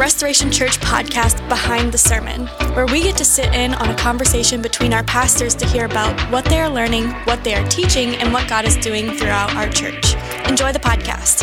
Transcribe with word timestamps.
Restoration 0.00 0.50
Church 0.50 0.80
podcast, 0.80 1.46
Behind 1.50 1.92
the 1.92 1.98
Sermon, 1.98 2.46
where 2.74 2.86
we 2.86 3.02
get 3.02 3.18
to 3.18 3.24
sit 3.24 3.52
in 3.52 3.74
on 3.74 3.90
a 3.90 3.94
conversation 3.96 4.62
between 4.62 4.94
our 4.94 5.04
pastors 5.04 5.54
to 5.56 5.66
hear 5.66 5.84
about 5.84 6.18
what 6.32 6.46
they 6.46 6.58
are 6.58 6.70
learning, 6.70 7.10
what 7.24 7.44
they 7.44 7.52
are 7.52 7.68
teaching, 7.68 8.14
and 8.14 8.32
what 8.32 8.48
God 8.48 8.64
is 8.64 8.78
doing 8.78 9.10
throughout 9.10 9.54
our 9.56 9.68
church. 9.68 10.14
Enjoy 10.48 10.72
the 10.72 10.78
podcast. 10.78 11.42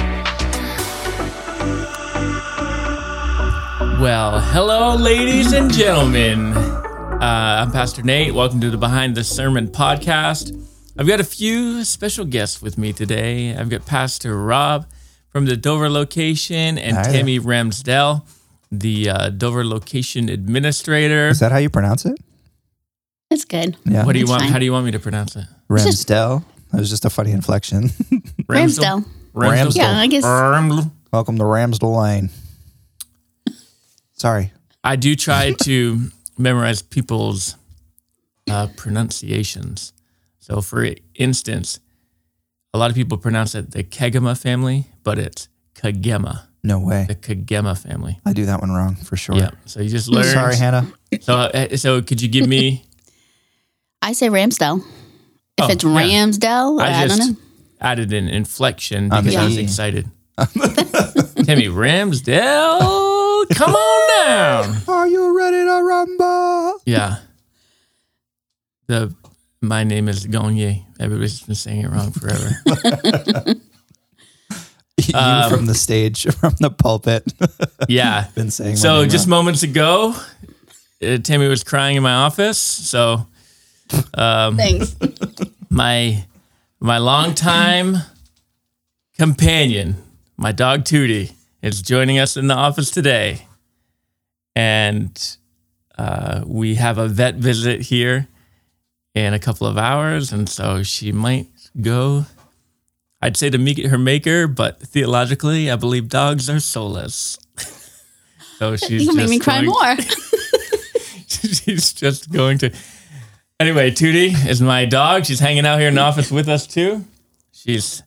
Well, 4.01 4.39
hello, 4.39 4.95
ladies 4.95 5.53
and 5.53 5.71
gentlemen. 5.71 6.53
Uh, 6.53 7.19
I'm 7.21 7.71
Pastor 7.71 8.01
Nate. 8.01 8.33
Welcome 8.33 8.59
to 8.61 8.71
the 8.71 8.77
Behind 8.77 9.13
the 9.13 9.23
Sermon 9.23 9.67
podcast. 9.67 10.59
I've 10.97 11.05
got 11.05 11.19
a 11.19 11.23
few 11.23 11.83
special 11.83 12.25
guests 12.25 12.59
with 12.59 12.75
me 12.75 12.91
today. 12.91 13.55
I've 13.55 13.69
got 13.69 13.85
Pastor 13.85 14.35
Rob 14.35 14.87
from 15.29 15.45
the 15.45 15.55
Dover 15.55 15.91
location 15.91 16.79
and 16.79 16.97
Hi. 16.97 17.03
Tammy 17.03 17.39
Ramsdell, 17.39 18.25
the 18.71 19.09
uh, 19.09 19.29
Dover 19.29 19.63
location 19.65 20.29
administrator. 20.29 21.29
Is 21.29 21.39
that 21.39 21.51
how 21.51 21.57
you 21.57 21.69
pronounce 21.69 22.05
it? 22.05 22.17
That's 23.29 23.45
good. 23.45 23.75
Yeah. 23.85 24.05
What 24.05 24.13
do 24.13 24.19
you 24.19 24.23
It's 24.23 24.29
want? 24.31 24.43
fine. 24.43 24.51
How 24.51 24.59
do 24.59 24.65
you 24.65 24.71
want 24.71 24.85
me 24.85 24.91
to 24.91 24.99
pronounce 24.99 25.35
it? 25.35 25.45
Ramsdell. 25.69 26.43
That 26.71 26.79
was 26.79 26.89
just 26.89 27.05
a 27.05 27.09
funny 27.09 27.31
inflection. 27.31 27.83
Ramsdell. 28.49 29.05
Ramsdell. 29.33 29.75
Yeah, 29.75 29.97
I 29.97 30.07
guess- 30.07 30.23
Ramsdell. 30.23 30.91
Welcome 31.11 31.37
to 31.37 31.43
Ramsdell 31.43 32.01
Lane. 32.01 32.29
Sorry. 34.13 34.51
I 34.83 34.95
do 34.95 35.15
try 35.15 35.53
to 35.63 36.09
memorize 36.37 36.81
people's 36.81 37.55
uh, 38.49 38.67
pronunciations. 38.75 39.93
So, 40.39 40.61
for 40.61 40.87
instance, 41.15 41.79
a 42.73 42.77
lot 42.77 42.89
of 42.89 42.95
people 42.95 43.17
pronounce 43.17 43.55
it 43.55 43.71
the 43.71 43.83
Kegema 43.83 44.39
family, 44.39 44.87
but 45.03 45.19
it's 45.19 45.49
Kagema, 45.75 46.46
No 46.67 46.79
way. 46.79 47.05
the 47.07 47.15
Kagema 47.15 47.77
family. 47.81 48.19
I 48.25 48.33
do 48.33 48.45
that 48.45 48.59
one 48.59 48.71
wrong 48.71 48.95
for 48.95 49.15
sure. 49.15 49.35
Yeah. 49.37 49.51
So 49.65 49.79
you 49.81 49.89
just 49.89 50.09
learn. 50.09 50.25
Sorry, 50.25 50.55
Hannah. 50.57 50.91
So, 51.21 51.33
uh, 51.35 51.77
so 51.77 52.01
could 52.01 52.21
you 52.21 52.27
give 52.27 52.45
me? 52.47 52.83
I 54.01 54.11
say 54.13 54.27
Ramsdell. 54.27 54.79
If 54.79 54.85
Oh, 55.59 55.67
it's 55.71 55.83
yeah. 55.83 55.89
Ramsdell, 55.89 56.81
I, 56.81 56.87
I 57.03 57.07
don't 57.07 57.17
just 57.17 57.31
know. 57.31 57.37
added 57.81 58.11
an 58.13 58.27
inflection 58.27 59.09
because 59.09 59.25
the 59.25 59.37
I 59.37 59.45
was 59.45 59.57
excited. 59.57 60.07
Timmy 61.45 61.67
Ramsdale, 61.67 63.49
come 63.55 63.73
on 63.73 64.25
down. 64.25 64.77
Are 64.87 65.07
you 65.07 65.35
ready 65.37 65.63
to 65.63 65.81
rumble? 65.83 66.81
Yeah. 66.85 67.17
The 68.87 69.15
my 69.61 69.83
name 69.83 70.07
is 70.09 70.27
Gonye. 70.27 70.83
Everybody's 70.99 71.41
been 71.41 71.55
saying 71.55 71.85
it 71.85 71.89
wrong 71.89 72.11
forever. 72.11 73.55
You 75.07 75.19
Um, 75.19 75.49
from 75.49 75.65
the 75.65 75.75
stage, 75.75 76.23
from 76.39 76.55
the 76.59 76.69
pulpit, 76.69 77.23
yeah. 77.87 78.27
been 78.35 78.51
saying. 78.51 78.71
my 78.71 78.75
So 78.75 79.05
just 79.05 79.25
wrong. 79.27 79.39
moments 79.39 79.63
ago, 79.63 80.15
uh, 81.01 81.17
Tammy 81.17 81.47
was 81.47 81.63
crying 81.63 81.95
in 81.97 82.03
my 82.03 82.13
office. 82.13 82.57
So 82.57 83.27
um, 84.13 84.57
Thanks. 84.57 84.95
my 85.69 86.25
my 86.79 86.97
longtime 86.97 87.97
companion, 89.17 89.95
my 90.37 90.51
dog 90.51 90.83
Tuti, 90.85 91.31
is 91.61 91.81
joining 91.81 92.19
us 92.19 92.37
in 92.37 92.47
the 92.47 92.55
office 92.55 92.91
today, 92.91 93.45
and 94.55 95.37
uh, 95.97 96.43
we 96.45 96.75
have 96.75 96.97
a 96.97 97.07
vet 97.07 97.35
visit 97.35 97.81
here 97.81 98.27
in 99.15 99.33
a 99.33 99.39
couple 99.39 99.65
of 99.65 99.77
hours, 99.77 100.31
and 100.31 100.47
so 100.49 100.83
she 100.83 101.11
might 101.11 101.47
go. 101.81 102.25
I'd 103.21 103.35
say 103.37 103.49
to 103.49 103.57
meet 103.57 103.85
her 103.87 103.97
maker, 103.97 104.47
but 104.47 104.79
theologically, 104.79 105.71
I 105.71 105.75
believe 105.75 106.07
dogs 106.09 106.49
are 106.49 106.59
soulless. 106.59 107.39
so 108.59 108.75
she's 108.77 109.05
you 109.05 109.13
make 109.15 109.29
me 109.29 109.39
cry 109.39 109.63
going- 109.63 109.67
more. 109.67 109.95
she's 111.27 111.93
just 111.93 112.31
going 112.31 112.57
to. 112.59 112.71
Anyway, 113.59 113.89
Tuti 113.89 114.27
is 114.47 114.61
my 114.61 114.85
dog. 114.85 115.25
She's 115.25 115.39
hanging 115.39 115.65
out 115.65 115.79
here 115.79 115.87
in 115.87 115.95
the 115.95 116.01
office 116.01 116.31
with 116.31 116.47
us 116.47 116.67
too. 116.67 117.05
She's, 117.51 118.03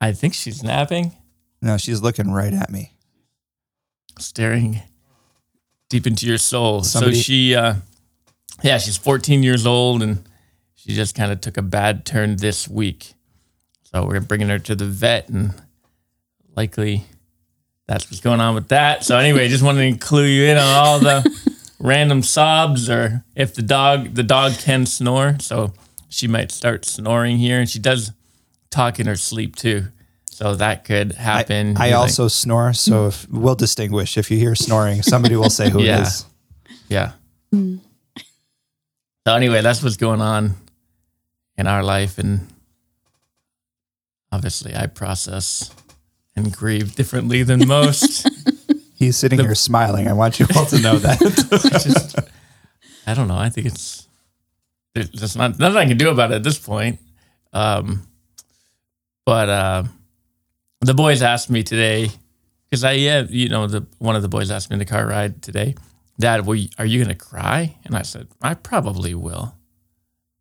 I 0.00 0.12
think 0.12 0.32
she's 0.32 0.62
napping, 0.62 1.12
No, 1.60 1.76
she's 1.76 2.00
looking 2.00 2.30
right 2.32 2.52
at 2.54 2.70
me. 2.70 2.92
staring 4.18 4.80
deep 5.90 6.06
into 6.06 6.26
your 6.26 6.38
soul. 6.38 6.82
Somebody- 6.82 7.16
so 7.16 7.20
she, 7.22 7.54
uh, 7.54 7.74
yeah, 8.62 8.78
she's 8.78 8.96
14 8.96 9.42
years 9.42 9.66
old 9.66 10.02
and 10.02 10.24
she 10.74 10.94
just 10.94 11.14
kind 11.14 11.30
of 11.30 11.42
took 11.42 11.58
a 11.58 11.62
bad 11.62 12.06
turn 12.06 12.36
this 12.36 12.66
week. 12.66 13.12
So 13.94 14.06
we're 14.06 14.20
bringing 14.20 14.48
her 14.48 14.58
to 14.58 14.74
the 14.74 14.86
vet 14.86 15.28
and 15.28 15.54
likely 16.56 17.04
that's 17.86 18.10
what's 18.10 18.20
going 18.20 18.40
on 18.40 18.54
with 18.54 18.68
that. 18.68 19.04
So 19.04 19.18
anyway, 19.18 19.48
just 19.48 19.62
wanted 19.62 19.92
to 19.92 19.98
clue 19.98 20.24
you 20.24 20.44
in 20.44 20.56
on 20.56 20.64
all 20.64 20.98
the 20.98 21.58
random 21.78 22.22
sobs 22.22 22.88
or 22.88 23.24
if 23.34 23.54
the 23.54 23.62
dog 23.62 24.14
the 24.14 24.22
dog 24.22 24.52
can 24.58 24.86
snore. 24.86 25.36
So 25.40 25.72
she 26.08 26.26
might 26.28 26.52
start 26.52 26.84
snoring 26.84 27.38
here 27.38 27.58
and 27.60 27.68
she 27.68 27.78
does 27.78 28.12
talk 28.70 28.98
in 29.00 29.06
her 29.06 29.16
sleep 29.16 29.56
too. 29.56 29.86
So 30.26 30.54
that 30.56 30.84
could 30.84 31.12
happen. 31.12 31.76
I 31.76 31.88
You're 31.88 31.98
like, 31.98 32.02
also 32.08 32.26
snore, 32.26 32.72
so 32.72 33.08
if, 33.08 33.28
we'll 33.28 33.54
distinguish. 33.54 34.16
If 34.16 34.30
you 34.30 34.38
hear 34.38 34.54
snoring, 34.54 35.02
somebody 35.02 35.36
will 35.36 35.50
say 35.50 35.68
who 35.68 35.82
Yeah. 35.82 35.98
it 35.98 36.02
is. 36.02 36.24
Yeah. 36.88 37.12
Hmm. 37.52 37.76
So 39.26 39.34
anyway, 39.34 39.60
that's 39.60 39.82
what's 39.82 39.98
going 39.98 40.20
on 40.22 40.54
in 41.58 41.66
our 41.66 41.84
life, 41.84 42.18
and 42.18 42.48
obviously, 44.32 44.74
I 44.74 44.86
process 44.86 45.70
and 46.34 46.52
grieve 46.52 46.96
differently 46.96 47.42
than 47.42 47.68
most. 47.68 48.28
He's 48.96 49.16
sitting 49.16 49.38
here 49.38 49.54
smiling. 49.54 50.08
I 50.08 50.12
want 50.12 50.40
you 50.40 50.46
all 50.56 50.66
to 50.66 50.80
know 50.80 50.96
that. 50.98 51.18
Just, 51.82 52.18
I 53.06 53.14
don't 53.14 53.28
know. 53.28 53.36
I 53.36 53.50
think 53.50 53.66
it's 53.66 54.08
there's 54.94 55.10
there's 55.10 55.36
not 55.36 55.58
nothing 55.58 55.78
I 55.78 55.86
can 55.86 55.96
do 55.96 56.10
about 56.10 56.32
it 56.32 56.36
at 56.36 56.42
this 56.42 56.58
point. 56.58 56.98
Um, 57.52 58.06
but 59.24 59.48
uh, 59.48 59.84
the 60.80 60.94
boys 60.94 61.22
asked 61.22 61.50
me 61.50 61.62
today 61.62 62.10
because 62.68 62.84
I 62.84 62.92
yeah 62.92 63.24
you 63.28 63.48
know 63.48 63.66
the 63.66 63.86
one 63.98 64.16
of 64.16 64.22
the 64.22 64.28
boys 64.28 64.50
asked 64.50 64.70
me 64.70 64.74
in 64.74 64.78
the 64.78 64.84
car 64.84 65.06
ride 65.06 65.42
today, 65.42 65.74
Dad, 66.18 66.46
will 66.46 66.54
you, 66.54 66.68
are 66.78 66.86
you 66.86 67.02
gonna 67.02 67.14
cry? 67.14 67.76
And 67.84 67.96
I 67.96 68.02
said 68.02 68.28
I 68.40 68.54
probably 68.54 69.14
will, 69.14 69.54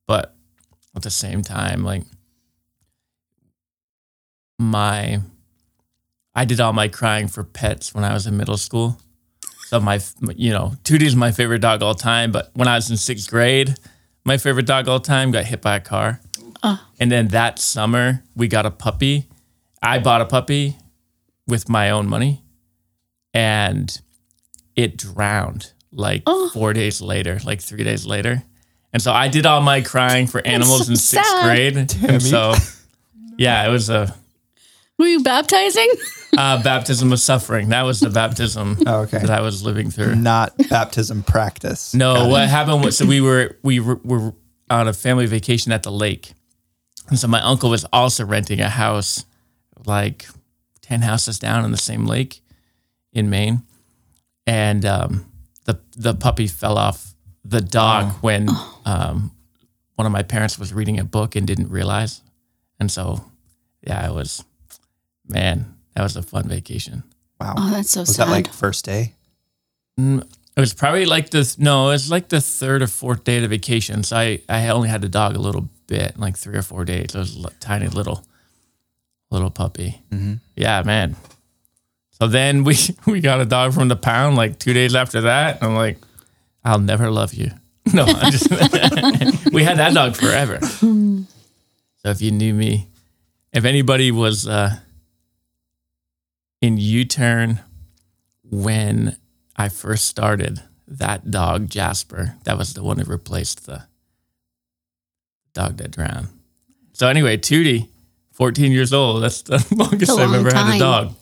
but 0.07 0.35
at 0.95 1.01
the 1.01 1.09
same 1.09 1.41
time, 1.41 1.83
like 1.83 2.03
my 4.61 5.21
I 6.33 6.45
did 6.45 6.61
all 6.61 6.73
my 6.73 6.87
crying 6.87 7.27
for 7.27 7.43
pets 7.43 7.93
when 7.93 8.03
I 8.03 8.13
was 8.13 8.25
in 8.25 8.37
middle 8.37 8.57
school. 8.57 8.97
So 9.65 9.79
my, 9.79 9.99
you 10.35 10.51
know, 10.51 10.73
Tuti's 10.83 11.15
my 11.15 11.31
favorite 11.31 11.59
dog 11.59 11.81
all 11.81 11.95
time. 11.95 12.31
But 12.31 12.51
when 12.53 12.67
I 12.67 12.75
was 12.75 12.89
in 12.89 12.97
sixth 12.97 13.29
grade, 13.29 13.75
my 14.23 14.37
favorite 14.37 14.65
dog 14.65 14.87
all 14.87 14.99
time 14.99 15.31
got 15.31 15.45
hit 15.45 15.61
by 15.61 15.75
a 15.75 15.79
car. 15.79 16.21
Oh. 16.63 16.85
And 16.99 17.11
then 17.11 17.29
that 17.29 17.59
summer 17.59 18.23
we 18.35 18.47
got 18.47 18.65
a 18.65 18.71
puppy. 18.71 19.27
I 19.81 19.99
bought 19.99 20.21
a 20.21 20.25
puppy 20.25 20.77
with 21.47 21.67
my 21.67 21.89
own 21.89 22.07
money, 22.07 22.43
and 23.33 23.99
it 24.75 24.95
drowned 24.95 25.73
like 25.91 26.21
oh. 26.27 26.49
four 26.49 26.71
days 26.71 27.01
later, 27.01 27.39
like 27.43 27.61
three 27.61 27.83
days 27.83 28.05
later. 28.05 28.43
And 28.93 29.01
so 29.01 29.11
I 29.11 29.27
did 29.27 29.45
all 29.45 29.61
my 29.61 29.81
crying 29.81 30.27
for 30.27 30.45
animals 30.45 30.85
so 30.85 30.91
in 30.91 30.97
sixth 30.97 31.29
sad. 31.29 31.45
grade. 31.45 31.77
And 32.07 32.21
so, 32.21 32.53
yeah, 33.37 33.67
it 33.67 33.71
was 33.71 33.89
a 33.89 34.15
Were 35.01 35.07
you 35.07 35.23
baptizing? 35.23 35.89
uh, 36.37 36.61
baptism 36.61 37.11
of 37.11 37.19
suffering. 37.19 37.69
That 37.69 37.81
was 37.81 38.01
the 38.01 38.11
baptism 38.11 38.77
Oh, 38.85 38.99
okay. 38.99 39.17
that 39.17 39.31
I 39.31 39.41
was 39.41 39.63
living 39.63 39.89
through. 39.89 40.13
Not 40.13 40.53
baptism 40.69 41.23
practice. 41.23 41.95
No, 41.95 42.27
what 42.27 42.47
happened 42.47 42.83
was 42.85 42.99
so 42.99 43.07
we 43.07 43.19
were 43.19 43.57
we 43.63 43.79
were, 43.79 43.99
were 44.03 44.33
on 44.69 44.87
a 44.87 44.93
family 44.93 45.25
vacation 45.25 45.71
at 45.71 45.81
the 45.81 45.91
lake, 45.91 46.33
and 47.09 47.17
so 47.17 47.27
my 47.27 47.41
uncle 47.41 47.71
was 47.71 47.83
also 47.91 48.23
renting 48.23 48.59
a 48.59 48.69
house, 48.69 49.25
like 49.87 50.27
ten 50.83 51.01
houses 51.01 51.39
down 51.39 51.65
in 51.65 51.71
the 51.71 51.77
same 51.77 52.05
lake, 52.05 52.41
in 53.11 53.27
Maine, 53.27 53.63
and 54.45 54.85
um, 54.85 55.25
the 55.65 55.79
the 55.97 56.13
puppy 56.13 56.45
fell 56.45 56.77
off 56.77 57.15
the 57.43 57.59
dock 57.59 58.21
when 58.21 58.47
um, 58.85 59.31
one 59.95 60.05
of 60.05 60.11
my 60.11 60.21
parents 60.21 60.59
was 60.59 60.71
reading 60.71 60.99
a 60.99 61.03
book 61.03 61.35
and 61.35 61.47
didn't 61.47 61.71
realize, 61.71 62.21
and 62.79 62.91
so 62.91 63.25
yeah, 63.81 64.07
it 64.07 64.13
was 64.13 64.43
man, 65.31 65.73
that 65.95 66.03
was 66.03 66.15
a 66.15 66.21
fun 66.23 66.47
vacation. 66.47 67.03
Wow. 67.39 67.55
Oh, 67.57 67.71
that's 67.71 67.89
so 67.91 68.01
was 68.01 68.15
sad. 68.15 68.27
that 68.27 68.31
like 68.31 68.51
first 68.53 68.85
day? 68.85 69.13
Mm, 69.99 70.21
It 70.55 70.59
was 70.59 70.73
probably 70.73 71.05
like 71.05 71.29
the 71.31 71.55
no, 71.57 71.89
it 71.89 71.93
was 71.93 72.11
like 72.11 72.29
the 72.29 72.41
third 72.41 72.81
or 72.81 72.87
fourth 72.87 73.23
day 73.23 73.37
of 73.37 73.41
the 73.43 73.47
vacation. 73.47 74.03
So 74.03 74.17
I 74.17 74.41
I 74.49 74.67
only 74.69 74.89
had 74.89 75.01
the 75.01 75.09
dog 75.09 75.35
a 75.35 75.39
little 75.39 75.67
bit, 75.87 76.17
like 76.19 76.37
three 76.37 76.57
or 76.57 76.61
four 76.61 76.85
days. 76.85 77.15
It 77.15 77.19
was 77.19 77.43
a 77.45 77.49
tiny 77.59 77.87
little 77.87 78.23
little 79.31 79.49
puppy. 79.49 80.01
Mhm. 80.11 80.39
Yeah, 80.55 80.83
man. 80.83 81.15
So 82.19 82.27
then 82.27 82.63
we 82.63 82.75
we 83.07 83.21
got 83.21 83.41
a 83.41 83.45
dog 83.45 83.73
from 83.73 83.87
the 83.87 83.95
pound 83.95 84.35
like 84.37 84.59
two 84.59 84.73
days 84.73 84.93
after 84.95 85.21
that. 85.21 85.63
I'm 85.63 85.75
like, 85.75 85.97
I'll 86.63 86.79
never 86.79 87.09
love 87.11 87.33
you. 87.33 87.51
No, 87.93 88.05
I 88.05 88.29
just 88.29 88.47
we 89.51 89.63
had 89.63 89.77
that 89.79 89.93
dog 89.95 90.15
forever. 90.15 90.59
So 90.61 92.09
if 92.09 92.21
you 92.21 92.29
knew 92.31 92.53
me, 92.53 92.87
if 93.51 93.65
anybody 93.65 94.11
was 94.11 94.47
uh, 94.47 94.77
in 96.61 96.77
U-turn 96.77 97.59
when 98.43 99.17
I 99.55 99.69
first 99.69 100.05
started, 100.05 100.61
that 100.87 101.31
dog 101.31 101.69
Jasper, 101.69 102.35
that 102.43 102.57
was 102.57 102.73
the 102.73 102.83
one 102.83 102.99
who 102.99 103.05
replaced 103.05 103.65
the 103.65 103.83
dog 105.53 105.77
that 105.77 105.91
drowned. 105.91 106.27
So 106.93 107.07
anyway, 107.07 107.37
Tuti, 107.37 107.89
14 108.33 108.71
years 108.71 108.93
old. 108.93 109.23
That's 109.23 109.41
the 109.41 109.65
longest 109.75 110.11
I've 110.11 110.33
ever 110.33 110.53
had 110.53 110.75
a 110.75 110.79
dog. 110.79 111.13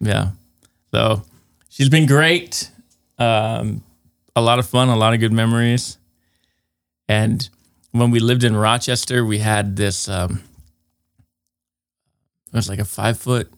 Yeah. 0.00 0.30
So 0.90 1.22
she's 1.68 1.88
been 1.88 2.06
great. 2.06 2.70
Um, 3.18 3.82
a 4.36 4.42
lot 4.42 4.58
of 4.58 4.68
fun, 4.68 4.88
a 4.88 4.96
lot 4.96 5.14
of 5.14 5.20
good 5.20 5.32
memories. 5.32 5.98
And 7.08 7.48
when 7.92 8.10
we 8.10 8.18
lived 8.18 8.44
in 8.44 8.56
Rochester, 8.56 9.24
we 9.24 9.38
had 9.38 9.76
this, 9.76 10.08
um, 10.08 10.42
it 12.52 12.56
was 12.56 12.68
like 12.68 12.78
a 12.80 12.84
five 12.84 13.18
foot 13.18 13.52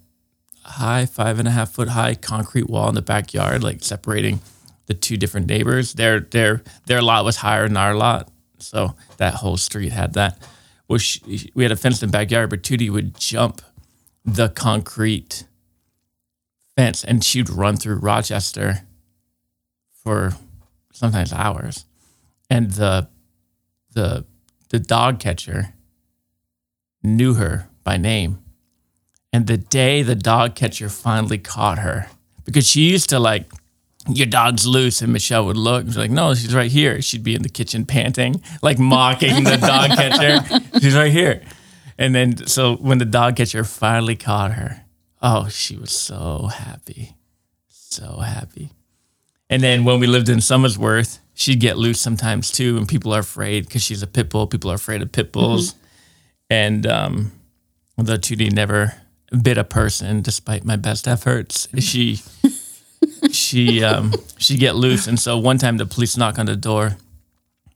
high, 0.66 1.06
five 1.06 1.38
and 1.38 1.48
a 1.48 1.50
half 1.50 1.70
foot 1.70 1.88
high 1.88 2.14
concrete 2.14 2.68
wall 2.68 2.88
in 2.88 2.94
the 2.94 3.02
backyard, 3.02 3.62
like 3.62 3.82
separating 3.82 4.40
the 4.86 4.94
two 4.94 5.16
different 5.16 5.46
neighbors. 5.46 5.94
Their 5.94 6.20
their 6.20 6.62
their 6.86 7.02
lot 7.02 7.24
was 7.24 7.36
higher 7.36 7.66
than 7.68 7.76
our 7.76 7.94
lot, 7.94 8.30
so 8.58 8.94
that 9.16 9.34
whole 9.34 9.56
street 9.56 9.92
had 9.92 10.14
that. 10.14 10.38
Well, 10.88 10.98
she, 10.98 11.50
we 11.54 11.64
had 11.64 11.72
a 11.72 11.76
fenced 11.76 12.02
in 12.02 12.08
the 12.10 12.12
backyard, 12.12 12.50
but 12.50 12.62
Tuti 12.62 12.90
would 12.90 13.18
jump 13.18 13.60
the 14.24 14.48
concrete 14.48 15.44
fence, 16.76 17.02
and 17.02 17.24
she'd 17.24 17.50
run 17.50 17.76
through 17.76 17.96
Rochester 17.96 18.82
for 20.02 20.32
sometimes 20.92 21.32
hours, 21.32 21.84
and 22.50 22.72
the 22.72 23.08
the 23.92 24.24
the 24.68 24.78
dog 24.78 25.20
catcher 25.20 25.74
knew 27.02 27.34
her 27.34 27.68
by 27.84 27.96
name. 27.96 28.38
And 29.36 29.46
the 29.46 29.58
day 29.58 30.00
the 30.00 30.14
dog 30.14 30.54
catcher 30.54 30.88
finally 30.88 31.36
caught 31.36 31.78
her, 31.80 32.08
because 32.46 32.66
she 32.66 32.90
used 32.90 33.10
to 33.10 33.18
like, 33.18 33.44
your 34.08 34.26
dog's 34.26 34.66
loose, 34.66 35.02
and 35.02 35.12
Michelle 35.12 35.44
would 35.44 35.58
look, 35.58 35.82
and 35.82 35.90
she's 35.90 35.98
like, 35.98 36.10
no, 36.10 36.32
she's 36.34 36.54
right 36.54 36.70
here. 36.70 37.02
She'd 37.02 37.22
be 37.22 37.34
in 37.34 37.42
the 37.42 37.50
kitchen 37.50 37.84
panting, 37.84 38.40
like 38.62 38.78
mocking 38.78 39.44
the 39.44 39.58
dog 39.58 39.90
catcher. 39.98 40.80
She's 40.80 40.94
right 40.94 41.12
here. 41.12 41.42
And 41.98 42.14
then, 42.14 42.46
so 42.46 42.76
when 42.76 42.96
the 42.96 43.04
dog 43.04 43.36
catcher 43.36 43.62
finally 43.62 44.16
caught 44.16 44.52
her, 44.52 44.86
oh, 45.20 45.48
she 45.48 45.76
was 45.76 45.92
so 45.92 46.46
happy. 46.46 47.14
So 47.68 48.20
happy. 48.20 48.70
And 49.50 49.62
then 49.62 49.84
when 49.84 50.00
we 50.00 50.06
lived 50.06 50.30
in 50.30 50.38
Somersworth, 50.38 51.18
she'd 51.34 51.60
get 51.60 51.76
loose 51.76 52.00
sometimes 52.00 52.50
too, 52.50 52.78
and 52.78 52.88
people 52.88 53.12
are 53.14 53.20
afraid 53.20 53.66
because 53.66 53.82
she's 53.82 54.02
a 54.02 54.06
pit 54.06 54.30
bull. 54.30 54.46
People 54.46 54.70
are 54.70 54.76
afraid 54.76 55.02
of 55.02 55.12
pit 55.12 55.30
bulls. 55.30 55.74
And 56.48 56.86
um, 56.86 57.32
Tuti 57.98 58.50
never 58.50 58.94
bit 59.36 59.58
a 59.58 59.64
person, 59.64 60.22
despite 60.22 60.64
my 60.64 60.76
best 60.76 61.06
efforts, 61.06 61.68
she 61.78 62.20
she 63.30 63.82
um, 63.84 64.12
she 64.38 64.56
get 64.56 64.76
loose. 64.76 65.06
And 65.06 65.18
so 65.18 65.38
one 65.38 65.58
time 65.58 65.76
the 65.76 65.86
police 65.86 66.16
knock 66.16 66.38
on 66.38 66.46
the 66.46 66.56
door. 66.56 66.96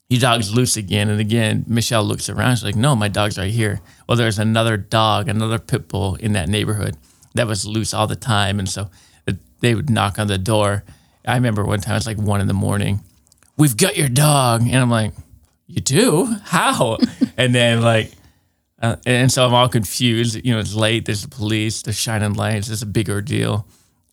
Your 0.08 0.20
dog's 0.20 0.52
loose 0.52 0.76
again 0.76 1.08
and 1.08 1.20
again. 1.20 1.64
Michelle 1.68 2.02
looks 2.02 2.28
around. 2.28 2.56
She's 2.56 2.64
like, 2.64 2.74
"No, 2.74 2.96
my 2.96 3.06
dog's 3.06 3.38
right 3.38 3.52
here." 3.52 3.80
Well, 4.08 4.16
there's 4.16 4.40
another 4.40 4.76
dog, 4.76 5.28
another 5.28 5.60
pit 5.60 5.86
bull 5.86 6.16
in 6.16 6.32
that 6.32 6.48
neighborhood 6.48 6.96
that 7.34 7.46
was 7.46 7.64
loose 7.64 7.94
all 7.94 8.08
the 8.08 8.16
time, 8.16 8.58
and 8.58 8.68
so 8.68 8.90
they 9.60 9.74
would 9.74 9.88
knock 9.88 10.18
on 10.18 10.26
the 10.26 10.38
door. 10.38 10.84
I 11.26 11.34
remember 11.34 11.64
one 11.64 11.80
time 11.80 11.96
it's 11.96 12.06
like 12.06 12.18
one 12.18 12.40
in 12.40 12.48
the 12.48 12.54
morning. 12.54 13.00
We've 13.56 13.76
got 13.76 13.96
your 13.96 14.08
dog, 14.08 14.62
and 14.62 14.76
I'm 14.76 14.90
like, 14.90 15.12
"You 15.66 15.80
do? 15.80 16.36
How?" 16.44 16.98
and 17.36 17.54
then 17.54 17.82
like, 17.82 18.10
uh, 18.82 18.96
and 19.06 19.30
so 19.30 19.46
I'm 19.46 19.54
all 19.54 19.68
confused. 19.68 20.40
You 20.44 20.52
know, 20.54 20.58
it's 20.60 20.74
late. 20.74 21.04
There's 21.06 21.22
the 21.22 21.28
police. 21.28 21.82
There's 21.82 21.98
shining 21.98 22.34
lights. 22.34 22.68
It's 22.68 22.82
a 22.82 22.86
big 22.86 23.08
ordeal. 23.10 23.66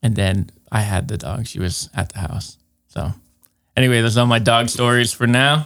And 0.04 0.16
then 0.16 0.50
I 0.72 0.81
had 0.81 1.08
the 1.08 1.18
dog. 1.18 1.48
She 1.48 1.60
was 1.60 1.90
at 1.96 2.10
the 2.14 2.19
house. 2.19 2.58
So 2.88 3.14
anyway, 3.75 4.02
those 4.02 4.18
are 4.18 4.25
my 4.28 4.40
dog 4.40 4.69
stories 4.69 5.12
for 5.14 5.28
now. 5.28 5.66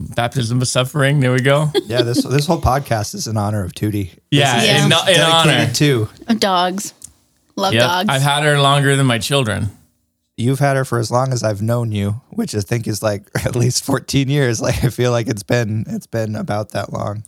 Baptism 0.00 0.62
of 0.62 0.68
suffering. 0.68 1.18
There 1.20 1.32
we 1.32 1.40
go. 1.40 1.70
Yeah, 1.86 2.02
this 2.02 2.22
this 2.24 2.46
whole 2.46 2.60
podcast 2.60 3.14
is 3.14 3.26
in 3.26 3.36
honor 3.36 3.64
of 3.64 3.72
Tuti. 3.74 4.12
Yeah, 4.30 4.62
Yeah. 4.62 4.78
in, 4.78 4.84
in 4.84 4.90
Dedicated 4.90 5.24
honor. 5.24 5.72
to 5.72 6.08
Of 6.28 6.38
dogs. 6.40 6.94
Love 7.56 7.72
Yep. 7.74 7.82
dogs. 7.82 8.08
I've 8.10 8.22
had 8.22 8.44
her 8.44 8.60
longer 8.60 8.94
than 8.94 9.06
my 9.06 9.18
children. 9.18 9.70
You've 10.38 10.60
had 10.60 10.76
her 10.76 10.84
for 10.84 10.98
as 10.98 11.10
long 11.10 11.32
as 11.32 11.42
I've 11.42 11.60
known 11.60 11.90
you, 11.92 12.20
which 12.30 12.54
I 12.54 12.60
think 12.60 12.86
is 12.86 13.02
like 13.02 13.28
at 13.44 13.56
least 13.56 13.84
14 13.84 14.28
years. 14.28 14.60
Like 14.60 14.84
I 14.84 14.88
feel 14.88 15.10
like 15.10 15.28
it's 15.28 15.42
been 15.42 15.84
it's 15.88 16.06
been 16.06 16.36
about 16.36 16.70
that 16.70 16.92
long. 16.92 17.24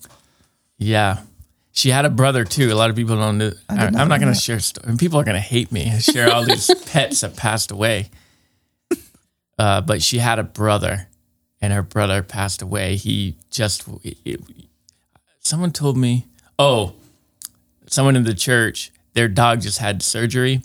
Yeah. 0.79 1.21
She 1.73 1.91
had 1.91 2.05
a 2.05 2.11
brother 2.11 2.45
too. 2.45 2.73
A 2.73 2.75
lot 2.75 2.91
of 2.91 2.97
people 2.97 3.17
don't 3.17 3.39
know. 3.39 3.53
I 3.69 3.87
am 3.87 4.09
not 4.09 4.21
going 4.21 4.33
to 4.33 4.39
share 4.39 4.59
stories. 4.59 4.97
People 4.99 5.21
are 5.21 5.25
going 5.25 5.37
to 5.37 5.41
hate 5.41 5.71
me. 5.71 5.91
I 5.91 5.99
share 5.99 6.33
all 6.33 6.45
these 6.45 6.73
pets 6.87 7.21
that 7.21 7.37
passed 7.37 7.71
away. 7.71 8.11
Uh, 9.57 9.81
but 9.81 10.03
she 10.03 10.19
had 10.19 10.39
a 10.39 10.43
brother, 10.43 11.09
and 11.61 11.73
her 11.73 11.83
brother 11.83 12.23
passed 12.23 12.61
away. 12.61 12.97
He 12.97 13.37
just, 13.51 13.85
it, 14.03 14.41
someone 15.39 15.71
told 15.71 15.97
me, 15.97 16.27
oh, 16.59 16.95
someone 17.87 18.17
in 18.17 18.25
the 18.25 18.35
church, 18.35 18.91
their 19.13 19.29
dog 19.29 19.61
just 19.61 19.79
had 19.79 20.03
surgery, 20.03 20.63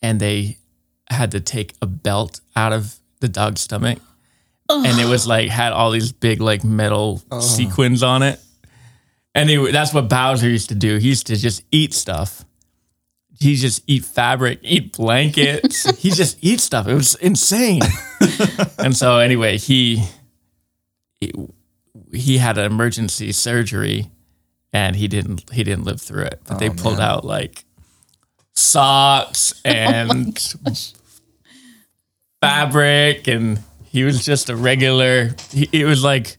and 0.00 0.20
they 0.20 0.58
had 1.12 1.30
to 1.32 1.40
take 1.40 1.74
a 1.80 1.86
belt 1.86 2.40
out 2.56 2.72
of 2.72 2.96
the 3.20 3.28
dog's 3.28 3.60
stomach. 3.60 3.98
And 4.68 4.98
it 4.98 5.06
was 5.06 5.26
like 5.26 5.50
had 5.50 5.72
all 5.72 5.90
these 5.90 6.12
big 6.12 6.40
like 6.40 6.64
metal 6.64 7.20
oh. 7.30 7.40
sequins 7.40 8.02
on 8.02 8.22
it. 8.22 8.40
And 9.34 9.50
he, 9.50 9.70
that's 9.70 9.92
what 9.92 10.08
Bowser 10.08 10.48
used 10.48 10.70
to 10.70 10.74
do. 10.74 10.96
He 10.96 11.08
used 11.08 11.26
to 11.26 11.36
just 11.36 11.62
eat 11.70 11.92
stuff. 11.92 12.44
He 13.38 13.54
just 13.56 13.82
eat 13.86 14.04
fabric, 14.04 14.60
eat 14.62 14.92
blankets. 14.96 15.84
he 15.98 16.10
just 16.10 16.38
eat 16.40 16.60
stuff. 16.60 16.86
It 16.88 16.94
was 16.94 17.16
insane. 17.16 17.82
and 18.78 18.96
so 18.96 19.18
anyway, 19.18 19.58
he, 19.58 20.02
he 21.20 21.32
he 22.14 22.38
had 22.38 22.56
an 22.56 22.64
emergency 22.64 23.32
surgery, 23.32 24.10
and 24.72 24.96
he 24.96 25.06
didn't 25.08 25.50
he 25.52 25.64
didn't 25.64 25.84
live 25.84 26.00
through 26.00 26.24
it. 26.24 26.40
But 26.46 26.58
they 26.60 26.70
Oh, 26.70 26.74
pulled 26.74 26.98
man. 26.98 27.08
out 27.08 27.24
like 27.24 27.64
socks 28.54 29.52
oh 29.64 29.70
and 29.70 30.36
fabric, 32.42 33.28
and 33.28 33.58
he 33.86 34.04
was 34.04 34.24
just 34.24 34.50
a 34.50 34.56
regular. 34.56 35.30
He, 35.50 35.68
it 35.72 35.84
was 35.86 36.04
like 36.04 36.36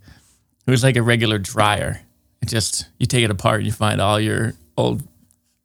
it 0.68 0.72
was 0.72 0.84
like 0.84 0.96
a 0.98 1.02
regular 1.02 1.40
dryer. 1.40 2.00
It 2.42 2.50
just 2.50 2.88
you 3.00 3.06
take 3.08 3.24
it 3.24 3.32
apart, 3.32 3.58
and 3.58 3.66
you 3.66 3.72
find 3.72 4.00
all 4.02 4.20
your 4.20 4.54
old 4.78 5.02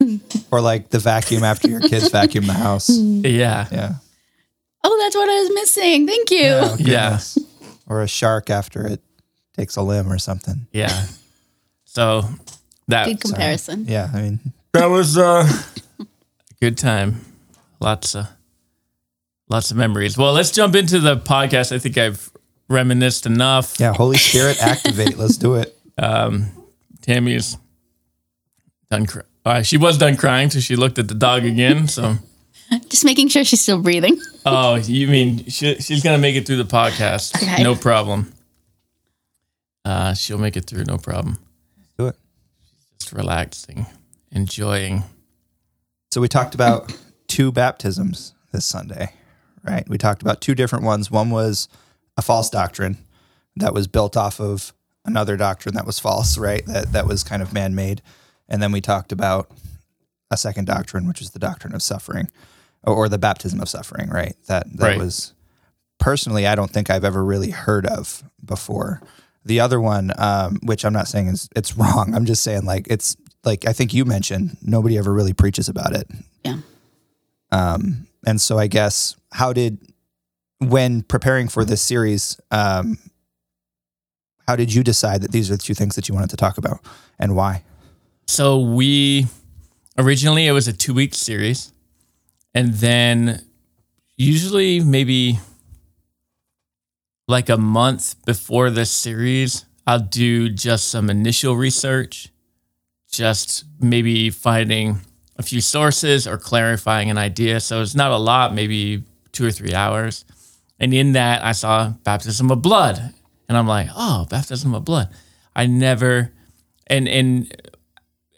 Or 0.51 0.61
like 0.61 0.91
the 0.91 0.99
vacuum 1.01 1.43
after 1.45 1.69
your 1.69 1.81
kids 1.81 2.09
vacuum 2.09 2.47
the 2.47 2.53
house. 2.55 2.89
yeah 2.89 3.67
Yeah. 3.71 3.95
oh, 4.85 4.99
that's 5.03 5.17
what 5.17 5.29
I 5.29 5.41
was 5.43 5.51
missing. 5.55 6.07
Thank 6.07 6.31
you. 6.31 6.47
Oh, 6.53 6.77
Yeah. 6.81 7.19
Or 7.87 8.03
a 8.03 8.09
shark 8.09 8.49
after 8.51 8.87
it 8.87 9.01
takes 9.57 9.77
a 9.77 9.83
limb 9.83 10.11
or 10.13 10.19
something. 10.19 10.67
yeah. 10.73 11.07
So 11.85 12.23
that 12.87 13.07
Good 13.07 13.21
comparison. 13.21 13.87
Yeah, 13.89 14.09
I 14.15 14.21
mean, 14.23 14.41
that 14.73 14.87
was 14.87 15.19
uh, 15.19 15.51
a 16.01 16.07
good 16.61 16.79
time. 16.79 17.25
Lots 17.81 18.15
of 18.15 18.29
lots 19.49 19.71
of 19.71 19.77
memories. 19.77 20.17
Well, 20.17 20.33
let's 20.33 20.51
jump 20.51 20.75
into 20.75 21.01
the 21.01 21.17
podcast. 21.17 21.73
I 21.75 21.79
think 21.79 21.99
I've 21.99 22.31
reminisced 22.69 23.27
enough. 23.27 23.79
yeah, 23.81 23.93
Holy 23.93 24.17
Spirit 24.19 24.59
activate. 24.63 25.17
Let's 25.17 25.37
do 25.37 25.55
it. 25.55 25.77
Um, 25.97 26.47
Tammy's 27.03 27.57
done. 28.91 29.07
Cry- 29.07 29.23
uh, 29.45 29.63
she 29.63 29.79
was 29.79 29.97
done 29.97 30.17
crying, 30.17 30.51
so 30.51 30.61
she 30.61 30.77
looked 30.77 30.99
at 30.99 31.09
the 31.09 31.15
dog 31.15 31.45
again. 31.45 31.89
So, 31.89 32.17
Just 32.89 33.05
making 33.05 33.29
sure 33.29 33.45
she's 33.45 33.63
still 33.63 33.81
breathing. 33.81 34.21
oh, 34.47 34.75
you 34.77 35.09
mean 35.09 35.45
she, 35.47 35.77
she's 35.77 36.03
gonna 36.03 36.19
make 36.19 36.37
it 36.37 36.47
through 36.47 36.63
the 36.63 36.65
podcast? 36.65 37.35
Okay. 37.43 37.63
No 37.63 37.75
problem. 37.75 38.33
Uh, 39.85 40.13
she'll 40.13 40.39
make 40.39 40.57
it 40.57 40.67
through, 40.67 40.85
no 40.85 40.99
problem. 40.99 41.39
Do 41.99 42.09
it. 42.09 42.17
Just 43.01 43.13
relaxing, 43.15 43.87
enjoying. 44.31 45.05
So 46.11 46.21
we 46.21 46.29
talked 46.29 46.55
about 46.55 46.95
two 47.27 47.51
baptisms 47.51 48.35
this 48.53 48.67
Sunday, 48.67 49.13
right? 49.69 49.89
We 49.89 49.99
talked 49.99 50.23
about 50.23 50.41
two 50.41 50.55
different 50.55 50.85
ones. 50.85 51.11
One 51.11 51.31
was 51.31 51.69
a 52.17 52.23
false 52.23 52.49
doctrine 52.51 52.99
that 53.57 53.75
was 53.75 53.87
built 53.87 54.17
off 54.17 54.41
of 54.41 54.73
another 55.05 55.37
doctrine 55.37 55.75
that 55.75 55.87
was 55.87 55.99
false, 55.99 56.39
right? 56.39 56.65
That 56.67 56.93
that 56.93 57.07
was 57.07 57.23
kind 57.23 57.43
of 57.43 57.53
man-made. 57.53 58.03
And 58.49 58.63
then 58.63 58.73
we 58.73 58.81
talked 58.81 59.13
about 59.13 59.51
a 60.31 60.37
second 60.37 60.67
doctrine, 60.67 61.07
which 61.07 61.21
is 61.23 61.31
the 61.31 61.39
doctrine 61.39 61.75
of 61.75 61.83
suffering 61.83 62.29
or, 62.83 62.95
or 62.95 63.09
the 63.09 63.19
baptism 63.19 63.61
of 63.61 63.69
suffering, 63.69 64.09
right? 64.11 64.35
That 64.47 64.65
that 64.79 64.85
Right. 64.87 64.99
was 64.99 65.33
personally 65.99 66.47
I 66.47 66.55
don't 66.55 66.71
think 66.71 66.91
I've 66.91 67.05
ever 67.05 67.25
really 67.25 67.51
heard 67.51 67.87
of 67.87 68.23
before. 68.45 69.01
The 69.45 69.61
other 69.61 69.81
one, 69.81 70.13
um, 70.19 70.59
which 70.63 70.85
I'm 70.85 70.93
not 70.93 71.09
saying 71.09 71.29
is 71.29 71.49
it's 71.57 71.77
wrong. 71.81 72.15
I'm 72.15 72.25
just 72.27 72.43
saying 72.43 72.65
like 72.65 72.87
it's 72.91 73.17
like 73.45 73.67
I 73.67 73.73
think 73.73 73.95
you 73.95 74.05
mentioned 74.05 74.57
nobody 74.63 74.99
ever 74.99 75.13
really 75.13 75.33
preaches 75.33 75.69
about 75.69 75.95
it. 75.95 76.07
Yeah. 76.45 76.59
Um, 77.51 78.08
and 78.29 78.39
so 78.39 78.59
I 78.59 78.67
guess 78.67 79.17
how 79.33 79.55
did 79.55 79.79
when 80.59 81.03
preparing 81.03 81.49
for 81.49 81.65
this 81.65 81.81
series, 81.81 82.39
um, 82.51 82.99
how 84.47 84.55
did 84.55 84.75
you 84.75 84.83
decide 84.83 85.23
that 85.23 85.33
these 85.33 85.51
are 85.51 85.57
the 85.57 85.63
two 85.63 85.73
things 85.73 85.97
that 85.97 86.11
you 86.11 86.15
wanted 86.15 86.29
to 86.31 86.37
talk 86.37 86.59
about 86.59 86.81
and 87.19 87.35
why? 87.35 87.65
So 88.27 88.61
we 88.61 89.29
originally 89.97 90.47
it 90.47 90.53
was 90.53 90.69
a 90.69 90.75
two 90.75 90.93
week 90.93 91.15
series, 91.15 91.73
and 92.55 92.75
then 92.75 93.47
usually 94.19 94.81
maybe 94.81 95.39
like 97.29 97.49
a 97.49 97.57
month 97.57 98.23
before 98.27 98.69
this 98.69 98.91
series, 98.91 99.65
I'll 99.87 100.01
do 100.01 100.51
just 100.51 100.89
some 100.89 101.09
initial 101.09 101.57
research, 101.57 102.29
just 103.11 103.65
maybe 103.81 104.29
finding 104.29 105.01
a 105.39 105.43
few 105.43 105.61
sources 105.61 106.27
or 106.27 106.37
clarifying 106.37 107.11
an 107.11 107.19
idea. 107.19 107.61
So 107.61 107.81
it's 107.81 107.95
not 107.95 108.11
a 108.11 108.17
lot, 108.17 108.55
maybe 108.55 109.05
two 109.33 109.47
or 109.47 109.51
three 109.51 109.73
hours. 109.73 110.25
And 110.81 110.93
in 110.93 111.13
that, 111.13 111.45
I 111.45 111.53
saw 111.53 111.91
baptism 112.05 112.51
of 112.51 112.63
blood, 112.63 112.99
and 113.49 113.57
I'm 113.57 113.67
like, 113.67 113.89
oh, 113.97 114.27
baptism 114.29 114.75
of 114.75 114.85
blood. 114.85 115.09
I 115.55 115.67
never, 115.67 116.33
and 116.87 117.09
and 117.09 117.53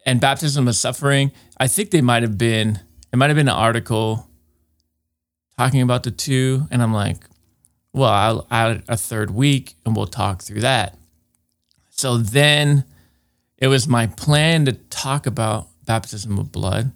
and 0.07 0.21
baptism 0.21 0.66
of 0.66 0.75
suffering. 0.75 1.33
I 1.59 1.69
think 1.69 1.90
they 1.90 2.00
might 2.00 2.23
have 2.23 2.38
been. 2.38 2.80
It 3.12 3.16
might 3.16 3.28
have 3.28 3.37
been 3.37 3.49
an 3.49 3.54
article 3.54 4.26
talking 5.59 5.83
about 5.83 6.04
the 6.04 6.11
two, 6.11 6.66
and 6.71 6.83
I'm 6.83 6.95
like, 6.95 7.19
well, 7.92 8.11
I'll 8.11 8.47
add 8.50 8.85
a 8.88 8.97
third 8.97 9.30
week, 9.30 9.75
and 9.85 9.95
we'll 9.95 10.07
talk 10.07 10.42
through 10.42 10.61
that. 10.61 10.97
So 11.90 12.16
then, 12.16 12.85
it 13.59 13.66
was 13.66 13.87
my 13.87 14.07
plan 14.07 14.64
to 14.64 14.73
talk 14.73 15.26
about 15.26 15.69
baptism 15.90 16.38
of 16.38 16.52
blood 16.52 16.92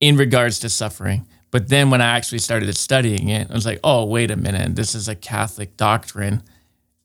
in 0.00 0.16
regards 0.16 0.58
to 0.58 0.68
suffering. 0.68 1.28
But 1.52 1.68
then 1.68 1.90
when 1.90 2.00
I 2.00 2.16
actually 2.16 2.40
started 2.40 2.76
studying 2.76 3.28
it, 3.28 3.48
I 3.48 3.54
was 3.54 3.64
like, 3.64 3.78
oh, 3.84 4.04
wait 4.04 4.32
a 4.32 4.36
minute. 4.36 4.74
This 4.74 4.96
is 4.96 5.06
a 5.06 5.14
Catholic 5.14 5.76
doctrine 5.76 6.42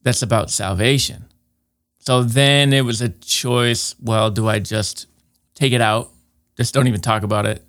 that's 0.02 0.20
about 0.20 0.50
salvation. 0.50 1.26
So 2.00 2.24
then 2.24 2.72
it 2.72 2.84
was 2.84 3.00
a 3.00 3.08
choice. 3.08 3.94
Well, 4.02 4.32
do 4.32 4.48
I 4.48 4.58
just 4.58 5.06
take 5.54 5.72
it 5.72 5.80
out? 5.80 6.10
Just 6.56 6.74
don't 6.74 6.88
even 6.88 7.00
talk 7.00 7.22
about 7.22 7.46
it 7.46 7.64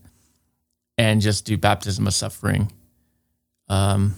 and 0.97 1.21
just 1.21 1.45
do 1.45 1.57
baptism 1.57 2.07
of 2.07 2.13
suffering. 2.15 2.71
Um, 3.69 4.15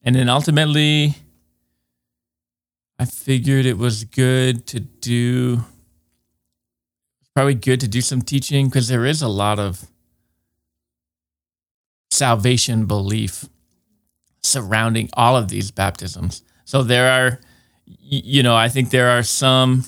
and 0.00 0.14
then 0.14 0.28
ultimately, 0.28 1.16
I 3.00 3.04
figured 3.04 3.66
it 3.66 3.78
was 3.78 4.04
good 4.04 4.64
to 4.68 4.78
do, 4.78 5.64
probably 7.34 7.54
good 7.54 7.80
to 7.80 7.88
do 7.88 8.00
some 8.00 8.22
teaching 8.22 8.68
because 8.68 8.88
there 8.88 9.06
is 9.06 9.22
a 9.22 9.28
lot 9.28 9.58
of 9.58 9.86
salvation 12.10 12.86
belief 12.86 13.46
surrounding 14.42 15.08
all 15.14 15.36
of 15.36 15.48
these 15.48 15.70
baptisms. 15.70 16.42
So 16.64 16.82
there 16.82 17.10
are, 17.10 17.40
you 17.86 18.42
know, 18.42 18.54
I 18.54 18.68
think 18.68 18.90
there 18.90 19.10
are 19.10 19.22
some 19.22 19.84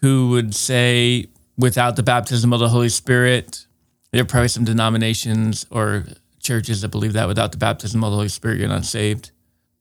who 0.00 0.30
would 0.30 0.54
say 0.54 1.26
without 1.56 1.96
the 1.96 2.02
baptism 2.02 2.52
of 2.52 2.60
the 2.60 2.68
Holy 2.68 2.88
Spirit, 2.88 3.66
there 4.10 4.22
are 4.22 4.26
probably 4.26 4.48
some 4.48 4.64
denominations 4.64 5.66
or 5.70 6.04
churches 6.40 6.82
that 6.82 6.88
believe 6.88 7.14
that 7.14 7.26
without 7.26 7.52
the 7.52 7.58
baptism 7.58 8.04
of 8.04 8.10
the 8.10 8.16
Holy 8.16 8.28
Spirit, 8.28 8.58
you're 8.58 8.68
not 8.68 8.84
saved. 8.84 9.30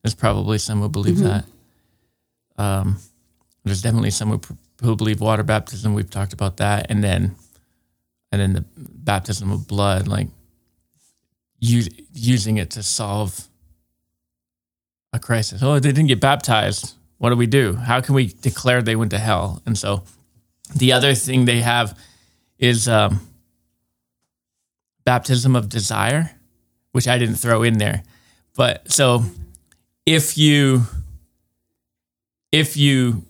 There's 0.02 0.16
probably 0.16 0.58
some 0.58 0.82
who 0.82 0.90
believe 0.90 1.20
that. 1.20 1.46
Um, 2.58 2.98
there's 3.64 3.82
definitely 3.82 4.12
some 4.12 4.30
who, 4.30 4.42
who 4.84 4.96
believe 4.96 5.20
water 5.20 5.44
baptism. 5.44 5.94
We've 5.94 6.10
talked 6.10 6.34
about 6.34 6.58
that, 6.58 6.88
and 6.90 7.04
then, 7.04 7.36
and 8.32 8.42
then 8.42 8.54
the 8.54 8.66
baptism 8.78 9.52
of 9.52 9.68
blood, 9.68 10.08
like 10.08 10.28
using 11.60 12.58
it 12.58 12.70
to 12.72 12.84
solve 12.84 13.48
a 15.14 15.20
crisis. 15.20 15.64
Oh, 15.64 15.80
they 15.80 15.92
didn't 15.92 16.08
get 16.08 16.20
baptized. 16.20 16.96
What 17.18 17.30
do 17.30 17.38
we 17.38 17.48
do? 17.48 17.76
How 17.76 18.02
can 18.02 18.16
we 18.16 18.28
declare 18.28 18.82
they 18.82 18.98
went 18.98 19.12
to 19.12 19.20
hell? 19.20 19.62
And 19.66 19.78
so, 19.78 20.04
the 20.76 20.92
other 20.92 21.14
thing 21.16 21.46
they 21.46 21.62
have 21.62 21.98
is 22.60 22.88
um, 22.88 23.22
baptism 25.06 25.56
of 25.56 25.70
desire, 25.70 26.32
which 26.92 27.08
I 27.08 27.18
didn't 27.18 27.36
throw 27.36 27.64
in 27.64 27.78
there. 27.78 28.04
But 28.56 28.92
so 28.92 29.24
if 30.06 30.38
you 30.38 30.84
if 32.52 32.78
you 32.78 33.24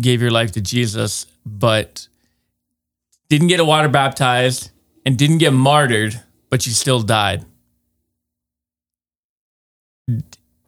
gave 0.00 0.20
your 0.20 0.30
life 0.30 0.52
to 0.52 0.60
Jesus 0.60 1.26
but 1.44 2.08
didn't 3.28 3.48
get 3.48 3.60
a 3.60 3.64
water 3.64 3.88
baptized 3.88 4.70
and 5.06 5.16
didn't 5.16 5.38
get 5.38 5.52
martyred, 5.52 6.20
but 6.50 6.66
you 6.66 6.72
still 6.72 7.00
died. 7.00 7.44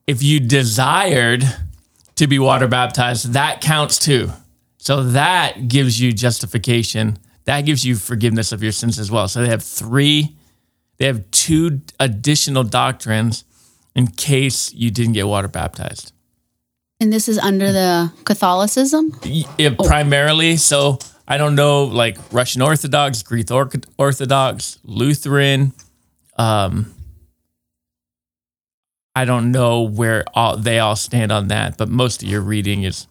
If 0.07 0.23
you 0.23 0.41
desired 0.41 1.45
to 2.17 2.27
be 2.27 2.39
water 2.39 2.69
baptized, 2.69 3.33
that 3.33 3.61
counts 3.61 3.99
too. 3.99 4.31
So 4.79 5.03
that 5.03 5.69
gives 5.69 6.01
you 6.01 6.13
justification. 6.13 7.19
That 7.45 7.63
gives 7.63 7.85
you 7.85 7.97
forgiveness 7.97 8.53
of 8.53 8.63
your 8.63 8.73
sins 8.73 8.99
as 8.99 9.11
well. 9.11 9.29
So 9.29 9.41
they 9.41 9.49
have 9.49 9.63
three, 9.63 10.37
they 10.99 11.07
have 11.07 11.31
two 11.31 11.81
additional 11.99 12.65
doctrines 12.65 13.45
in 13.95 14.07
case 14.09 14.73
you 14.73 14.91
didn't 14.91 15.13
get 15.13 15.27
water 15.27 15.49
baptized. 15.49 16.13
And 17.03 17.13
this 17.13 17.29
is 17.29 17.37
under 17.37 17.73
the 17.73 18.13
Catholicism? 18.23 19.19
It 19.25 19.77
primarily, 19.77 20.57
so 20.57 21.01
I 21.27 21.37
don't 21.37 21.57
know, 21.57 21.83
like 21.83 22.17
Russian 22.31 22.63
Orthodox, 22.63 23.25
Greek 23.25 23.49
Orthodox, 23.51 24.79
Lutheran. 24.85 25.73
Um, 26.39 26.95
I 29.17 29.25
don't 29.25 29.51
know 29.51 29.83
where 29.83 30.25
all 30.33 30.57
they 30.57 30.79
all 30.79 30.95
stand 30.95 31.33
on 31.33 31.49
that, 31.49 31.77
but 31.77 31.89
most 31.89 32.23
of 32.23 32.29
your 32.29 32.41
reading 32.41 32.85
is 32.85 33.09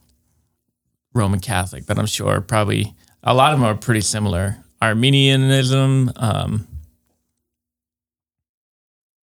Roman 1.14 1.42
Catholic. 1.42 1.86
But 1.86 2.00
I'm 2.00 2.06
sure 2.06 2.40
probably 2.40 2.96
a 3.24 3.34
lot 3.34 3.52
of 3.52 3.60
them 3.60 3.68
are 3.68 3.76
pretty 3.76 4.00
similar. 4.00 4.64
Armenianism, 4.82 6.14
um, 6.16 6.66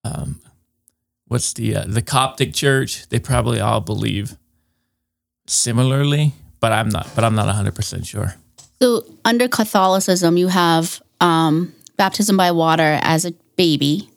um, 0.05 0.43
what's 1.27 1.55
the 1.55 1.75
uh, 1.75 1.85
the 1.89 2.03
Coptic 2.03 2.53
Church? 2.53 3.09
They 3.09 3.19
probably 3.19 3.61
all 3.61 3.81
believe 3.81 4.37
similarly, 5.49 6.33
but 6.61 6.73
I'm 6.73 6.89
not. 6.89 7.09
But 7.15 7.25
I'm 7.25 7.35
not 7.35 7.47
100 7.47 7.75
percent 7.75 8.07
sure. 8.07 8.35
So 8.81 9.05
under 9.25 9.49
Catholicism, 9.49 10.37
you 10.37 10.49
have 10.49 11.03
um, 11.21 11.75
baptism 11.97 12.37
by 12.37 12.53
water 12.53 12.99
as 13.03 13.25
a 13.25 13.33
baby, 13.57 14.09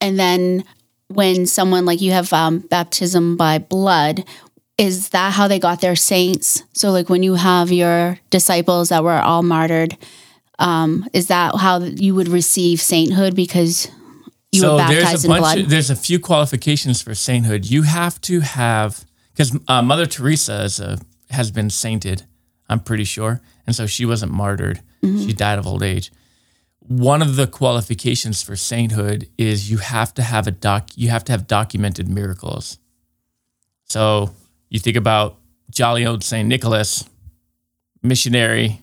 and 0.00 0.18
then 0.18 0.64
when 1.08 1.44
someone 1.44 1.84
like 1.84 2.00
you 2.00 2.12
have 2.12 2.32
um, 2.32 2.60
baptism 2.60 3.36
by 3.36 3.58
blood. 3.58 4.24
Is 4.78 5.10
that 5.10 5.34
how 5.34 5.46
they 5.46 5.58
got 5.58 5.82
their 5.82 5.94
saints? 5.94 6.62
So, 6.72 6.90
like 6.90 7.10
when 7.10 7.22
you 7.22 7.34
have 7.34 7.70
your 7.70 8.18
disciples 8.30 8.88
that 8.88 9.04
were 9.04 9.12
all 9.12 9.42
martyred, 9.42 9.94
um, 10.58 11.06
is 11.12 11.26
that 11.26 11.54
how 11.56 11.80
you 11.80 12.14
would 12.14 12.28
receive 12.28 12.80
sainthood 12.80 13.36
because 13.36 13.90
you 14.52 14.62
were 14.62 14.78
baptized 14.78 15.06
there's 15.06 15.24
a 15.24 15.26
in 15.26 15.30
bunch. 15.32 15.40
blood? 15.40 15.58
Of, 15.58 15.68
there's 15.68 15.90
a 15.90 15.96
few 15.96 16.18
qualifications 16.18 17.02
for 17.02 17.14
sainthood. 17.14 17.66
You 17.66 17.82
have 17.82 18.20
to 18.22 18.40
have 18.40 19.04
because 19.40 19.58
uh, 19.68 19.80
Mother 19.80 20.04
Teresa 20.04 20.64
is 20.64 20.80
a, 20.80 20.98
has 21.30 21.50
been 21.50 21.70
sainted. 21.70 22.26
I'm 22.68 22.80
pretty 22.80 23.04
sure, 23.04 23.40
and 23.66 23.74
so 23.74 23.86
she 23.86 24.04
wasn't 24.04 24.32
martyred. 24.32 24.82
She 25.02 25.32
died 25.32 25.58
of 25.58 25.66
old 25.66 25.82
age. 25.82 26.12
One 26.80 27.22
of 27.22 27.36
the 27.36 27.46
qualifications 27.46 28.42
for 28.42 28.54
sainthood 28.54 29.28
is 29.38 29.70
you 29.70 29.78
have 29.78 30.12
to 30.14 30.22
have 30.22 30.46
a 30.46 30.50
doc. 30.50 30.90
You 30.94 31.08
have 31.08 31.24
to 31.24 31.32
have 31.32 31.46
documented 31.46 32.06
miracles. 32.06 32.78
So 33.84 34.34
you 34.68 34.78
think 34.78 34.98
about 34.98 35.38
jolly 35.70 36.04
old 36.04 36.22
Saint 36.22 36.46
Nicholas, 36.46 37.08
missionary, 38.02 38.82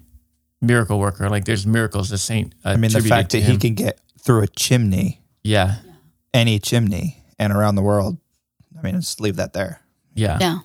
miracle 0.60 0.98
worker. 0.98 1.30
Like 1.30 1.46
there's 1.46 1.68
miracles 1.68 2.10
the 2.10 2.18
saint. 2.18 2.56
Uh, 2.66 2.70
I 2.70 2.78
mean, 2.78 2.92
the 2.92 3.02
fact 3.02 3.32
that 3.34 3.44
he 3.44 3.58
can 3.58 3.76
get 3.76 4.00
through 4.20 4.42
a 4.42 4.48
chimney, 4.48 5.22
Yeah, 5.44 5.76
any 6.34 6.58
chimney, 6.58 7.24
and 7.38 7.54
around 7.54 7.76
the 7.76 7.84
world. 7.84 8.18
I 8.76 8.82
mean, 8.82 8.96
just 8.96 9.22
leave 9.22 9.36
that 9.36 9.54
there. 9.54 9.82
Yeah. 10.18 10.38
yeah. 10.42 10.60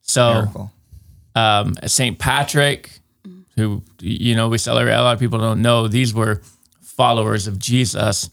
So 0.00 0.70
um, 1.34 1.74
Saint 1.86 2.18
Patrick, 2.18 2.90
who 3.56 3.82
you 4.00 4.34
know 4.34 4.48
we 4.48 4.58
celebrate. 4.58 4.94
A 4.94 5.02
lot 5.02 5.14
of 5.14 5.20
people 5.20 5.38
don't 5.38 5.60
know 5.60 5.88
these 5.88 6.14
were 6.14 6.40
followers 6.80 7.46
of 7.46 7.58
Jesus, 7.58 8.30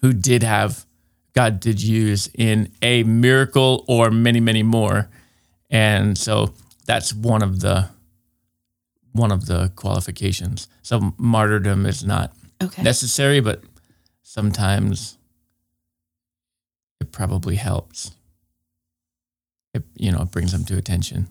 who 0.00 0.12
did 0.12 0.42
have 0.42 0.86
God 1.34 1.60
did 1.60 1.82
use 1.82 2.30
in 2.34 2.72
a 2.82 3.02
miracle 3.02 3.84
or 3.88 4.10
many 4.10 4.40
many 4.40 4.62
more, 4.62 5.08
and 5.68 6.16
so 6.16 6.54
that's 6.86 7.12
one 7.12 7.42
of 7.42 7.60
the 7.60 7.88
one 9.12 9.32
of 9.32 9.46
the 9.46 9.72
qualifications. 9.76 10.68
So 10.82 11.14
martyrdom 11.18 11.84
is 11.86 12.04
not 12.04 12.32
Okay. 12.62 12.82
necessary, 12.82 13.40
but 13.40 13.62
sometimes 14.22 15.18
it 17.00 17.12
probably 17.12 17.56
helps. 17.56 18.12
It 19.76 19.84
you 19.94 20.12
know 20.12 20.22
it 20.22 20.30
brings 20.30 20.52
them 20.52 20.64
to 20.66 20.76
attention. 20.76 21.28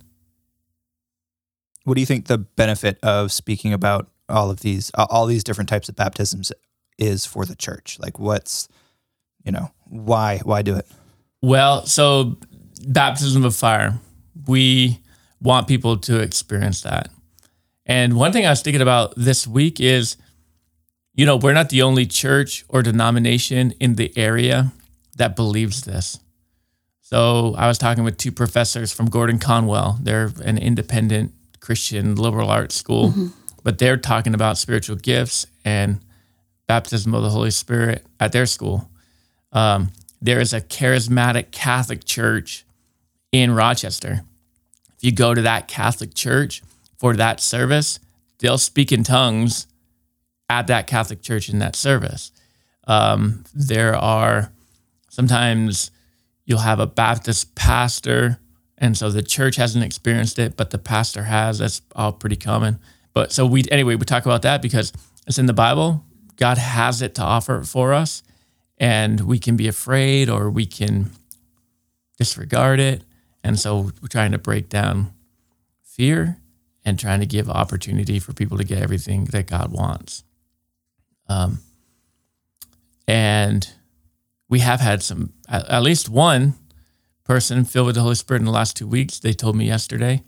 What 1.85 1.93
do 1.93 2.01
you 2.01 2.07
think 2.07 2.25
the 2.25 2.39
benefit 2.39 2.97
of 3.03 3.31
speaking 3.31 3.71
about 3.71 4.09
all 4.27 4.49
of 4.49 4.61
these, 4.61 4.91
all 4.95 5.27
these 5.27 5.43
different 5.43 5.69
types 5.69 5.87
of 5.87 5.95
baptisms 5.95 6.51
is 6.97 7.27
for 7.27 7.45
the 7.45 7.55
church? 7.55 7.99
Like, 7.99 8.19
what's, 8.19 8.67
you 9.43 9.51
know, 9.51 9.71
why, 9.85 10.39
why 10.43 10.63
do 10.63 10.75
it? 10.75 10.87
Well, 11.43 11.85
so 11.85 12.39
baptism 12.87 13.45
of 13.45 13.55
fire, 13.55 13.99
we 14.47 14.99
want 15.39 15.67
people 15.67 15.97
to 15.97 16.19
experience 16.19 16.81
that. 16.81 17.09
And 17.85 18.15
one 18.15 18.31
thing 18.31 18.47
I 18.47 18.49
was 18.49 18.63
thinking 18.63 18.81
about 18.81 19.13
this 19.15 19.45
week 19.45 19.79
is, 19.79 20.17
you 21.13 21.27
know, 21.27 21.37
we're 21.37 21.53
not 21.53 21.69
the 21.69 21.83
only 21.83 22.07
church 22.07 22.65
or 22.67 22.81
denomination 22.81 23.75
in 23.79 23.93
the 23.93 24.11
area 24.17 24.73
that 25.17 25.35
believes 25.35 25.83
this. 25.83 26.19
So 27.05 27.53
I 27.55 27.67
was 27.67 27.77
talking 27.77 28.03
with 28.03 28.17
two 28.17 28.31
professors 28.31 28.91
from 28.91 29.11
Gordon 29.11 29.37
Conwell. 29.37 29.99
They're 30.01 30.31
an 30.43 30.57
independent 30.57 31.33
Christian 31.59 32.15
liberal 32.15 32.49
arts 32.49 32.73
school, 32.73 33.13
but 33.63 33.77
they're 33.77 33.95
talking 33.95 34.33
about 34.33 34.57
spiritual 34.57 34.95
gifts 34.95 35.45
and 35.63 35.99
baptism 36.65 37.13
of 37.13 37.21
the 37.21 37.29
Holy 37.29 37.51
Spirit 37.51 38.03
at 38.19 38.31
their 38.31 38.47
school. 38.47 38.89
Um, 39.51 39.91
there 40.19 40.39
is 40.39 40.51
a 40.51 40.61
charismatic 40.61 41.51
Catholic 41.51 42.05
church 42.05 42.65
in 43.31 43.51
Rochester. 43.53 44.21
If 44.97 45.03
you 45.03 45.11
go 45.11 45.35
to 45.35 45.43
that 45.43 45.67
Catholic 45.67 46.15
church 46.15 46.63
for 46.97 47.15
that 47.15 47.39
service, 47.39 47.99
they'll 48.39 48.57
speak 48.57 48.91
in 48.91 49.03
tongues 49.03 49.67
at 50.49 50.65
that 50.65 50.87
Catholic 50.87 51.21
church 51.21 51.49
in 51.49 51.59
that 51.59 51.75
service. 51.75 52.31
Um, 52.87 53.43
there 53.53 53.95
are 53.95 54.51
sometimes 55.11 55.91
you'll 56.45 56.59
have 56.59 56.79
a 56.79 56.87
Baptist 56.87 57.55
pastor, 57.55 58.39
and 58.77 58.97
so 58.97 59.09
the 59.09 59.23
church 59.23 59.55
hasn't 59.55 59.83
experienced 59.83 60.39
it, 60.39 60.57
but 60.57 60.69
the 60.69 60.77
pastor 60.77 61.23
has. 61.23 61.59
That's 61.59 61.81
all 61.95 62.13
pretty 62.13 62.35
common. 62.35 62.79
But 63.13 63.31
so 63.31 63.45
we 63.45 63.63
anyway 63.71 63.95
we 63.95 64.05
talk 64.05 64.25
about 64.25 64.41
that 64.43 64.61
because 64.61 64.91
it's 65.27 65.37
in 65.37 65.45
the 65.45 65.53
Bible. 65.53 66.03
God 66.35 66.57
has 66.57 67.01
it 67.01 67.15
to 67.15 67.23
offer 67.23 67.63
for 67.63 67.93
us, 67.93 68.23
and 68.77 69.21
we 69.21 69.39
can 69.39 69.55
be 69.55 69.67
afraid 69.67 70.29
or 70.29 70.49
we 70.49 70.65
can 70.65 71.11
disregard 72.17 72.79
it. 72.79 73.03
And 73.43 73.59
so 73.59 73.91
we're 74.01 74.07
trying 74.09 74.31
to 74.31 74.37
break 74.37 74.69
down 74.69 75.13
fear 75.83 76.37
and 76.83 76.99
trying 76.99 77.19
to 77.19 77.25
give 77.25 77.49
opportunity 77.49 78.19
for 78.19 78.33
people 78.33 78.57
to 78.57 78.63
get 78.63 78.81
everything 78.81 79.25
that 79.25 79.47
God 79.47 79.71
wants. 79.71 80.23
Um, 81.27 81.59
and 83.07 83.67
we 84.49 84.59
have 84.59 84.79
had 84.79 85.01
some, 85.01 85.33
at, 85.47 85.67
at 85.69 85.83
least 85.83 86.09
one 86.09 86.55
person 87.23 87.65
filled 87.65 87.87
with 87.87 87.95
the 87.95 88.01
Holy 88.01 88.15
Spirit 88.15 88.39
in 88.39 88.45
the 88.45 88.51
last 88.51 88.75
two 88.75 88.87
weeks. 88.87 89.19
They 89.19 89.33
told 89.33 89.55
me 89.55 89.65
yesterday, 89.65 90.23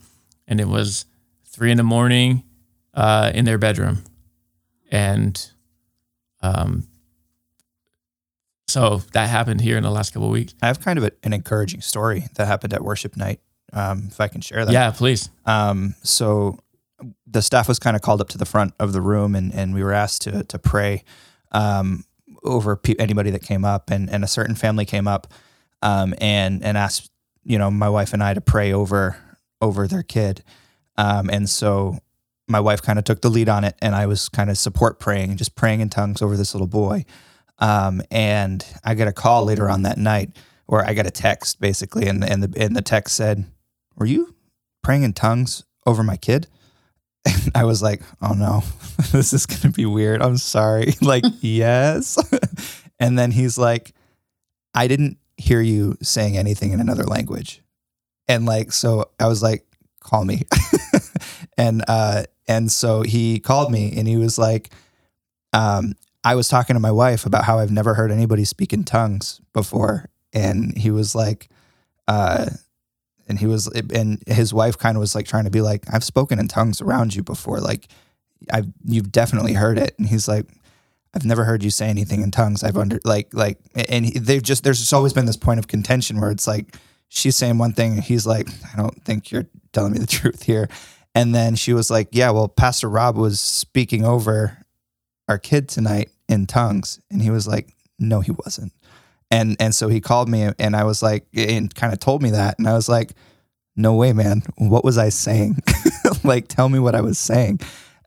and 0.47 0.59
it 0.59 0.67
was 0.67 1.05
three 1.45 1.71
in 1.71 1.77
the 1.77 1.83
morning 1.83 2.43
uh, 2.93 3.31
in 3.33 3.45
their 3.45 3.57
bedroom. 3.57 4.03
And 4.91 5.51
um, 6.41 6.88
so 8.67 9.01
that 9.13 9.29
happened 9.29 9.62
here 9.62 9.77
in 9.77 9.83
the 9.83 9.91
last 9.91 10.13
couple 10.13 10.27
of 10.27 10.33
weeks. 10.33 10.53
I 10.62 10.67
have 10.67 10.81
kind 10.81 10.97
of 10.97 11.05
a, 11.05 11.12
an 11.24 11.33
encouraging 11.33 11.81
story 11.81 12.25
that 12.36 12.47
happened 12.47 12.74
at 12.74 12.83
worship 12.83 13.15
night. 13.15 13.39
Um, 13.74 14.07
if 14.07 14.21
I 14.21 14.27
can 14.29 14.41
share 14.41 14.65
that. 14.65 14.71
Yeah, 14.71 14.91
please. 14.91 15.29
Um, 15.45 15.93
so 16.01 16.59
the 17.25 17.41
staff 17.41 17.67
was 17.67 17.79
kind 17.79 17.95
of 17.95 18.01
called 18.01 18.21
up 18.21 18.29
to 18.29 18.38
the 18.38 18.45
front 18.45 18.74
of 18.79 18.93
the 18.93 19.01
room, 19.01 19.36
and, 19.36 19.53
and 19.53 19.74
we 19.74 19.83
were 19.83 19.93
asked 19.93 20.21
to 20.24 20.43
to 20.45 20.57
pray 20.57 21.03
um, 21.51 22.05
over 22.44 22.75
pe- 22.75 22.96
anybody 23.00 23.32
that 23.32 23.41
came 23.41 23.65
up, 23.65 23.89
and, 23.89 24.10
and 24.10 24.24
a 24.24 24.27
certain 24.27 24.56
family 24.56 24.86
came 24.86 25.08
up 25.08 25.27
um, 25.82 26.13
and 26.20 26.63
and 26.63 26.77
asked 26.77 27.12
you 27.44 27.58
know 27.58 27.72
my 27.72 27.89
wife 27.89 28.13
and 28.13 28.24
I 28.24 28.34
to 28.34 28.41
pray 28.41 28.74
over 28.74 29.17
over 29.62 29.88
their 29.88 30.03
kid, 30.03 30.44
um, 30.98 31.29
and 31.29 31.50
so 31.50 32.00
my 32.48 32.60
wife 32.60 32.82
kind 32.82 32.98
of 32.98 33.06
took 33.06 33.22
the 33.22 33.29
lead 33.29 33.50
on 33.50 33.63
it, 33.63 33.75
and 33.82 33.96
I 33.96 34.06
was 34.06 34.29
kind 34.29 34.50
of 34.50 34.58
support 34.58 35.00
praying, 35.00 35.36
just 35.38 35.56
praying 35.56 35.82
in 35.82 35.89
tongues 35.89 36.22
over 36.22 36.38
this 36.38 36.53
little 36.53 36.67
boy. 36.67 37.06
Um, 37.60 38.01
and 38.12 38.65
I 38.84 38.96
got 38.96 39.08
a 39.08 39.13
call 39.13 39.44
later 39.44 39.70
on 39.70 39.82
that 39.82 39.98
night, 39.98 40.36
or 40.67 40.86
I 40.86 40.94
got 40.94 41.08
a 41.08 41.12
text 41.12 41.60
basically, 41.60 42.08
and 42.08 42.24
and 42.24 42.44
the 42.44 42.62
and 42.62 42.75
the 42.75 42.82
text 42.82 43.15
said, 43.15 43.46
"Were 43.96 44.05
you 44.05 44.35
praying 44.83 45.03
in 45.03 45.14
tongues 45.14 45.64
over 45.85 46.03
my 46.03 46.18
kid?" 46.18 46.48
And 47.27 47.51
I 47.55 47.66
was 47.66 47.81
like, 47.81 48.01
"Oh 48.22 48.33
no, 48.33 48.63
this 49.11 49.33
is 49.33 49.46
gonna 49.46 49.72
be 49.74 49.85
weird. 49.85 50.22
I'm 50.22 50.37
sorry." 50.37 50.94
like, 51.01 51.25
yes. 51.42 52.18
and 53.00 53.18
then 53.18 53.31
he's 53.31 53.57
like, 53.57 53.94
"I 54.74 54.87
didn't 54.87 55.18
hear 55.37 55.61
you 55.61 55.98
saying 56.01 56.37
anything 56.37 56.72
in 56.72 56.79
another 56.79 57.03
language," 57.03 57.61
and 58.27 58.46
like, 58.46 58.72
so 58.72 59.11
I 59.20 59.27
was 59.27 59.44
like, 59.44 59.66
"Call 60.00 60.25
me," 60.25 60.44
and 61.57 61.83
uh, 61.87 62.24
and 62.48 62.72
so 62.72 63.01
he 63.01 63.40
called 63.40 63.72
me, 63.72 63.94
and 63.98 64.07
he 64.07 64.18
was 64.18 64.37
like, 64.37 64.70
um, 65.53 65.94
I 66.24 66.35
was 66.35 66.50
talking 66.50 66.75
to 66.75 66.79
my 66.79 66.92
wife 66.92 67.25
about 67.25 67.44
how 67.44 67.59
I've 67.59 67.72
never 67.72 67.94
heard 67.94 68.11
anybody 68.11 68.46
speak 68.46 68.74
in 68.74 68.83
tongues 68.83 69.42
before, 69.53 70.09
and 70.33 70.77
he 70.77 70.92
was 70.92 71.13
like, 71.13 71.50
uh, 72.07 72.48
and 73.27 73.40
he 73.40 73.46
was, 73.46 73.68
and 73.68 74.22
his 74.27 74.53
wife 74.53 74.77
kind 74.77 74.98
of 74.98 75.01
was 75.01 75.16
like 75.16 75.27
trying 75.27 75.46
to 75.46 75.50
be 75.50 75.61
like, 75.61 75.85
I've 75.92 76.03
spoken 76.03 76.40
in 76.40 76.48
tongues 76.48 76.81
around 76.81 77.16
you 77.16 77.24
before, 77.24 77.59
like, 77.59 77.87
I've 78.51 78.68
you've 78.85 79.11
definitely 79.11 79.53
heard 79.53 79.77
it, 79.79 79.96
and 79.98 80.07
he's 80.07 80.27
like, 80.27 80.46
I've 81.13 81.25
never 81.25 81.44
heard 81.44 81.63
you 81.63 81.72
say 81.72 81.87
anything 81.87 82.22
in 82.22 82.31
tongues. 82.31 82.63
I've 82.63 82.77
under 82.77 83.00
like 83.03 83.33
like, 83.33 83.57
and 83.75 84.05
he, 84.05 84.20
they've 84.20 84.44
just 84.44 84.63
there's 84.63 84.79
just 84.79 84.94
always 84.94 85.13
been 85.13 85.25
this 85.25 85.37
point 85.37 85.59
of 85.59 85.68
contention 85.68 86.20
where 86.22 86.29
it's 86.29 86.48
like 86.48 86.75
she's 87.09 87.35
saying 87.35 87.57
one 87.57 87.74
thing, 87.74 87.94
and 87.94 88.03
he's 88.03 88.27
like, 88.27 88.48
I 88.74 88.77
don't 88.77 89.03
think 89.03 89.31
you're 89.31 89.48
telling 89.74 89.94
me 89.94 90.00
the 90.00 90.07
truth 90.20 90.44
here. 90.44 90.70
And 91.16 91.33
then 91.33 91.55
she 91.55 91.74
was 91.74 91.90
like, 91.90 92.09
Yeah, 92.11 92.29
well, 92.29 92.48
Pastor 92.48 92.87
Rob 92.87 93.18
was 93.18 93.40
speaking 93.40 94.05
over 94.05 94.59
our 95.27 95.37
kid 95.37 95.68
tonight 95.68 96.09
in 96.29 96.46
tongues 96.46 97.00
and 97.09 97.22
he 97.22 97.29
was 97.29 97.48
like 97.48 97.74
no 98.00 98.20
he 98.20 98.31
wasn't 98.31 98.72
and 99.31 99.55
and 99.59 99.74
so 99.75 99.87
he 99.90 100.00
called 100.01 100.29
me 100.29 100.50
and 100.59 100.75
i 100.75 100.83
was 100.83 101.01
like 101.03 101.25
and 101.35 101.74
kind 101.75 101.92
of 101.94 102.00
told 102.00 102.22
me 102.22 102.31
that. 102.31 102.57
And 102.59 102.68
i 102.68 102.74
was 102.74 102.87
like 102.90 103.11
no 103.75 103.94
way 103.94 104.11
man. 104.13 104.42
What 104.57 104.83
was 104.83 104.98
i 104.98 105.09
saying? 105.09 105.57
Like 106.24 106.48
tell 106.48 106.68
me 106.70 106.79
what 106.79 106.96
i 106.96 107.01
was 107.01 107.18
saying. 107.20 107.59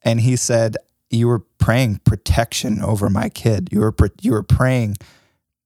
And 0.02 0.20
he 0.20 0.36
said 0.36 0.76
you 1.10 1.26
were 1.28 1.40
praying 1.58 2.00
protection 2.04 2.82
over 2.82 3.08
my 3.10 3.28
kid. 3.28 3.68
You 3.72 3.80
were 3.80 3.94
you 4.20 4.32
were 4.32 4.42
praying 4.42 4.96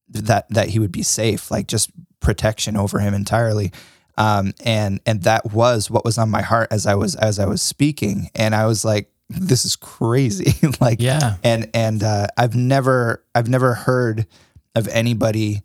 that 0.08 0.48
that 0.50 0.68
he 0.68 0.78
would 0.78 0.92
be 0.92 1.02
safe 1.02 1.50
like 1.50 1.66
just 1.66 1.90
protection 2.20 2.76
over 2.76 2.98
him 3.00 3.14
entirely. 3.14 3.72
Um 4.18 4.52
and 4.64 5.00
and 5.06 5.22
that 5.22 5.52
was 5.52 5.90
what 5.90 6.04
was 6.04 6.18
on 6.18 6.30
my 6.30 6.42
heart 6.42 6.68
as 6.70 6.86
i 6.86 6.94
was 6.94 7.14
as 7.16 7.38
i 7.38 7.46
was 7.46 7.62
speaking. 7.62 8.30
And 8.34 8.54
i 8.54 8.66
was 8.66 8.84
like 8.84 9.10
this 9.30 9.64
is 9.64 9.74
crazy. 9.76 10.52
Like 10.80 11.00
Yeah. 11.00 11.36
and 11.42 11.70
and 11.74 12.02
uh, 12.02 12.26
I've 12.36 12.54
never 12.54 13.24
I've 13.34 13.48
never 13.48 13.74
heard 13.74 14.26
of 14.74 14.88
anybody 14.88 15.62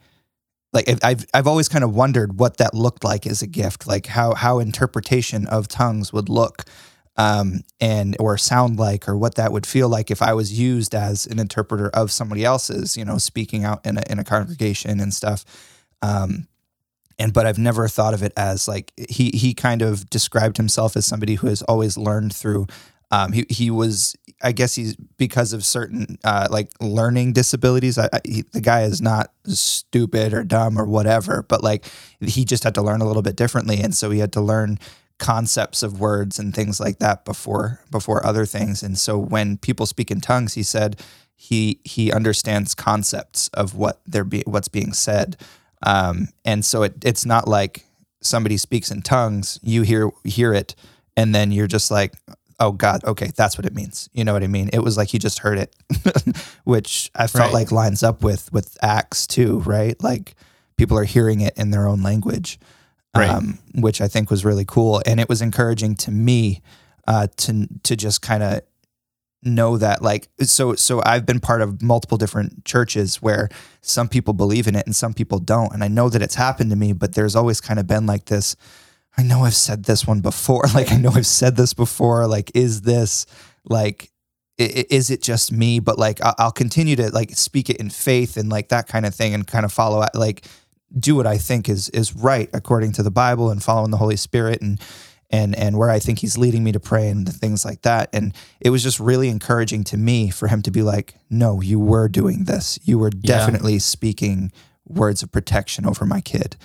like 0.72 0.88
I've- 1.04 1.26
I've 1.34 1.48
always 1.48 1.68
kind 1.68 1.84
of 1.84 1.96
wondered 1.96 2.40
what 2.40 2.58
that 2.58 2.74
looked 2.76 3.04
like 3.04 3.26
as 3.26 3.42
a 3.42 3.48
gift 3.48 3.88
like 3.88 4.06
how 4.08 4.36
how 4.36 4.60
interpretation 4.60 5.48
of 5.48 5.68
tongues 5.68 6.14
would 6.14 6.30
look 6.30 6.66
um 7.18 7.62
and 7.82 8.16
or 8.20 8.38
sound 8.38 8.78
like 8.78 9.10
or 9.10 9.18
what 9.18 9.36
that 9.36 9.52
would 9.52 9.66
feel 9.66 9.90
like 9.90 10.12
if 10.12 10.22
I 10.22 10.34
was 10.34 10.58
used 10.58 10.94
as 10.96 11.26
an 11.26 11.40
interpreter 11.40 11.90
of 11.90 12.12
somebody 12.12 12.46
else's 12.46 12.96
you 12.96 13.04
know 13.04 13.18
speaking 13.18 13.64
out 13.66 13.86
in 13.86 13.98
a 13.98 14.04
in 14.10 14.20
a 14.20 14.24
congregation 14.24 15.00
and 15.00 15.14
stuff. 15.14 15.44
Um 16.02 16.48
and 17.18 17.34
but 17.34 17.46
I've 17.46 17.58
never 17.58 17.88
thought 17.88 18.14
of 18.14 18.24
it 18.24 18.32
as 18.38 18.68
like 18.68 18.94
he 19.10 19.32
he 19.32 19.54
kind 19.54 19.82
of 19.82 20.10
described 20.10 20.58
himself 20.58 20.96
as 20.96 21.06
somebody 21.06 21.36
who 21.36 21.48
has 21.48 21.62
always 21.64 21.98
learned 21.98 22.34
through 22.34 22.68
um, 23.12 23.32
he 23.32 23.46
he 23.50 23.72
was 23.72 24.16
I 24.42 24.52
guess 24.52 24.76
he's 24.76 24.96
because 24.96 25.54
of 25.54 25.66
certain 25.66 26.18
uh, 26.24 26.48
like 26.50 26.72
learning 26.80 27.34
disabilities. 27.34 27.98
I, 27.98 28.10
I, 28.14 28.20
he, 28.24 28.42
the 28.54 28.62
guy 28.62 28.84
is 28.84 29.02
not 29.02 29.32
stupid 29.46 30.34
or 30.34 30.44
dumb 30.44 30.80
or 30.80 30.86
whatever, 30.86 31.44
but 31.48 31.64
like 31.64 31.86
he 32.22 32.46
just 32.46 32.64
had 32.64 32.76
to 32.76 32.82
learn 32.82 33.02
a 33.02 33.06
little 33.06 33.22
bit 33.22 33.36
differently, 33.36 33.82
and 33.82 33.94
so 33.94 34.12
he 34.12 34.20
had 34.20 34.34
to 34.34 34.42
learn 34.42 34.80
concepts 35.18 35.84
of 35.84 36.00
words 36.00 36.40
and 36.40 36.56
things 36.56 36.80
like 36.80 37.00
that 37.00 37.26
before 37.26 37.82
before 37.92 38.26
other 38.26 38.46
things. 38.46 38.82
And 38.82 38.98
so 38.98 39.18
when 39.18 39.58
people 39.58 39.86
speak 39.86 40.12
in 40.12 40.22
tongues, 40.22 40.54
he 40.54 40.64
said 40.64 41.02
he 41.36 41.80
he 41.84 42.12
understands 42.12 42.74
concepts 42.76 43.50
of 43.50 43.76
what 43.76 44.02
they're 44.06 44.24
be, 44.24 44.44
what's 44.46 44.70
being 44.70 44.94
said, 44.94 45.36
um, 45.84 46.30
and 46.46 46.64
so 46.64 46.84
it, 46.84 46.94
it's 47.04 47.26
not 47.26 47.48
like 47.48 47.86
somebody 48.22 48.58
speaks 48.58 48.92
in 48.92 49.02
tongues, 49.02 49.60
you 49.64 49.82
hear 49.82 50.12
hear 50.24 50.54
it, 50.54 50.76
and 51.18 51.36
then 51.36 51.52
you're 51.52 51.68
just 51.68 51.92
like 51.92 52.14
oh 52.60 52.72
God, 52.72 53.04
okay, 53.06 53.32
that's 53.36 53.58
what 53.58 53.66
it 53.66 53.74
means. 53.74 54.10
You 54.14 54.24
know 54.24 54.34
what 54.34 54.44
I 54.44 54.48
mean? 54.48 54.70
It 54.74 54.80
was 54.80 54.98
like 54.98 55.10
he 55.10 55.20
just 55.20 55.40
heard 55.40 55.58
it, 55.58 55.76
which 56.64 57.10
I 57.16 57.28
felt 57.28 57.48
Right. 57.48 57.54
like 57.54 57.72
lines 57.72 58.04
up 58.04 58.24
with 58.24 58.52
with 58.54 58.78
Acts 58.82 59.26
too, 59.28 59.60
right? 59.60 60.02
Like 60.04 60.36
people 60.78 60.98
are 60.98 61.04
hearing 61.06 61.42
it 61.42 61.54
in 61.58 61.72
their 61.72 61.88
own 61.88 62.02
language, 62.02 62.60
Right. 63.16 63.30
um, 63.30 63.60
which 63.76 64.02
I 64.02 64.08
think 64.08 64.30
was 64.30 64.46
really 64.46 64.66
cool, 64.66 65.02
and 65.06 65.20
it 65.20 65.28
was 65.30 65.42
encouraging 65.42 65.96
to 65.98 66.12
me 66.12 66.62
uh, 67.08 67.28
to 67.38 67.68
to 67.84 67.96
just 67.96 68.22
kind 68.22 68.44
of 68.44 68.62
know 69.42 69.78
that 69.78 70.02
like 70.02 70.28
so 70.42 70.76
so 70.76 71.02
I've 71.06 71.26
been 71.26 71.40
part 71.40 71.62
of 71.62 71.82
multiple 71.82 72.18
different 72.18 72.66
churches 72.66 73.22
where 73.22 73.48
some 73.82 74.10
people 74.10 74.34
believe 74.34 74.68
in 74.68 74.76
it 74.76 74.86
and 74.86 74.94
some 74.94 75.14
people 75.14 75.40
don't 75.40 75.74
and 75.74 75.82
I 75.82 75.88
know 75.88 76.10
that 76.10 76.22
it's 76.22 76.36
happened 76.36 76.72
to 76.72 76.76
me 76.76 76.92
but 76.92 77.14
there's 77.14 77.38
always 77.38 77.62
kind 77.62 77.80
of 77.80 77.88
been 77.88 78.06
like 78.06 78.26
this 78.26 78.58
I 79.18 79.24
know 79.24 79.44
I've 79.44 79.56
said 79.56 79.84
this 79.84 80.06
one 80.08 80.22
before. 80.22 80.64
Like 80.74 80.92
I 80.92 80.98
know 80.98 81.12
I've 81.12 81.26
said 81.26 81.56
this 81.56 81.74
before. 81.74 82.28
Like 82.28 82.52
is 82.56 82.82
this 82.82 83.26
like 83.66 84.12
is 84.58 85.10
it 85.10 85.22
just 85.22 85.52
me? 85.52 85.80
But 85.80 85.98
like 85.98 86.20
I'll 86.24 86.52
continue 86.52 86.96
to 86.98 87.10
like 87.12 87.32
speak 87.32 87.70
it 87.70 87.78
in 87.78 87.90
faith 87.90 88.38
and 88.38 88.50
like 88.50 88.70
that 88.70 88.88
kind 88.88 89.06
of 89.06 89.16
thing 89.16 89.34
and 89.34 89.46
kind 89.48 89.66
of 89.66 89.72
follow. 89.74 90.06
Like 90.14 90.46
do 90.98 91.16
what 91.16 91.28
I 91.28 91.38
think 91.38 91.70
is 91.70 91.90
is 91.90 92.16
right 92.16 92.50
according 92.54 92.92
to 92.94 93.04
the 93.04 93.12
Bible 93.12 93.50
and 93.52 93.62
following 93.64 93.92
the 93.92 93.98
Holy 93.98 94.16
Spirit 94.18 94.62
and 94.62 94.80
and 95.30 95.56
and 95.56 95.78
where 95.78 95.90
I 95.90 96.00
think 96.00 96.20
he's 96.20 96.38
leading 96.38 96.64
me 96.64 96.72
to 96.72 96.80
pray 96.80 97.08
and 97.10 97.26
the 97.28 97.32
things 97.32 97.64
like 97.64 97.84
that. 97.84 98.10
And 98.14 98.34
it 98.60 98.70
was 98.72 98.84
just 98.84 99.00
really 99.00 99.30
encouraging 99.30 99.84
to 99.86 99.98
me 99.98 100.30
for 100.30 100.48
him 100.48 100.62
to 100.64 100.72
be 100.72 100.82
like, 100.82 101.14
"No, 101.30 101.62
you 101.62 101.80
were 101.80 102.10
doing 102.10 102.46
this. 102.46 102.80
You 102.84 102.98
were 103.00 103.12
Yeah. 103.22 103.38
definitely 103.38 103.80
speaking 103.80 104.52
words 104.88 105.22
of 105.24 105.32
protection 105.32 105.86
over 105.86 106.06
my 106.06 106.20
kid." 106.22 106.58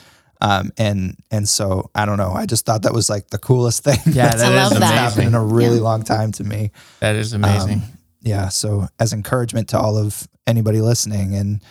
Um, 0.47 0.73
and 0.77 1.17
and 1.31 1.49
so 1.49 1.91
I 1.95 2.05
don't 2.05 2.19
know. 2.19 2.33
I 2.33 2.45
just 2.45 2.67
thought 2.67 2.83
that 2.83 2.93
was 2.93 3.09
like 3.09 3.29
the 3.31 3.39
coolest 3.39 3.83
thing. 3.89 3.99
Yeah, 4.07 4.29
that's 4.29 4.43
that 4.43 4.53
I 4.53 4.63
love 4.63 4.73
is 4.73 4.79
that. 4.81 4.93
happened 4.93 5.29
in 5.29 5.35
a 5.35 5.43
really 5.43 5.77
Yeah. 5.77 5.83
long 5.83 6.03
time 6.03 6.33
to 6.33 6.45
me. 6.45 6.71
That 7.01 7.17
is 7.17 7.33
amazing. 7.33 7.79
Um, 7.81 7.83
yeah. 8.21 8.49
So 8.51 8.87
as 8.99 9.13
encouragement 9.15 9.69
to 9.71 9.79
all 9.79 9.97
of 9.97 10.29
anybody 10.47 10.81
listening, 10.83 11.35
and 11.35 11.63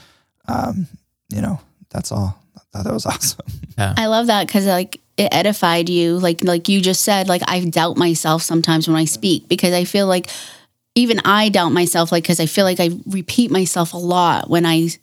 um, 0.48 0.88
you 1.30 1.42
know, 1.42 1.60
that's 1.92 2.12
all. 2.12 2.40
I 2.56 2.62
thought 2.72 2.84
that 2.86 2.94
was 2.94 3.06
awesome. 3.14 3.46
I 3.78 4.08
love 4.08 4.28
that 4.28 4.48
because 4.48 4.66
like 4.66 5.00
it 5.18 5.30
edified 5.32 5.88
you. 5.90 6.18
Like 6.18 6.44
like 6.44 6.68
you 6.68 6.82
just 6.82 7.04
said, 7.04 7.28
like 7.28 7.44
I 7.48 7.64
doubt 7.66 7.98
myself 7.98 8.42
sometimes 8.42 8.88
when 8.88 8.98
I 8.98 9.06
speak 9.06 9.48
because 9.48 9.74
I 9.74 9.84
feel 9.84 10.08
like 10.08 10.30
even 10.96 11.20
I 11.26 11.50
doubt 11.50 11.70
myself, 11.74 12.12
like 12.12 12.24
because 12.24 12.40
I 12.40 12.46
feel 12.48 12.66
like 12.66 12.80
I 12.80 12.90
repeat 13.06 13.52
myself 13.52 13.94
a 13.94 13.98
lot 13.98 14.50
when 14.50 14.66
I 14.66 14.84
s- 14.86 14.98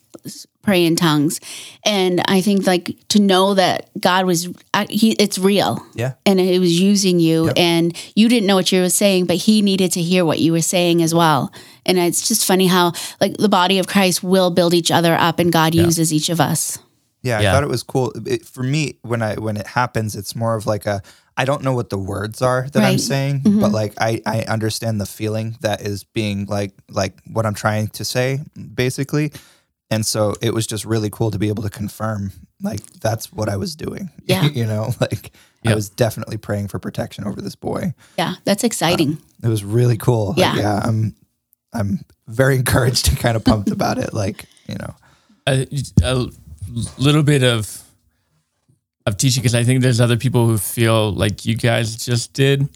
pray 0.62 0.84
in 0.84 0.94
tongues, 0.96 1.40
and 1.84 2.20
I 2.28 2.40
think 2.42 2.66
like 2.66 2.94
to 3.08 3.20
know 3.20 3.54
that 3.54 3.88
God 3.98 4.26
was 4.26 4.48
uh, 4.74 4.86
he, 4.90 5.12
it's 5.12 5.38
real. 5.38 5.84
Yeah. 5.94 6.12
and 6.26 6.38
it 6.40 6.58
was 6.60 6.78
using 6.80 7.18
you, 7.20 7.46
Yep. 7.46 7.54
and 7.56 8.12
you 8.14 8.28
didn't 8.28 8.46
know 8.46 8.56
what 8.56 8.70
you 8.72 8.80
were 8.82 8.90
saying, 8.90 9.26
but 9.26 9.36
He 9.36 9.62
needed 9.62 9.92
to 9.92 10.02
hear 10.02 10.24
what 10.24 10.38
you 10.38 10.52
were 10.52 10.62
saying 10.62 11.02
as 11.02 11.14
well. 11.14 11.52
And 11.86 11.98
it's 11.98 12.28
just 12.28 12.44
funny 12.44 12.66
how 12.66 12.92
like 13.20 13.36
the 13.38 13.48
body 13.48 13.78
of 13.78 13.86
Christ 13.86 14.22
will 14.22 14.50
build 14.50 14.74
each 14.74 14.90
other 14.90 15.14
up, 15.14 15.38
and 15.38 15.52
God 15.52 15.74
uses 15.74 16.12
each 16.12 16.28
of 16.28 16.40
us. 16.40 16.78
Yeah, 17.22 17.38
I 17.38 17.42
thought 17.44 17.62
it 17.62 17.68
was 17.68 17.82
cool. 17.82 18.12
It, 18.26 18.44
for 18.46 18.62
me, 18.62 18.94
when 19.02 19.20
I 19.22 19.34
when 19.36 19.56
it 19.56 19.66
happens, 19.66 20.14
it's 20.16 20.34
more 20.36 20.54
of 20.56 20.66
like 20.66 20.86
a 20.86 21.02
I 21.36 21.44
don't 21.46 21.62
know 21.62 21.72
what 21.74 21.88
the 21.88 21.98
words 21.98 22.42
are 22.42 22.68
that 22.72 22.82
I'm 22.82 22.92
Right. 22.92 23.00
saying, 23.00 23.42
but 23.60 23.72
like 23.72 23.94
I 23.98 24.20
I 24.26 24.42
understand 24.42 25.00
the 25.00 25.06
feeling 25.06 25.56
that 25.60 25.80
is 25.80 26.04
being 26.04 26.44
like 26.46 26.72
like 26.90 27.14
what 27.32 27.44
I'm 27.46 27.54
trying 27.54 27.88
to 27.88 28.04
say, 28.04 28.40
basically. 28.74 29.32
And 29.90 30.06
so 30.06 30.34
it 30.40 30.54
was 30.54 30.66
just 30.66 30.84
really 30.84 31.10
cool 31.10 31.30
to 31.32 31.38
be 31.38 31.48
able 31.48 31.62
to 31.64 31.70
confirm 31.70 32.32
like 32.62 32.80
that's 33.00 33.32
what 33.32 33.48
I 33.48 33.56
was 33.56 33.74
doing. 33.74 34.10
Yeah. 34.24 34.44
you 34.46 34.64
know, 34.66 34.92
like 35.00 35.32
I 35.66 35.74
was 35.74 35.88
definitely 35.90 36.36
praying 36.36 36.68
for 36.68 36.78
protection 36.78 37.26
over 37.26 37.40
this 37.40 37.56
boy. 37.56 37.94
Yeah, 38.16 38.34
that's 38.44 38.64
uh, 38.64 38.66
exciting. 38.66 39.18
It 39.42 39.48
was 39.48 39.64
really 39.64 39.96
cool. 39.96 40.28
Like, 40.28 40.38
Yeah. 40.38 40.54
yeah, 40.56 40.80
I'm 40.84 41.14
I'm 41.72 42.00
very 42.28 42.56
encouraged 42.62 43.08
and 43.08 43.18
kind 43.18 43.36
of 43.36 43.44
pumped 43.44 43.70
about 43.70 43.98
it. 43.98 44.14
Like, 44.14 44.44
you 44.68 44.76
know, 44.76 44.94
a, 45.48 45.66
a 46.02 46.26
little 46.98 47.22
bit 47.24 47.42
of 47.42 47.82
of 49.06 49.16
teaching 49.16 49.42
because 49.42 49.54
I 49.54 49.64
think 49.64 49.82
there's 49.82 50.00
other 50.00 50.16
people 50.16 50.46
who 50.46 50.58
feel 50.58 51.12
like 51.12 51.44
you 51.44 51.56
guys 51.56 51.96
just 51.96 52.32
did 52.32 52.68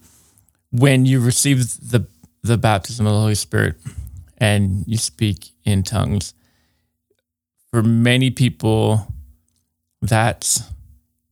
when 0.72 1.06
you 1.06 1.20
receive 1.20 1.90
the 1.90 2.06
the 2.42 2.58
baptism 2.58 3.06
of 3.06 3.12
the 3.12 3.20
Holy 3.20 3.34
Spirit 3.36 3.76
and 4.38 4.84
you 4.86 4.96
speak 4.98 5.50
in 5.64 5.82
tongues. 5.84 6.34
For 7.74 7.82
many 7.82 8.30
people, 8.30 9.12
that 10.00 10.62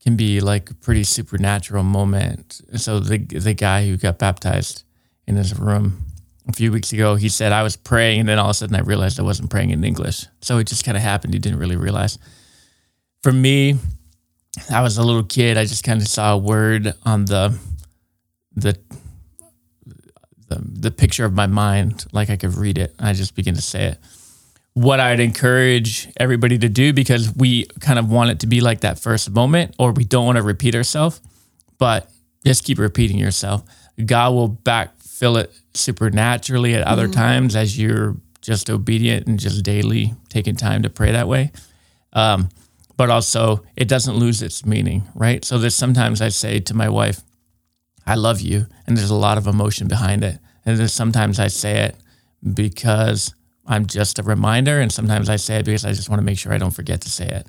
can 0.02 0.16
be 0.16 0.40
like 0.40 0.70
a 0.70 0.74
pretty 0.74 1.04
supernatural 1.04 1.84
moment. 1.84 2.60
So 2.78 2.98
the 2.98 3.18
the 3.18 3.54
guy 3.54 3.86
who 3.86 3.96
got 3.96 4.18
baptized 4.18 4.82
in 5.28 5.36
his 5.36 5.56
room 5.56 6.02
a 6.48 6.52
few 6.52 6.72
weeks 6.72 6.92
ago, 6.92 7.14
he 7.14 7.28
said, 7.28 7.52
I 7.52 7.62
was 7.62 7.76
praying, 7.76 8.18
and 8.18 8.28
then 8.28 8.40
all 8.40 8.46
of 8.46 8.50
a 8.50 8.54
sudden 8.54 8.74
I 8.74 8.80
realized 8.80 9.20
I 9.20 9.22
wasn't 9.22 9.50
praying 9.50 9.70
in 9.70 9.84
English. 9.84 10.26
So 10.40 10.58
it 10.58 10.66
just 10.66 10.84
kind 10.84 10.96
of 10.96 11.04
happened. 11.04 11.32
He 11.32 11.38
didn't 11.38 11.60
really 11.60 11.76
realize. 11.76 12.18
For 13.22 13.30
me, 13.30 13.76
I 14.68 14.82
was 14.82 14.98
a 14.98 15.04
little 15.04 15.22
kid. 15.22 15.56
I 15.56 15.64
just 15.64 15.84
kind 15.84 16.02
of 16.02 16.08
saw 16.08 16.34
a 16.34 16.38
word 16.38 16.92
on 17.04 17.26
the 17.26 17.56
the 18.56 18.76
the, 20.48 20.60
the 20.60 20.90
picture 20.90 21.24
of 21.24 21.34
my 21.34 21.46
mind, 21.46 22.04
like 22.10 22.30
I 22.30 22.36
could 22.36 22.56
read 22.56 22.78
it. 22.78 22.96
I 22.98 23.12
just 23.12 23.36
began 23.36 23.54
to 23.54 23.62
say 23.62 23.84
it. 23.84 23.98
What 24.74 25.00
I'd 25.00 25.20
encourage 25.20 26.08
everybody 26.16 26.58
to 26.58 26.68
do, 26.68 26.92
because 26.92 27.34
we 27.34 27.66
kind 27.80 27.98
of 27.98 28.10
want 28.10 28.30
it 28.30 28.40
to 28.40 28.46
be 28.46 28.60
like 28.60 28.80
that 28.80 28.98
first 28.98 29.30
moment, 29.30 29.74
or 29.78 29.92
we 29.92 30.04
don't 30.04 30.24
want 30.24 30.36
to 30.36 30.42
repeat 30.42 30.74
ourselves, 30.74 31.20
but 31.78 32.10
just 32.44 32.64
keep 32.64 32.78
repeating 32.78 33.18
yourself. 33.18 33.62
God 34.04 34.32
will 34.32 34.48
backfill 34.48 35.38
it 35.38 35.52
supernaturally 35.74 36.74
at 36.74 36.86
other 36.86 37.06
times 37.08 37.54
as 37.54 37.78
you're 37.78 38.16
just 38.40 38.70
obedient 38.70 39.26
and 39.26 39.38
just 39.38 39.62
daily 39.62 40.14
taking 40.28 40.56
time 40.56 40.82
to 40.82 40.90
pray 40.90 41.12
that 41.12 41.28
way. 41.28 41.52
Um, 42.12 42.48
but 42.96 43.10
also, 43.10 43.64
it 43.76 43.88
doesn't 43.88 44.16
lose 44.16 44.42
its 44.42 44.66
meaning, 44.66 45.04
right? 45.14 45.44
So 45.44 45.58
there's 45.58 45.74
sometimes 45.74 46.20
I 46.20 46.28
say 46.28 46.60
to 46.60 46.74
my 46.74 46.88
wife, 46.88 47.20
I 48.06 48.16
love 48.16 48.40
you. 48.40 48.66
And 48.86 48.96
there's 48.96 49.10
a 49.10 49.14
lot 49.14 49.38
of 49.38 49.46
emotion 49.46 49.88
behind 49.88 50.24
it. 50.24 50.38
And 50.64 50.78
there's 50.78 50.92
sometimes 50.92 51.38
I 51.38 51.48
say 51.48 51.84
it 51.84 51.96
because 52.54 53.34
I'm 53.66 53.86
just 53.86 54.18
a 54.18 54.22
reminder. 54.22 54.80
And 54.80 54.90
sometimes 54.92 55.28
I 55.28 55.36
say 55.36 55.56
it 55.58 55.64
because 55.64 55.84
I 55.84 55.92
just 55.92 56.08
want 56.08 56.20
to 56.20 56.24
make 56.24 56.38
sure 56.38 56.52
I 56.52 56.58
don't 56.58 56.70
forget 56.74 57.00
to 57.02 57.10
say 57.10 57.26
it. 57.26 57.46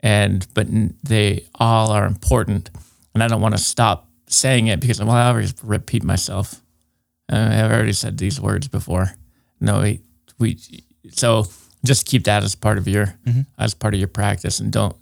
And, 0.00 0.46
but 0.54 0.66
they 1.02 1.46
all 1.54 1.90
are 1.90 2.06
important. 2.06 2.70
And 3.14 3.22
I 3.22 3.28
don't 3.28 3.40
want 3.40 3.56
to 3.56 3.62
stop 3.62 4.08
saying 4.28 4.66
it 4.66 4.80
because, 4.80 5.00
well, 5.00 5.10
I 5.10 5.28
always 5.28 5.54
repeat 5.62 6.04
myself. 6.04 6.60
Uh, 7.32 7.36
I've 7.52 7.70
already 7.72 7.92
said 7.94 8.18
these 8.18 8.40
words 8.40 8.68
before. 8.68 9.12
No, 9.60 9.80
we, 9.80 10.00
we 10.38 10.58
so 11.10 11.46
just 11.84 12.06
keep 12.06 12.24
that 12.24 12.44
as 12.44 12.54
part 12.54 12.76
of 12.78 12.86
your, 12.86 13.14
as 13.58 13.72
part 13.74 13.94
of 13.94 14.00
your 14.00 14.08
practice 14.08 14.60
and 14.60 14.70
don't, 14.70 14.94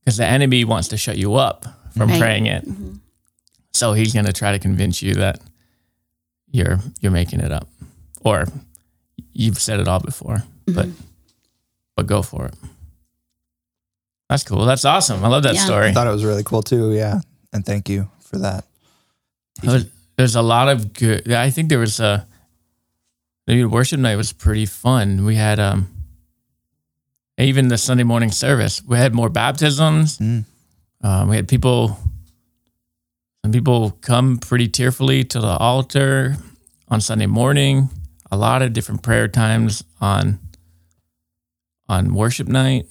because 0.00 0.18
the 0.18 0.26
enemy 0.26 0.64
wants 0.64 0.88
to 0.88 0.96
shut 0.96 1.16
you 1.16 1.34
up 1.34 1.64
from 1.96 2.10
Right. 2.10 2.20
praying 2.20 2.46
it. 2.46 2.64
So 3.72 3.94
he's 3.94 4.12
going 4.12 4.26
to 4.26 4.32
try 4.32 4.52
to 4.52 4.58
convince 4.58 5.00
you 5.02 5.14
that 5.14 5.40
you're 6.50 6.78
you're 7.00 7.12
making 7.12 7.40
it 7.40 7.50
up, 7.50 7.68
or 8.20 8.46
you've 9.32 9.58
said 9.60 9.80
it 9.80 9.88
all 9.88 10.00
before. 10.00 10.42
But 10.66 10.88
but 11.96 12.06
go 12.06 12.22
for 12.22 12.46
it. 12.46 12.54
That's 14.28 14.44
cool. 14.44 14.64
That's 14.64 14.84
awesome. 14.84 15.24
I 15.24 15.28
love 15.28 15.42
that 15.42 15.54
Yeah. 15.54 15.64
story. 15.64 15.88
I 15.88 15.92
thought 15.92 16.06
it 16.06 16.10
was 16.10 16.24
really 16.24 16.42
cool 16.44 16.62
too. 16.62 16.92
Yeah, 16.92 17.20
and 17.52 17.64
thank 17.66 17.88
you 17.88 18.08
for 18.20 18.38
that. 18.38 18.64
Was- 19.62 19.86
There's 20.16 20.36
a 20.36 20.42
lot 20.42 20.68
of 20.68 20.92
good. 20.92 21.30
I 21.32 21.50
think 21.50 21.68
there 21.68 21.78
was 21.78 21.98
a 22.00 22.26
the 23.46 23.64
worship 23.64 23.98
night 23.98 24.16
was 24.16 24.32
pretty 24.32 24.66
fun. 24.66 25.24
We 25.24 25.34
had 25.34 25.58
um 25.58 25.88
even 27.38 27.68
the 27.68 27.78
Sunday 27.78 28.04
morning 28.04 28.30
service. 28.30 28.82
We 28.86 28.96
had 28.98 29.14
more 29.14 29.28
baptisms. 29.28 30.18
Mm. 30.18 30.44
Um, 31.02 31.28
we 31.28 31.36
had 31.36 31.48
people. 31.48 31.98
Some 33.44 33.50
people 33.52 33.90
come 34.00 34.38
pretty 34.38 34.68
tearfully 34.68 35.24
to 35.24 35.40
the 35.40 35.56
altar 35.58 36.36
on 36.88 37.00
Sunday 37.00 37.26
morning. 37.26 37.90
A 38.32 38.36
lot 38.36 38.62
of 38.62 38.72
different 38.72 39.02
prayer 39.02 39.28
times 39.28 39.84
on 40.00 40.40
on 41.86 42.14
worship 42.14 42.48
night. 42.48 42.86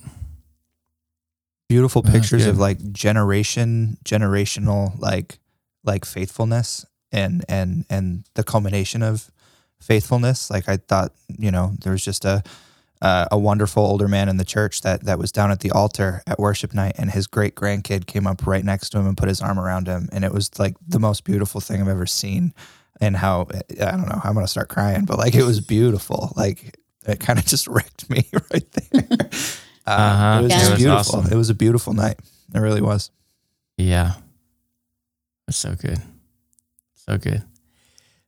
Beautiful 1.67 2.03
pictures 2.03 2.45
of 2.45 2.59
like 2.59 2.91
generation, 2.91 3.97
generational 4.05 4.97
like 4.99 5.39
like 5.83 6.05
faithfulness 6.05 6.85
and 7.11 7.43
and 7.49 7.85
and 7.89 8.23
the 8.35 8.43
culmination 8.43 9.01
of 9.01 9.31
faithfulness. 9.81 10.51
Like 10.51 10.69
I 10.69 10.77
thought, 10.77 11.11
you 11.27 11.49
know, 11.49 11.73
there 11.81 11.91
was 11.91 12.05
just 12.05 12.23
a 12.23 12.43
uh, 13.01 13.25
a 13.31 13.37
wonderful 13.37 13.83
older 13.83 14.07
man 14.07 14.29
in 14.29 14.37
the 14.37 14.45
church 14.45 14.81
that 14.81 15.05
that 15.05 15.17
was 15.17 15.31
down 15.31 15.49
at 15.49 15.61
the 15.61 15.71
altar 15.71 16.21
at 16.27 16.37
worship 16.37 16.73
night, 16.73 16.95
and 16.99 17.09
his 17.09 17.25
great 17.25 17.55
grandkid 17.55 18.05
came 18.05 18.27
up 18.27 18.45
right 18.45 18.63
next 18.63 18.91
to 18.91 18.99
him 18.99 19.07
and 19.07 19.17
put 19.17 19.27
his 19.27 19.41
arm 19.41 19.59
around 19.59 19.87
him, 19.87 20.07
and 20.11 20.23
it 20.23 20.31
was 20.31 20.51
like 20.59 20.75
the 20.87 20.99
most 20.99 21.23
beautiful 21.23 21.59
thing 21.59 21.81
I've 21.81 21.87
ever 21.87 22.05
seen. 22.05 22.53
And 23.01 23.15
how 23.17 23.47
I 23.81 23.91
don't 23.91 24.07
know, 24.07 24.21
I'm 24.23 24.33
gonna 24.35 24.47
start 24.47 24.69
crying, 24.69 25.05
but 25.05 25.17
like 25.17 25.33
it 25.35 25.43
was 25.43 25.59
beautiful. 25.59 26.31
Like 26.37 26.77
it 27.07 27.19
kind 27.19 27.37
of 27.39 27.45
just 27.53 27.67
wrecked 27.67 28.09
me 28.09 28.29
right 28.53 28.71
there. 28.71 29.07
Uh, 29.87 29.91
Uh-huh. 29.91 30.39
It 30.39 30.43
was 30.43 30.51
Yeah. 30.51 30.57
just 30.59 30.69
It 30.69 30.71
was 30.73 30.77
beautiful. 30.79 31.19
awesome. 31.19 31.31
It 31.33 31.35
was 31.35 31.49
a 31.49 31.55
beautiful 31.55 31.93
night. 31.93 32.19
It 32.53 32.59
really 32.59 32.81
was. 32.81 33.09
Yeah. 33.77 34.13
That's 35.47 35.57
so 35.57 35.73
good. 35.75 35.99
So 36.93 37.17
good. 37.17 37.43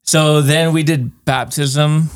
So 0.01 0.41
then 0.41 0.73
we 0.73 0.83
did 0.83 1.23
baptism. 1.25 2.09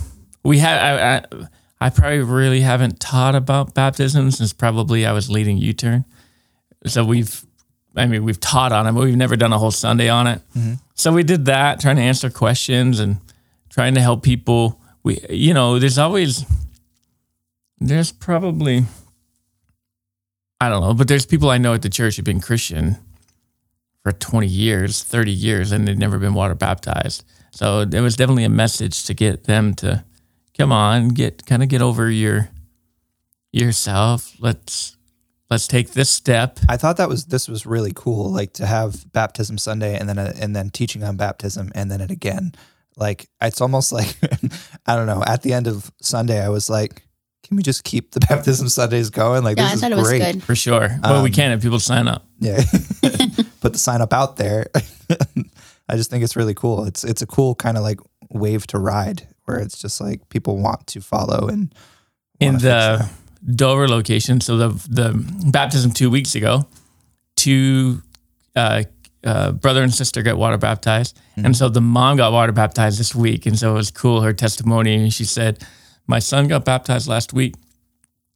We 0.43 0.57
had 0.57 0.79
I, 0.79 1.17
I, 1.17 1.47
I 1.79 1.89
probably 1.91 2.19
really 2.21 2.61
haven't 2.61 2.99
taught 2.99 3.35
about 3.35 3.73
baptism 3.75 4.31
since 4.31 4.51
probably 4.51 5.05
I 5.05 5.11
was 5.11 5.29
leading 5.29 5.57
U-turn. 5.57 6.03
So 6.87 7.05
we've 7.05 7.45
I 7.97 8.05
mean 8.05 8.23
we've 8.23 8.39
taught 8.39 8.71
on 8.71 8.87
it, 8.87 8.91
but 8.93 9.03
we've 9.03 9.17
never 9.17 9.35
done 9.35 9.53
a 9.53 9.57
whole 9.57 9.71
Sunday 9.71 10.09
on 10.09 10.27
it. 10.27 10.41
Mm-hmm. 10.55 10.73
So 10.95 11.13
we 11.13 11.23
did 11.23 11.45
that, 11.45 11.79
trying 11.79 11.97
to 11.97 12.01
answer 12.01 12.29
questions 12.29 12.99
and 12.99 13.17
trying 13.69 13.95
to 13.95 14.01
help 14.01 14.23
people. 14.23 14.79
We 15.03 15.19
you 15.29 15.53
know, 15.53 15.79
there's 15.79 15.97
always 15.97 16.45
there's 17.79 18.11
probably 18.11 18.85
I 20.59 20.69
don't 20.69 20.81
know, 20.81 20.93
but 20.93 21.07
there's 21.07 21.25
people 21.25 21.49
I 21.49 21.57
know 21.57 21.73
at 21.73 21.81
the 21.81 21.89
church 21.89 22.15
who've 22.15 22.25
been 22.25 22.41
Christian 22.41 22.97
for 24.03 24.11
20 24.11 24.47
years, 24.47 25.03
30 25.03 25.31
years, 25.31 25.71
and 25.71 25.87
they've 25.87 25.97
never 25.97 26.17
been 26.17 26.33
water 26.33 26.55
baptized. 26.55 27.23
So 27.51 27.85
there 27.85 28.01
was 28.01 28.15
definitely 28.15 28.43
a 28.43 28.49
message 28.49 29.03
to 29.05 29.13
get 29.13 29.43
them 29.45 29.73
to 29.75 30.03
come 30.57 30.71
on, 30.71 31.09
get 31.09 31.45
kind 31.45 31.63
of 31.63 31.69
get 31.69 31.81
over 31.81 32.09
your 32.09 32.49
yourself. 33.51 34.35
Let's 34.39 34.96
let's 35.49 35.67
take 35.67 35.91
this 35.93 36.09
step. 36.09 36.59
I 36.69 36.77
thought 36.77 36.97
that 36.97 37.09
was 37.09 37.25
this 37.25 37.47
was 37.47 37.65
really 37.65 37.91
cool, 37.95 38.31
like 38.31 38.53
to 38.53 38.65
have 38.65 39.11
baptism 39.13 39.57
Sunday 39.57 39.97
and 39.97 40.07
then 40.09 40.17
a, 40.17 40.33
and 40.39 40.55
then 40.55 40.69
teaching 40.69 41.03
on 41.03 41.17
baptism 41.17 41.71
and 41.75 41.89
then 41.91 42.01
it 42.01 42.11
again. 42.11 42.53
Like 42.95 43.29
it's 43.41 43.61
almost 43.61 43.91
like 43.91 44.15
I 44.85 44.95
don't 44.95 45.07
know. 45.07 45.23
At 45.25 45.41
the 45.43 45.53
end 45.53 45.67
of 45.67 45.91
Sunday, 46.01 46.43
I 46.43 46.49
was 46.49 46.69
like, 46.69 47.03
"Can 47.43 47.57
we 47.57 47.63
just 47.63 47.83
keep 47.83 48.11
the 48.11 48.19
baptism 48.29 48.69
Sundays 48.69 49.09
going?" 49.09 49.43
Like 49.43 49.57
Yeah, 49.57 49.67
I 49.67 49.71
this 49.71 49.81
thought 49.81 49.91
it 49.91 49.95
is 49.95 49.99
was 49.99 50.09
great. 50.09 50.19
good. 50.33 50.43
For 50.43 50.55
sure. 50.55 50.89
well, 51.03 51.21
we 51.23 51.29
Um, 51.29 51.33
can 51.33 51.51
if 51.51 51.61
people 51.61 51.79
sign 51.79 52.07
up. 52.07 52.23
Yeah, 52.39 52.61
put 53.61 53.73
the 53.73 53.79
sign 53.79 53.99
up 54.01 54.13
out 54.13 54.37
there. 54.37 54.67
I 55.89 55.95
just 55.95 56.09
think 56.11 56.23
it's 56.23 56.35
really 56.35 56.53
cool. 56.53 56.85
It's 56.85 57.03
it's 57.03 57.21
a 57.23 57.25
cool 57.27 57.55
kind 57.55 57.77
of 57.77 57.83
like 57.83 57.99
wave 58.29 58.67
to 58.67 58.77
ride 58.77 59.27
where 59.45 59.57
it's 59.57 59.79
just 59.79 59.99
like 60.01 60.27
people 60.29 60.57
want 60.57 60.85
to 60.87 61.01
follow 61.01 61.47
and 61.47 61.73
in 62.39 62.55
wanna 62.55 62.59
the 62.63 63.09
Dover 63.53 63.87
location. 63.87 64.41
So 64.41 64.57
the 64.57 64.69
the 64.89 65.13
baptism 65.51 65.91
two 65.91 66.09
weeks 66.09 66.35
ago, 66.35 66.67
two 67.35 68.01
uh, 68.55 68.83
uh, 69.23 69.51
brother 69.53 69.83
and 69.83 69.93
sister 69.93 70.21
got 70.21 70.37
water 70.37 70.57
baptized, 70.57 71.17
and 71.37 71.55
so 71.55 71.69
the 71.69 71.81
mom 71.81 72.17
got 72.17 72.33
water 72.33 72.51
baptized 72.51 72.99
this 72.99 73.15
week, 73.15 73.45
and 73.45 73.57
so 73.57 73.71
it 73.71 73.73
was 73.75 73.91
cool. 73.91 74.21
Her 74.21 74.33
testimony, 74.33 75.09
she 75.09 75.23
said, 75.23 75.63
"My 76.07 76.19
son 76.19 76.47
got 76.47 76.65
baptized 76.65 77.07
last 77.07 77.33
week. 77.33 77.55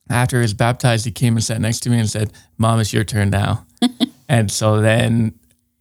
After 0.10 0.38
he 0.38 0.42
was 0.42 0.54
baptized, 0.54 1.06
he 1.06 1.12
came 1.12 1.36
and 1.36 1.44
sat 1.44 1.60
next 1.60 1.82
to 1.82 1.90
me 1.90 2.00
and 2.00 2.10
said, 2.10 2.32
"Mom, 2.58 2.80
it's 2.80 2.94
your 2.94 3.04
turn 3.04 3.30
now." 3.30 3.66
and 4.30 4.50
so 4.50 4.80
then 4.82 5.38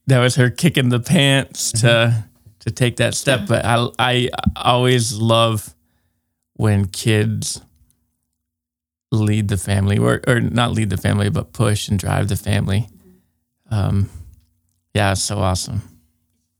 that 0.06 0.18
was 0.18 0.34
her 0.36 0.50
kicking 0.50 0.88
the 0.88 1.00
pants 1.00 1.72
to 1.80 2.24
to 2.60 2.70
take 2.70 2.96
that 2.96 3.14
step. 3.14 3.42
But 3.46 3.64
I 3.64 3.88
I 3.98 4.30
always 4.56 5.12
love 5.14 5.74
when 6.54 6.86
kids 6.86 7.60
lead 9.12 9.48
the 9.48 9.56
family 9.56 9.98
or, 9.98 10.20
or 10.26 10.40
not 10.40 10.72
lead 10.72 10.90
the 10.90 10.96
family 10.96 11.28
but 11.30 11.52
push 11.52 11.88
and 11.88 11.98
drive 11.98 12.28
the 12.28 12.36
family 12.36 12.88
um 13.70 14.08
yeah 14.94 15.12
it's 15.12 15.22
so 15.22 15.38
awesome 15.38 15.82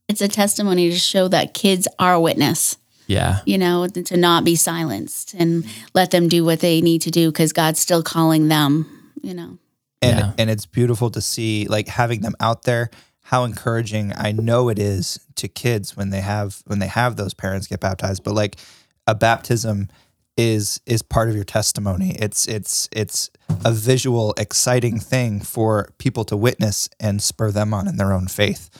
It's 0.09 0.21
a 0.21 0.29
testimony 0.29 0.91
to 0.91 0.99
show 0.99 1.29
that 1.29 1.55
kids 1.55 1.87
are 1.99 2.15
a 2.15 2.21
witness. 2.21 2.77
yeah 3.07 3.39
you 3.47 3.59
know, 3.59 3.87
to 3.87 4.17
not 4.17 4.45
be 4.45 4.57
silenced 4.57 5.35
and 5.35 5.65
let 5.95 6.11
them 6.11 6.29
do 6.29 6.45
what 6.45 6.61
they 6.61 6.81
need 6.81 7.03
to 7.03 7.11
do 7.11 7.31
because 7.31 7.53
God's 7.53 7.79
still 7.81 8.03
calling 8.03 8.49
them, 8.49 8.87
you 9.23 9.35
know. 9.35 9.59
and 10.03 10.19
Yeah. 10.19 10.33
and 10.39 10.51
it's 10.51 10.67
beautiful 10.67 11.11
to 11.11 11.21
see 11.21 11.67
like 11.69 11.87
having 11.89 12.21
them 12.23 12.35
out 12.41 12.63
there 12.65 12.91
how 13.23 13.45
encouraging 13.45 14.13
i 14.17 14.33
know 14.33 14.69
it 14.71 14.79
is 14.79 15.21
to 15.37 15.47
kids 15.47 15.97
when 15.97 16.11
they 16.11 16.21
have 16.21 16.63
when 16.67 16.81
they 16.81 16.89
have 16.89 17.15
those 17.15 17.33
parents 17.35 17.69
get 17.69 17.79
baptized 17.81 18.25
but 18.25 18.35
like 18.35 18.57
a 19.07 19.15
baptism 19.15 19.89
is 20.41 20.81
is 20.87 21.03
part 21.03 21.29
of 21.29 21.35
your 21.35 21.45
testimony. 21.45 22.17
It's 22.19 22.49
it's 22.49 22.89
it's 22.93 23.31
a 23.63 23.73
visual 23.73 24.33
exciting 24.39 24.99
thing 24.99 25.41
for 25.41 25.93
people 25.99 26.25
to 26.25 26.37
witness 26.37 26.89
and 26.99 27.21
spur 27.21 27.51
them 27.51 27.75
on 27.75 27.87
in 27.87 27.99
their 27.99 28.15
own 28.15 28.27
faith. 28.27 28.71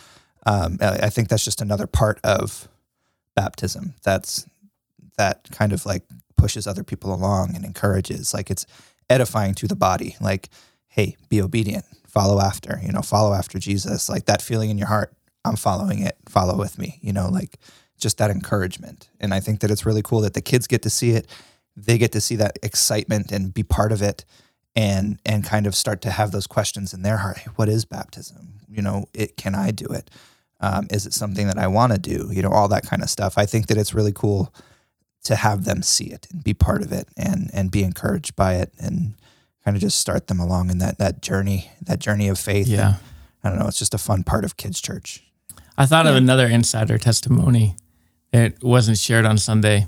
Um, 0.47 0.79
I 0.81 1.11
think 1.11 1.29
that's 1.29 1.45
just 1.45 1.61
another 1.61 1.87
part 1.87 2.19
of 2.25 2.67
baptism. 3.37 3.93
That's 4.03 4.47
that 5.19 5.49
kind 5.53 5.75
of 5.75 5.85
like 5.85 6.05
pushes 6.39 6.67
other 6.67 6.83
people 6.83 7.13
along 7.13 7.55
and 7.55 7.63
encourages 7.63 8.33
like 8.33 8.51
it's 8.51 8.65
edifying 9.11 9.53
to 9.57 9.69
the 9.69 9.77
body. 9.77 10.17
Like 10.19 10.49
hey 10.89 11.17
be 11.29 11.43
obedient. 11.43 11.85
Follow 12.07 12.41
after 12.41 12.81
you 12.83 12.91
know 12.91 13.03
follow 13.03 13.35
after 13.35 13.59
jesus. 13.59 14.09
Like 14.09 14.25
that 14.25 14.41
feeling 14.41 14.71
in 14.71 14.79
your 14.79 14.89
heart 14.89 15.13
i'm 15.45 15.57
following 15.57 16.01
it. 16.01 16.17
Follow 16.27 16.57
with 16.57 16.79
me 16.79 16.99
you 17.03 17.13
know 17.13 17.29
like 17.29 17.59
just 17.99 18.17
that 18.17 18.31
encouragement. 18.31 19.11
And 19.21 19.35
i 19.35 19.41
think 19.41 19.61
that 19.61 19.71
it's 19.71 19.85
really 19.85 20.03
cool 20.03 20.23
that 20.23 20.33
the 20.33 20.41
kids 20.41 20.67
get 20.67 20.81
to 20.83 20.91
see 20.91 21.11
it 21.11 21.27
they 21.85 21.99
get 21.99 22.13
to 22.13 22.21
see 22.21 22.37
that 22.37 22.59
excitement 22.63 23.33
and 23.33 23.53
be 23.53 23.63
part 23.63 23.93
of 23.93 24.03
it 24.03 24.25
and 24.77 25.19
and 25.25 25.45
kind 25.45 25.67
of 25.67 25.75
start 25.75 26.01
to 26.03 26.11
have 26.11 26.33
those 26.33 26.47
questions 26.47 26.95
in 26.95 27.03
their 27.03 27.19
heart. 27.19 27.39
Hey, 27.39 27.51
what 27.57 27.69
is 27.69 27.85
baptism? 27.85 28.55
You 28.69 28.83
know 28.83 29.07
it 29.15 29.37
can 29.37 29.55
i 29.55 29.71
do 29.71 29.87
it? 29.87 30.11
Um, 30.61 30.89
is 30.91 31.07
it 31.07 31.15
something 31.15 31.47
that 31.47 31.59
i 31.59 31.67
want 31.67 31.93
to 31.93 31.99
do? 31.99 32.29
You 32.31 32.43
know 32.43 32.51
all 32.51 32.69
that 32.69 32.87
kind 32.87 33.03
of 33.03 33.11
stuff. 33.11 33.37
I 33.37 33.47
think 33.47 33.67
that 33.67 33.77
it's 33.77 33.95
really 33.95 34.13
cool 34.13 34.55
to 35.25 35.37
have 35.37 35.65
them 35.65 35.83
see 35.83 36.07
it 36.07 36.27
and 36.31 36.43
be 36.43 36.55
part 36.55 36.83
of 36.83 36.93
it 36.93 37.09
and 37.17 37.51
and 37.53 37.71
be 37.71 37.83
encouraged 37.83 38.37
by 38.37 38.55
it 38.55 38.73
and 38.79 39.15
kind 39.65 39.77
of 39.77 39.81
just 39.81 39.99
start 39.99 40.29
them 40.29 40.41
along 40.41 40.71
in 40.71 40.79
that 40.79 40.99
that 40.99 41.21
journey 41.21 41.71
that 41.83 41.99
journey 41.99 42.29
of 42.29 42.39
faith. 42.39 42.69
Yeah. 42.69 42.87
And 42.87 42.97
i 43.43 43.49
don't 43.49 43.59
know 43.59 43.67
it's 43.67 43.79
just 43.79 43.95
a 43.95 43.99
fun 43.99 44.23
part 44.23 44.45
of 44.45 44.57
kids 44.57 44.81
church. 44.81 45.25
I 45.77 45.87
thought 45.87 46.07
of 46.07 46.15
another 46.15 46.47
insider 46.47 46.99
testimony 46.99 47.75
that 48.33 48.63
wasn't 48.63 48.99
shared 48.99 49.25
on 49.25 49.39
sunday 49.39 49.87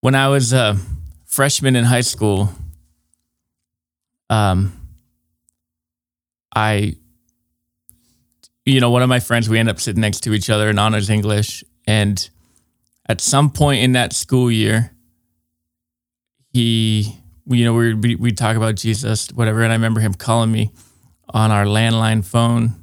when 0.00 0.14
i 0.14 0.28
was 0.28 0.52
a 0.52 0.76
freshman 1.24 1.76
in 1.76 1.84
high 1.84 2.00
school 2.00 2.50
um 4.30 4.72
i 6.54 6.94
you 8.64 8.80
know 8.80 8.90
one 8.90 9.02
of 9.02 9.08
my 9.08 9.20
friends 9.20 9.48
we 9.48 9.58
end 9.58 9.68
up 9.68 9.80
sitting 9.80 10.00
next 10.00 10.20
to 10.20 10.32
each 10.32 10.50
other 10.50 10.68
in 10.68 10.78
honors 10.78 11.10
english 11.10 11.62
and 11.86 12.30
at 13.08 13.20
some 13.20 13.50
point 13.50 13.82
in 13.82 13.92
that 13.92 14.12
school 14.12 14.50
year, 14.50 14.92
he, 16.52 17.16
you 17.46 17.64
know, 17.64 17.74
we 17.74 18.16
we 18.16 18.32
talk 18.32 18.56
about 18.56 18.74
Jesus, 18.74 19.28
whatever, 19.32 19.62
and 19.62 19.72
I 19.72 19.76
remember 19.76 20.00
him 20.00 20.14
calling 20.14 20.50
me 20.50 20.72
on 21.28 21.50
our 21.50 21.64
landline 21.64 22.24
phone 22.24 22.74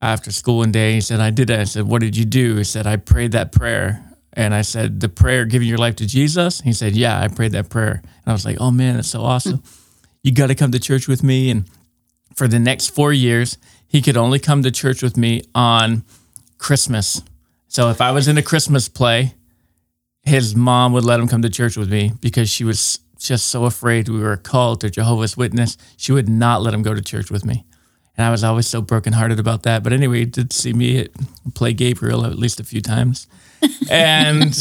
after 0.00 0.32
school 0.32 0.58
one 0.58 0.72
day. 0.72 0.94
He 0.94 1.00
said, 1.00 1.20
"I 1.20 1.30
did 1.30 1.48
that." 1.48 1.60
I 1.60 1.64
said, 1.64 1.86
"What 1.86 2.00
did 2.00 2.16
you 2.16 2.24
do?" 2.24 2.56
He 2.56 2.64
said, 2.64 2.86
"I 2.86 2.96
prayed 2.96 3.32
that 3.32 3.52
prayer." 3.52 4.04
And 4.32 4.54
I 4.54 4.62
said, 4.62 5.00
"The 5.00 5.08
prayer, 5.08 5.44
giving 5.44 5.68
your 5.68 5.78
life 5.78 5.96
to 5.96 6.06
Jesus." 6.06 6.60
He 6.60 6.72
said, 6.72 6.94
"Yeah, 6.94 7.20
I 7.20 7.28
prayed 7.28 7.52
that 7.52 7.68
prayer." 7.68 8.00
And 8.02 8.26
I 8.26 8.32
was 8.32 8.44
like, 8.44 8.58
"Oh 8.60 8.70
man, 8.70 8.96
that's 8.96 9.08
so 9.08 9.22
awesome! 9.22 9.62
You 10.22 10.32
got 10.32 10.48
to 10.48 10.54
come 10.54 10.70
to 10.72 10.78
church 10.78 11.08
with 11.08 11.22
me." 11.22 11.50
And 11.50 11.64
for 12.36 12.46
the 12.46 12.58
next 12.58 12.88
four 12.88 13.12
years, 13.12 13.58
he 13.86 14.00
could 14.00 14.16
only 14.16 14.38
come 14.38 14.62
to 14.62 14.70
church 14.70 15.02
with 15.02 15.16
me 15.16 15.42
on 15.54 16.04
Christmas. 16.58 17.22
So 17.66 17.90
if 17.90 18.00
I 18.00 18.12
was 18.12 18.28
in 18.28 18.38
a 18.38 18.42
Christmas 18.42 18.88
play, 18.88 19.34
his 20.22 20.54
mom 20.54 20.92
would 20.92 21.04
let 21.04 21.20
him 21.20 21.28
come 21.28 21.42
to 21.42 21.50
church 21.50 21.76
with 21.76 21.90
me 21.90 22.12
because 22.20 22.48
she 22.48 22.64
was 22.64 23.00
just 23.18 23.48
so 23.48 23.64
afraid 23.64 24.08
we 24.08 24.20
were 24.20 24.32
a 24.32 24.38
cult 24.38 24.84
or 24.84 24.90
Jehovah's 24.90 25.36
Witness. 25.36 25.76
She 25.96 26.12
would 26.12 26.28
not 26.28 26.62
let 26.62 26.72
him 26.72 26.82
go 26.82 26.94
to 26.94 27.02
church 27.02 27.30
with 27.30 27.44
me. 27.44 27.64
And 28.16 28.26
I 28.26 28.30
was 28.30 28.44
always 28.44 28.66
so 28.66 28.82
brokenhearted 28.82 29.38
about 29.38 29.62
that. 29.62 29.82
But 29.82 29.92
anyway, 29.92 30.20
he 30.20 30.24
did 30.26 30.52
see 30.52 30.72
me 30.72 31.08
play 31.54 31.72
Gabriel 31.72 32.24
at 32.26 32.38
least 32.38 32.60
a 32.60 32.64
few 32.64 32.80
times. 32.80 33.26
And 33.90 34.56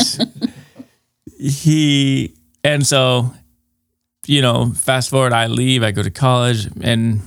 he, 1.37 2.33
and 2.63 2.85
so, 2.85 3.31
you 4.25 4.41
know, 4.41 4.71
fast 4.71 5.09
forward, 5.09 5.33
I 5.33 5.47
leave, 5.47 5.83
I 5.83 5.91
go 5.91 6.03
to 6.03 6.11
college, 6.11 6.67
and, 6.81 7.21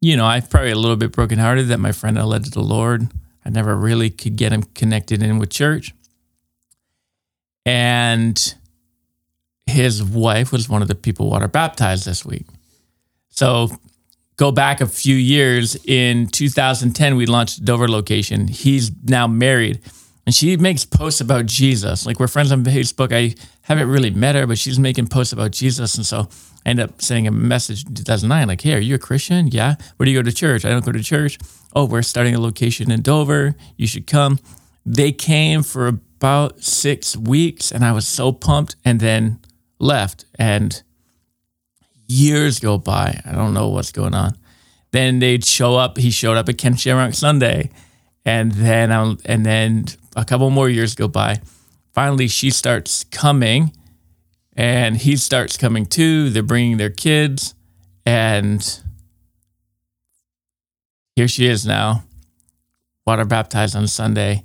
you 0.00 0.16
know, 0.16 0.24
I'm 0.24 0.42
probably 0.42 0.70
a 0.70 0.78
little 0.78 0.96
bit 0.96 1.12
brokenhearted 1.12 1.68
that 1.68 1.78
my 1.78 1.92
friend 1.92 2.18
I 2.18 2.24
led 2.24 2.44
to 2.44 2.50
the 2.50 2.62
Lord. 2.62 3.08
I 3.44 3.50
never 3.50 3.76
really 3.76 4.10
could 4.10 4.36
get 4.36 4.52
him 4.52 4.62
connected 4.74 5.22
in 5.22 5.38
with 5.38 5.50
church. 5.50 5.94
And 7.64 8.54
his 9.66 10.02
wife 10.02 10.52
was 10.52 10.68
one 10.68 10.82
of 10.82 10.88
the 10.88 10.94
people 10.94 11.30
water 11.30 11.48
baptized 11.48 12.04
this 12.04 12.24
week. 12.24 12.46
So 13.30 13.68
go 14.36 14.50
back 14.50 14.80
a 14.80 14.86
few 14.86 15.14
years 15.14 15.76
in 15.84 16.26
2010 16.26 17.16
we 17.16 17.26
launched 17.26 17.64
Dover 17.64 17.88
location. 17.88 18.48
He's 18.48 18.90
now 19.04 19.26
married 19.26 19.80
and 20.26 20.34
she 20.34 20.56
makes 20.56 20.84
posts 20.84 21.20
about 21.20 21.46
Jesus. 21.46 22.06
Like 22.06 22.20
we're 22.20 22.28
friends 22.28 22.52
on 22.52 22.64
Facebook. 22.64 23.12
I 23.12 23.34
haven't 23.62 23.88
really 23.88 24.10
met 24.10 24.34
her, 24.34 24.46
but 24.46 24.58
she's 24.58 24.78
making 24.78 25.06
posts 25.08 25.32
about 25.32 25.50
Jesus 25.50 25.94
and 25.94 26.06
so 26.06 26.28
I 26.64 26.70
end 26.70 26.80
up 26.80 27.00
sending 27.00 27.26
a 27.26 27.30
message 27.30 27.86
in 27.86 27.94
2009 27.94 28.48
like, 28.48 28.60
"Hey, 28.60 28.74
are 28.74 28.78
you 28.78 28.96
a 28.96 28.98
Christian? 28.98 29.48
Yeah. 29.48 29.76
Where 29.96 30.04
do 30.04 30.10
you 30.10 30.18
go 30.18 30.22
to 30.22 30.32
church? 30.32 30.64
I 30.64 30.70
don't 30.70 30.84
go 30.84 30.92
to 30.92 31.02
church. 31.02 31.38
Oh, 31.74 31.84
we're 31.86 32.02
starting 32.02 32.34
a 32.34 32.40
location 32.40 32.90
in 32.90 33.02
Dover. 33.02 33.54
You 33.76 33.86
should 33.86 34.06
come." 34.06 34.38
They 34.84 35.12
came 35.12 35.62
for 35.62 35.86
about 35.86 36.62
6 36.62 37.16
weeks 37.16 37.70
and 37.70 37.84
I 37.84 37.92
was 37.92 38.08
so 38.08 38.32
pumped 38.32 38.76
and 38.84 38.98
then 38.98 39.40
left 39.78 40.24
and 40.38 40.82
years 42.10 42.58
go 42.58 42.76
by. 42.78 43.20
I 43.24 43.32
don't 43.32 43.54
know 43.54 43.68
what's 43.68 43.92
going 43.92 44.14
on. 44.14 44.36
Then 44.90 45.20
they'd 45.20 45.44
show 45.44 45.76
up. 45.76 45.96
He 45.96 46.10
showed 46.10 46.36
up 46.36 46.48
at 46.48 46.58
Ken 46.58 46.74
Shamrock 46.74 47.14
Sunday, 47.14 47.70
and 48.24 48.52
then 48.52 48.90
um, 48.90 49.18
and 49.24 49.46
then 49.46 49.86
a 50.16 50.24
couple 50.24 50.50
more 50.50 50.68
years 50.68 50.94
go 50.94 51.08
by. 51.08 51.40
Finally, 51.92 52.28
she 52.28 52.50
starts 52.50 53.04
coming, 53.04 53.72
and 54.56 54.96
he 54.96 55.16
starts 55.16 55.56
coming 55.56 55.86
too. 55.86 56.30
They're 56.30 56.42
bringing 56.42 56.76
their 56.76 56.90
kids, 56.90 57.54
and 58.06 58.80
here 61.16 61.28
she 61.28 61.46
is 61.46 61.66
now, 61.66 62.04
water 63.06 63.24
baptized 63.24 63.76
on 63.76 63.86
Sunday, 63.86 64.44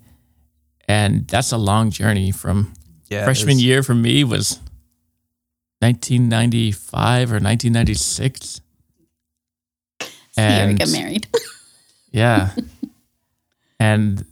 and 0.87 1.27
that's 1.27 1.51
a 1.51 1.57
long 1.57 1.91
journey 1.91 2.31
from 2.31 2.73
yeah 3.09 3.23
freshman 3.23 3.59
year 3.59 3.83
for 3.83 3.93
me 3.93 4.23
was 4.23 4.59
1995 5.79 7.31
or 7.31 7.35
1996. 7.35 8.61
Here 9.99 10.09
we 10.35 10.43
And 10.43 10.79
get 10.79 10.89
married. 10.89 11.27
yeah, 12.11 12.49
and 13.79 14.25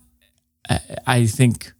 I, 0.69 0.79
I 1.05 1.25
think 1.25 1.73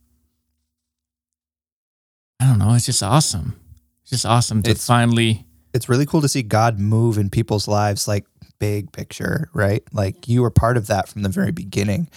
I 2.40 2.48
don't 2.48 2.60
know. 2.60 2.74
It's 2.74 2.86
just 2.86 3.04
awesome. 3.04 3.60
It's 4.02 4.12
just 4.12 4.26
awesome 4.26 4.64
to 4.64 4.72
It's- 4.72 4.86
finally 4.86 5.46
it's 5.74 5.90
really 5.90 6.06
cool 6.06 6.22
to 6.22 6.28
see 6.30 6.44
God 6.44 6.78
move 6.80 7.18
in 7.18 7.32
people's 7.32 7.68
lives, 7.68 8.08
like 8.08 8.26
big 8.60 8.92
picture, 8.92 9.50
right? 9.56 9.82
Like 9.92 10.28
you 10.28 10.44
were 10.44 10.52
part 10.52 10.78
of 10.78 10.86
that 10.88 11.08
from 11.10 11.24
the 11.24 11.30
very 11.30 11.52
beginning, 11.52 12.10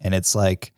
and 0.00 0.14
it's 0.14 0.34
like 0.34 0.72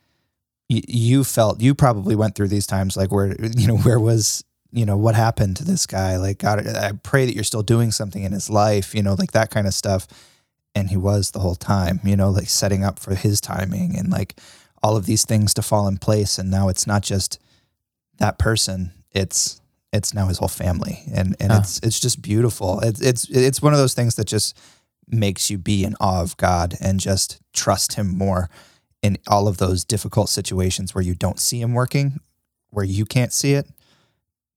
y- 0.69 0.81
you 0.85 1.23
felt 1.23 1.61
you 1.61 1.73
probably 1.73 2.13
went 2.15 2.35
through 2.35 2.49
these 2.49 2.67
times, 2.67 2.97
like 2.97 3.09
where 3.11 3.35
you 3.55 3.67
know 3.67 3.77
where 3.77 3.99
was 4.01 4.43
you 4.71 4.85
know 4.85 4.97
what 4.97 5.15
happened 5.15 5.55
to 5.57 5.63
this 5.63 5.85
guy? 5.85 6.17
Like 6.17 6.39
God, 6.39 6.67
I 6.67 6.91
pray 7.03 7.25
that 7.25 7.35
you're 7.35 7.45
still 7.45 7.63
doing 7.63 7.89
something 7.91 8.23
in 8.23 8.33
his 8.33 8.49
life, 8.49 8.93
you 8.93 9.01
know, 9.01 9.13
like 9.13 9.31
that 9.31 9.49
kind 9.49 9.65
of 9.65 9.73
stuff. 9.73 10.05
And 10.75 10.89
he 10.89 10.97
was 10.97 11.31
the 11.31 11.39
whole 11.39 11.55
time, 11.55 11.99
you 12.03 12.15
know, 12.17 12.29
like 12.29 12.49
setting 12.49 12.83
up 12.83 12.99
for 12.99 13.15
his 13.15 13.39
timing 13.41 13.97
and 13.97 14.09
like 14.11 14.39
all 14.83 14.95
of 14.97 15.05
these 15.05 15.25
things 15.25 15.53
to 15.55 15.61
fall 15.61 15.87
in 15.87 15.97
place. 15.97 16.37
And 16.37 16.49
now 16.51 16.69
it's 16.69 16.85
not 16.87 17.03
just 17.03 17.39
that 18.17 18.37
person; 18.39 18.93
it's 19.11 19.59
it's 19.91 20.13
now 20.13 20.27
his 20.27 20.37
whole 20.37 20.47
family, 20.47 21.03
and 21.13 21.35
and 21.39 21.51
Yeah. 21.51 21.59
it's 21.59 21.79
it's 21.83 21.99
just 21.99 22.21
beautiful. 22.21 22.79
It's 22.81 23.01
it's 23.01 23.29
it's 23.29 23.61
one 23.61 23.73
of 23.73 23.79
those 23.79 23.93
things 23.93 24.15
that 24.15 24.27
just 24.27 24.57
makes 25.07 25.49
you 25.49 25.57
be 25.57 25.83
in 25.83 25.95
awe 25.99 26.21
of 26.21 26.37
God 26.37 26.75
and 26.79 26.99
just 26.99 27.39
trust 27.53 27.93
Him 27.93 28.15
more 28.17 28.49
in 29.01 29.17
all 29.27 29.47
of 29.47 29.57
those 29.57 29.83
difficult 29.83 30.29
situations 30.29 30.93
where 30.93 31.03
you 31.03 31.15
don't 31.15 31.39
see 31.39 31.59
Him 31.61 31.73
working, 31.73 32.19
where 32.69 32.85
you 32.85 33.05
can't 33.05 33.33
see 33.33 33.53
it, 33.53 33.67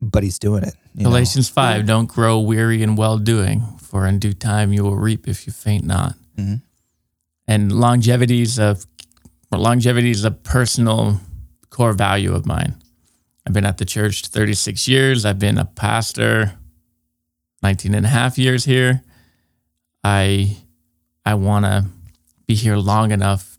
but 0.03 0.23
He's 0.23 0.39
doing 0.39 0.63
it. 0.65 0.75
you 0.95 1.05
know? 1.05 1.09
Galatians 1.11 1.49
5, 1.49 1.87
don't 1.87 2.07
grow 2.07 2.39
weary 2.39 2.83
in 2.83 2.97
well 2.97 3.17
doing, 3.17 3.63
for 3.81 4.07
in 4.07 4.19
due 4.19 4.35
time 4.35 4.75
you 4.75 4.83
will 4.85 4.97
reap 4.99 5.27
if 5.27 5.47
you 5.47 5.53
faint 5.55 5.85
not. 5.87 6.17
Mhm. 6.37 6.61
And 7.49 7.73
longevity 7.73 8.43
is 8.43 8.59
a 8.59 8.77
longevity 9.59 10.11
is 10.11 10.25
a 10.25 10.31
personal 10.31 11.21
core 11.71 11.93
value 11.93 12.35
of 12.35 12.47
mine. 12.47 12.77
I've 13.47 13.53
been 13.53 13.67
at 13.67 13.79
the 13.79 13.85
church 13.85 14.27
36 14.27 14.87
years. 14.87 15.25
I've 15.25 15.39
been 15.39 15.59
a 15.59 15.65
pastor 15.65 16.55
19 17.63 17.95
and 17.95 18.07
a 18.07 18.09
half 18.09 18.39
years 18.39 18.65
here. 18.65 19.03
I 20.05 20.57
I 21.25 21.35
want 21.35 21.65
to 21.65 21.87
be 22.47 22.55
here 22.55 22.77
long 22.77 23.13
enough 23.13 23.59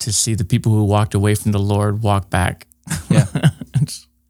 to 0.00 0.12
see 0.12 0.34
the 0.34 0.44
people 0.44 0.72
who 0.72 0.84
walked 0.84 1.14
away 1.14 1.34
from 1.34 1.52
the 1.52 1.58
Lord 1.58 2.02
walk 2.02 2.30
back. 2.30 2.66
Yeah. 3.08 3.26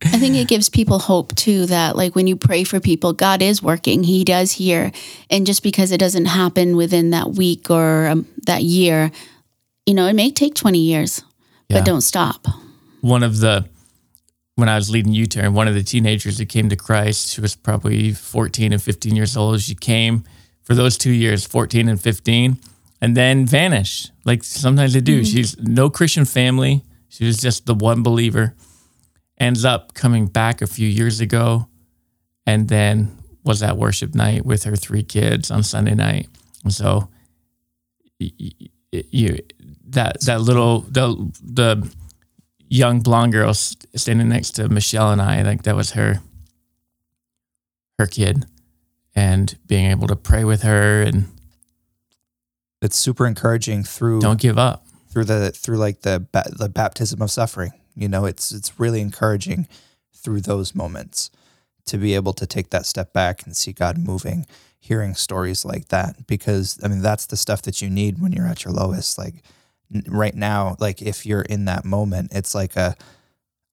I 0.04 0.18
think 0.18 0.36
it 0.36 0.46
gives 0.46 0.68
people 0.68 1.00
hope 1.00 1.34
too 1.34 1.66
that 1.66 1.96
like 1.96 2.14
when 2.14 2.26
you 2.26 2.36
pray 2.36 2.64
for 2.64 2.78
people, 2.78 3.12
God 3.12 3.42
is 3.42 3.62
working. 3.62 4.04
He 4.04 4.24
does 4.24 4.52
hear. 4.52 4.92
And 5.28 5.44
just 5.44 5.62
because 5.62 5.90
it 5.90 5.98
doesn't 5.98 6.26
happen 6.26 6.76
within 6.76 7.10
that 7.10 7.32
week 7.32 7.68
or 7.68 8.06
um, 8.06 8.26
that 8.46 8.62
year, 8.62 9.10
you 9.88 9.94
know, 9.94 10.06
it 10.06 10.14
may 10.14 10.30
take 10.30 10.54
20 10.54 10.78
years, 10.78 11.22
Yeah. 11.68 11.78
but 11.78 11.86
don't 11.86 12.02
stop. 12.02 12.46
one 13.00 13.22
of 13.22 13.38
the 13.38 13.64
when 14.56 14.68
I 14.68 14.74
was 14.74 14.90
leading 14.90 15.12
U-turn, 15.12 15.54
one 15.54 15.68
of 15.68 15.74
the 15.74 15.84
teenagers 15.84 16.38
who 16.38 16.44
came 16.44 16.68
to 16.68 16.74
Christ, 16.76 17.28
she 17.32 17.40
was 17.40 17.54
probably 17.54 18.12
14 18.12 18.72
and 18.72 18.82
15 18.82 19.14
years 19.14 19.36
old. 19.36 19.60
She 19.60 19.76
came 19.76 20.24
for 20.64 20.74
those 20.74 20.98
two 20.98 21.12
years, 21.12 21.46
14 21.46 21.88
and 21.88 22.00
15, 22.00 22.58
and 23.00 23.16
then 23.16 23.46
vanished. 23.46 24.10
Like 24.24 24.42
sometimes 24.42 24.94
they 24.94 25.00
do. 25.00 25.20
Mm-hmm. 25.22 25.36
She's 25.36 25.56
no 25.60 25.88
Christian 25.90 26.24
family. 26.24 26.82
She 27.08 27.24
was 27.24 27.36
just 27.38 27.66
the 27.66 27.74
one 27.74 28.02
believer. 28.02 28.54
Ends 29.38 29.64
up 29.64 29.94
coming 29.94 30.26
back 30.26 30.60
a 30.60 30.66
few 30.66 30.88
years 30.88 31.20
ago, 31.20 31.68
and 32.44 32.66
then 32.68 33.16
was 33.44 33.62
at 33.62 33.76
worship 33.78 34.12
night 34.14 34.44
with 34.44 34.64
her 34.64 34.74
three 34.76 35.04
kids 35.04 35.50
on 35.52 35.62
Sunday 35.62 35.94
night. 35.94 36.26
And 36.64 36.74
so, 36.74 37.08
y- 38.20 38.32
y- 38.40 39.04
you 39.12 39.38
that 39.90 40.20
that 40.22 40.40
little 40.40 40.80
the 40.82 41.30
the 41.42 41.90
young 42.68 43.00
blonde 43.00 43.32
girl 43.32 43.54
standing 43.54 44.28
next 44.28 44.52
to 44.52 44.68
Michelle 44.68 45.10
and 45.10 45.22
I. 45.22 45.40
I 45.40 45.42
think 45.42 45.62
that 45.62 45.74
was 45.76 45.92
her, 45.92 46.20
her 47.98 48.06
kid, 48.06 48.44
and 49.14 49.56
being 49.66 49.90
able 49.90 50.06
to 50.08 50.16
pray 50.16 50.44
with 50.44 50.62
her 50.62 51.02
and 51.02 51.26
It's 52.80 52.96
super 52.96 53.26
encouraging 53.26 53.82
through 53.84 54.20
don't 54.20 54.40
give 54.40 54.58
up. 54.58 54.84
through 55.10 55.24
the 55.24 55.50
through 55.50 55.78
like 55.78 56.02
the 56.02 56.26
the 56.58 56.68
baptism 56.68 57.22
of 57.22 57.30
suffering. 57.30 57.72
You 57.96 58.08
know, 58.08 58.24
it's 58.26 58.52
it's 58.52 58.78
really 58.78 59.00
encouraging 59.00 59.66
through 60.14 60.42
those 60.42 60.74
moments 60.74 61.30
to 61.86 61.96
be 61.98 62.14
able 62.14 62.32
to 62.34 62.46
take 62.46 62.70
that 62.70 62.86
step 62.86 63.12
back 63.12 63.44
and 63.46 63.56
see 63.56 63.72
God 63.72 63.96
moving, 63.98 64.46
hearing 64.78 65.14
stories 65.14 65.64
like 65.64 65.88
that 65.88 66.26
because 66.26 66.78
I 66.84 66.88
mean 66.88 67.02
that's 67.02 67.26
the 67.26 67.36
stuff 67.36 67.62
that 67.62 67.80
you 67.82 67.88
need 67.90 68.20
when 68.20 68.32
you're 68.32 68.46
at 68.46 68.64
your 68.64 68.74
lowest. 68.74 69.16
Like 69.18 69.42
right 70.06 70.34
now, 70.34 70.76
like 70.78 71.02
if 71.02 71.26
you're 71.26 71.42
in 71.42 71.64
that 71.66 71.84
moment, 71.84 72.32
it's 72.32 72.54
like 72.54 72.76
a 72.76 72.96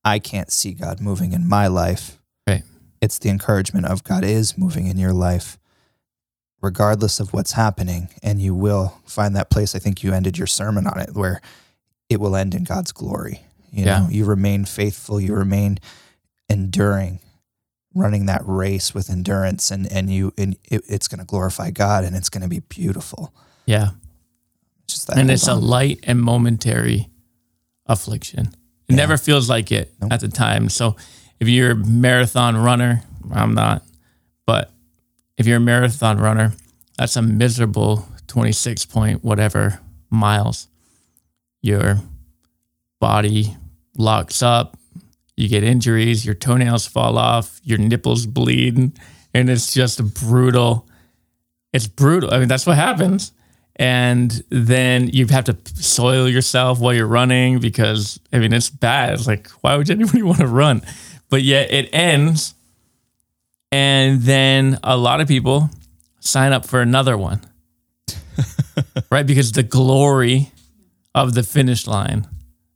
I 0.04 0.20
can't 0.20 0.52
see 0.52 0.74
God 0.74 1.02
moving 1.02 1.34
in 1.34 1.48
my 1.48 1.68
life. 1.68 2.20
Right. 2.48 2.64
It's 3.02 3.18
the 3.20 3.30
encouragement 3.30 3.88
of 3.88 4.04
God 4.04 4.24
is 4.24 4.58
moving 4.58 4.88
in 4.88 4.98
your 4.98 5.14
life 5.14 5.58
regardless 6.62 7.20
of 7.20 7.34
what's 7.34 7.52
happening. 7.54 8.10
And 8.24 8.42
you 8.42 8.56
will 8.56 9.00
find 9.06 9.36
that 9.36 9.50
place 9.50 9.76
i 9.76 9.80
think 9.80 10.04
you 10.04 10.14
ended 10.14 10.38
your 10.38 10.48
sermon 10.48 10.88
on 10.88 11.00
it 11.00 11.14
where 11.14 11.42
it 12.10 12.20
will 12.20 12.36
end 12.36 12.56
in 12.56 12.64
god's 12.64 12.92
glory. 12.92 13.42
You 13.72 13.86
know 13.86 14.08
you 14.10 14.24
remain 14.26 14.64
faithful 14.66 15.20
you 15.20 15.36
remain 15.36 15.80
enduring 16.48 17.20
running 17.96 18.26
that 18.28 18.42
race 18.46 18.94
with 18.94 19.10
endurance 19.10 19.72
and 19.72 19.92
and 19.92 20.10
you 20.10 20.34
and 20.38 20.58
it, 20.66 20.84
it's 20.88 21.08
going 21.08 21.20
to 21.20 21.26
glorify 21.26 21.72
god 21.72 22.04
and 22.04 22.16
it's 22.16 22.30
going 22.30 22.44
to 22.44 22.50
be 22.50 22.60
beautiful. 22.60 23.34
Yeah, 23.66 23.90
just 24.88 25.08
that 25.08 25.18
and 25.18 25.30
it's 25.32 25.48
a 25.48 25.56
light 25.56 26.00
and 26.04 26.22
momentary 26.22 27.10
affliction. 27.86 28.48
It 28.88 28.92
Yeah. 28.94 28.96
never 28.98 29.18
feels 29.18 29.50
like 29.50 29.72
it 29.72 29.94
Nope. 30.02 30.14
at 30.14 30.20
the 30.20 30.28
time. 30.28 30.70
So 30.70 30.96
if 31.40 31.48
you're 31.48 31.72
a 31.72 31.76
marathon 31.76 32.56
runner, 32.58 33.04
I'm 33.32 33.54
not, 33.54 33.84
but 34.46 34.72
if 35.38 35.48
you're 35.48 35.58
a 35.58 35.62
marathon 35.62 36.18
runner, 36.18 36.54
that's 36.98 37.16
a 37.16 37.22
miserable 37.22 38.08
26 38.28 38.86
point 38.86 39.24
whatever 39.24 39.80
miles. 40.10 40.68
Your 41.62 42.02
body 43.00 43.58
locks 43.98 44.42
up, 44.44 44.78
you 45.36 45.48
get 45.50 45.64
injuries, 45.64 46.26
your 46.26 46.36
toenails 46.36 46.86
fall 46.86 47.18
off, 47.18 47.60
your 47.64 47.78
nipples 47.78 48.26
bleed, 48.26 48.92
and 49.34 49.50
it's 49.50 49.74
just 49.74 50.02
brutal. 50.14 50.88
It's 51.74 51.88
brutal. 51.88 52.34
I 52.34 52.40
mean, 52.40 52.48
that's 52.48 52.66
what 52.66 52.78
happens. 52.78 53.32
And 53.78 54.44
then 54.50 55.10
you 55.10 55.28
have 55.28 55.46
to 55.46 55.58
soil 55.76 56.30
yourself 56.30 56.80
while 56.80 56.94
you're 56.94 57.08
running 57.08 57.60
because, 57.60 58.20
I 58.32 58.40
mean, 58.40 58.54
it's 58.54 58.70
bad. 58.70 59.14
It's 59.14 59.28
like, 59.28 59.50
why 59.62 59.76
would 59.76 59.90
anybody 59.90 60.22
want 60.24 60.40
to 60.40 60.48
run? 60.48 60.82
But 61.30 61.44
yet 61.44 61.72
it 61.72 61.90
ends. 61.94 62.54
And 63.72 64.22
then 64.22 64.80
a 64.84 64.96
lot 64.96 65.20
of 65.20 65.28
people 65.28 65.70
sign 66.20 66.54
up 66.54 66.66
for 66.66 66.82
another 66.82 67.18
one, 67.18 67.42
right? 69.12 69.28
Because 69.28 69.52
the 69.52 69.64
glory 69.64 70.52
of 71.14 71.34
the 71.34 71.44
finish 71.44 71.86
line, 71.86 72.28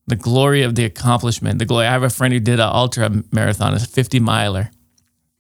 the 0.07 0.15
glory 0.15 0.61
of 0.63 0.75
the 0.75 0.85
accomplishment, 0.85 1.59
the 1.59 1.65
glory. 1.65 1.85
I 1.85 1.91
have 1.91 2.03
a 2.03 2.09
friend 2.09 2.33
who 2.33 2.39
did 2.39 2.59
an 2.59 2.69
ultra 2.71 3.23
marathon, 3.31 3.73
a 3.73 3.79
50 3.79 4.19
miler, 4.19 4.71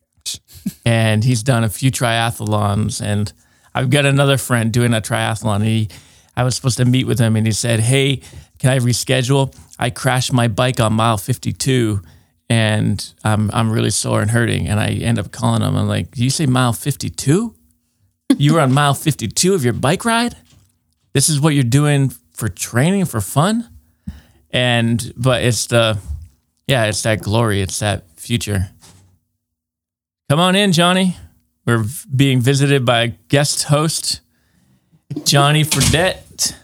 and 0.85 1.23
he's 1.23 1.43
done 1.43 1.63
a 1.63 1.69
few 1.69 1.91
triathlons. 1.91 3.01
And 3.01 3.33
I've 3.73 3.89
got 3.89 4.05
another 4.05 4.37
friend 4.37 4.71
doing 4.71 4.93
a 4.93 5.01
triathlon. 5.01 5.63
He, 5.63 5.89
I 6.35 6.43
was 6.43 6.55
supposed 6.55 6.77
to 6.77 6.85
meet 6.85 7.05
with 7.05 7.19
him, 7.19 7.35
and 7.35 7.45
he 7.45 7.53
said, 7.53 7.79
"Hey, 7.79 8.21
can 8.59 8.71
I 8.71 8.79
reschedule? 8.79 9.55
I 9.77 9.89
crashed 9.89 10.33
my 10.33 10.47
bike 10.47 10.79
on 10.79 10.93
mile 10.93 11.17
52." 11.17 12.01
And 12.51 13.13
I'm 13.23 13.51
I'm 13.53 13.71
really 13.71 13.91
sore 13.91 14.21
and 14.21 14.31
hurting, 14.31 14.67
and 14.67 14.79
I 14.79 14.89
end 14.89 15.19
up 15.19 15.31
calling 15.31 15.61
him. 15.61 15.75
I'm 15.75 15.87
like, 15.87 16.11
"Do 16.11 16.23
you 16.23 16.31
say 16.31 16.45
mile 16.47 16.73
52? 16.73 17.55
You 18.37 18.53
were 18.53 18.59
on 18.59 18.71
mile 18.71 18.93
52 18.95 19.53
of 19.53 19.63
your 19.63 19.73
bike 19.73 20.03
ride? 20.03 20.35
This 21.13 21.29
is 21.29 21.39
what 21.39 21.53
you're 21.53 21.63
doing 21.63 22.09
for 22.33 22.47
training 22.47 23.05
for 23.05 23.21
fun?" 23.21 23.69
And 24.51 25.13
but 25.15 25.43
it's 25.43 25.67
the 25.67 25.99
yeah, 26.67 26.85
it's 26.85 27.01
that 27.03 27.21
glory, 27.21 27.61
it's 27.61 27.79
that 27.79 28.03
future. 28.15 28.69
Come 30.29 30.39
on 30.39 30.55
in, 30.55 30.71
Johnny. 30.71 31.17
We're 31.69 31.85
being 32.15 32.41
visited 32.41 32.83
by 32.83 33.01
a 33.03 33.07
guest 33.27 33.65
host, 33.65 34.21
Johnny 35.23 35.63
Fredette. 35.63 36.55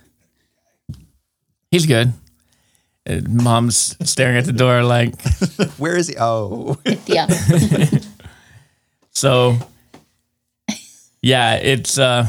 He's 1.69 1.85
good. 1.85 2.11
Uh, 3.07 3.21
Mom's 3.29 3.95
staring 4.09 4.35
at 4.35 4.45
the 4.45 4.51
door 4.51 4.81
like, 4.81 5.13
where 5.77 5.95
is 5.95 6.07
he 6.07 6.15
oh 6.17 6.79
Yeah. 7.05 7.27
so 9.11 9.59
yeah, 11.21 11.57
it's 11.57 11.99
uh 11.99 12.27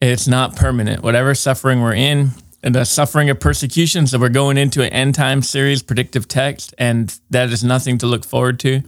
it's 0.00 0.26
not 0.26 0.56
permanent. 0.56 1.04
Whatever 1.04 1.36
suffering 1.36 1.82
we're 1.82 1.94
in, 1.94 2.30
and 2.64 2.74
the 2.74 2.84
suffering 2.84 3.30
of 3.30 3.38
persecutions 3.38 4.10
that 4.10 4.20
we're 4.20 4.28
going 4.28 4.58
into 4.58 4.82
an 4.82 4.92
end 4.92 5.14
time 5.14 5.40
series, 5.40 5.84
predictive 5.84 6.26
text, 6.26 6.74
and 6.78 7.16
that 7.30 7.50
is 7.50 7.62
nothing 7.62 7.96
to 7.98 8.08
look 8.08 8.24
forward 8.24 8.58
to. 8.58 8.82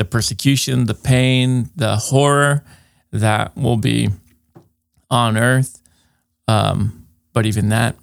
The 0.00 0.06
persecution, 0.06 0.86
the 0.86 0.94
pain, 0.94 1.68
the 1.76 1.94
horror 1.96 2.64
that 3.12 3.54
will 3.54 3.76
be 3.76 4.08
on 5.10 5.36
earth. 5.36 5.78
Um, 6.48 7.06
but 7.34 7.44
even 7.44 7.68
that, 7.68 7.96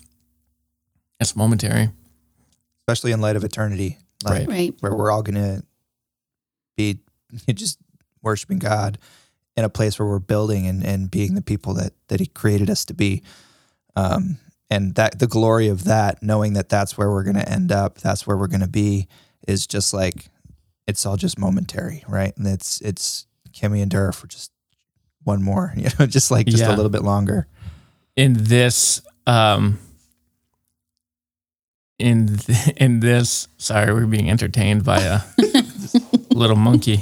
it's 1.20 1.36
momentary. 1.36 1.90
especially 2.88 3.14
in 3.14 3.20
light 3.20 3.36
of 3.36 3.44
eternity 3.44 3.98
like 4.24 4.42
Right. 4.42 4.48
right. 4.48 4.76
where 4.80 4.94
we're 4.96 5.10
all 5.10 5.24
going 5.24 5.42
to 5.44 5.64
be 6.76 7.00
just 7.56 7.80
worshiping 8.22 8.60
God 8.60 9.00
in 9.56 9.64
a 9.64 9.70
place 9.70 9.98
where 9.98 10.08
we're 10.08 10.20
building 10.20 10.68
and, 10.68 10.86
and 10.86 11.10
being 11.10 11.34
the 11.34 11.42
people 11.42 11.74
that 11.74 11.94
that 12.10 12.20
he 12.20 12.28
created 12.28 12.70
us 12.70 12.86
to 12.86 12.94
be 12.94 13.24
um, 13.96 14.38
and 14.70 14.94
that 14.96 15.18
the 15.18 15.26
glory 15.26 15.68
of 15.68 15.86
that 15.86 16.22
knowing 16.22 16.54
that 16.54 16.70
that's 16.70 16.96
where 16.96 17.10
we're 17.10 17.24
going 17.24 17.36
to 17.38 17.50
end 17.52 17.72
up 17.72 17.98
that's 17.98 18.28
where 18.28 18.38
we're 18.38 18.46
going 18.48 18.62
to 18.62 18.68
be 18.68 19.08
is 19.48 19.66
just 19.66 19.96
like 19.96 20.30
it's 20.88 21.06
all 21.06 21.18
just 21.18 21.38
momentary 21.38 22.04
right? 22.08 22.36
And 22.38 22.48
it's 22.48 22.82
it's 22.82 23.26
can 23.54 23.72
we 23.72 23.82
endure 23.82 24.12
for 24.12 24.28
just 24.28 24.52
one 25.24 25.42
more 25.44 25.74
you 25.78 25.90
know 26.00 26.06
just 26.06 26.32
like 26.32 26.48
just 26.48 26.64
Yeah. 26.64 26.70
a 26.74 26.76
little 26.76 26.90
bit 26.92 27.04
longer? 27.04 27.48
In 28.16 28.34
this 28.38 29.02
um 29.26 29.80
in 32.00 32.38
th- 32.38 32.70
in 32.78 33.00
this 33.00 33.48
sorry 33.58 33.94
we're 33.94 34.06
being 34.06 34.30
entertained 34.30 34.84
by 34.86 35.00
a 35.02 35.22
little 36.32 36.56
monkey. 36.56 37.02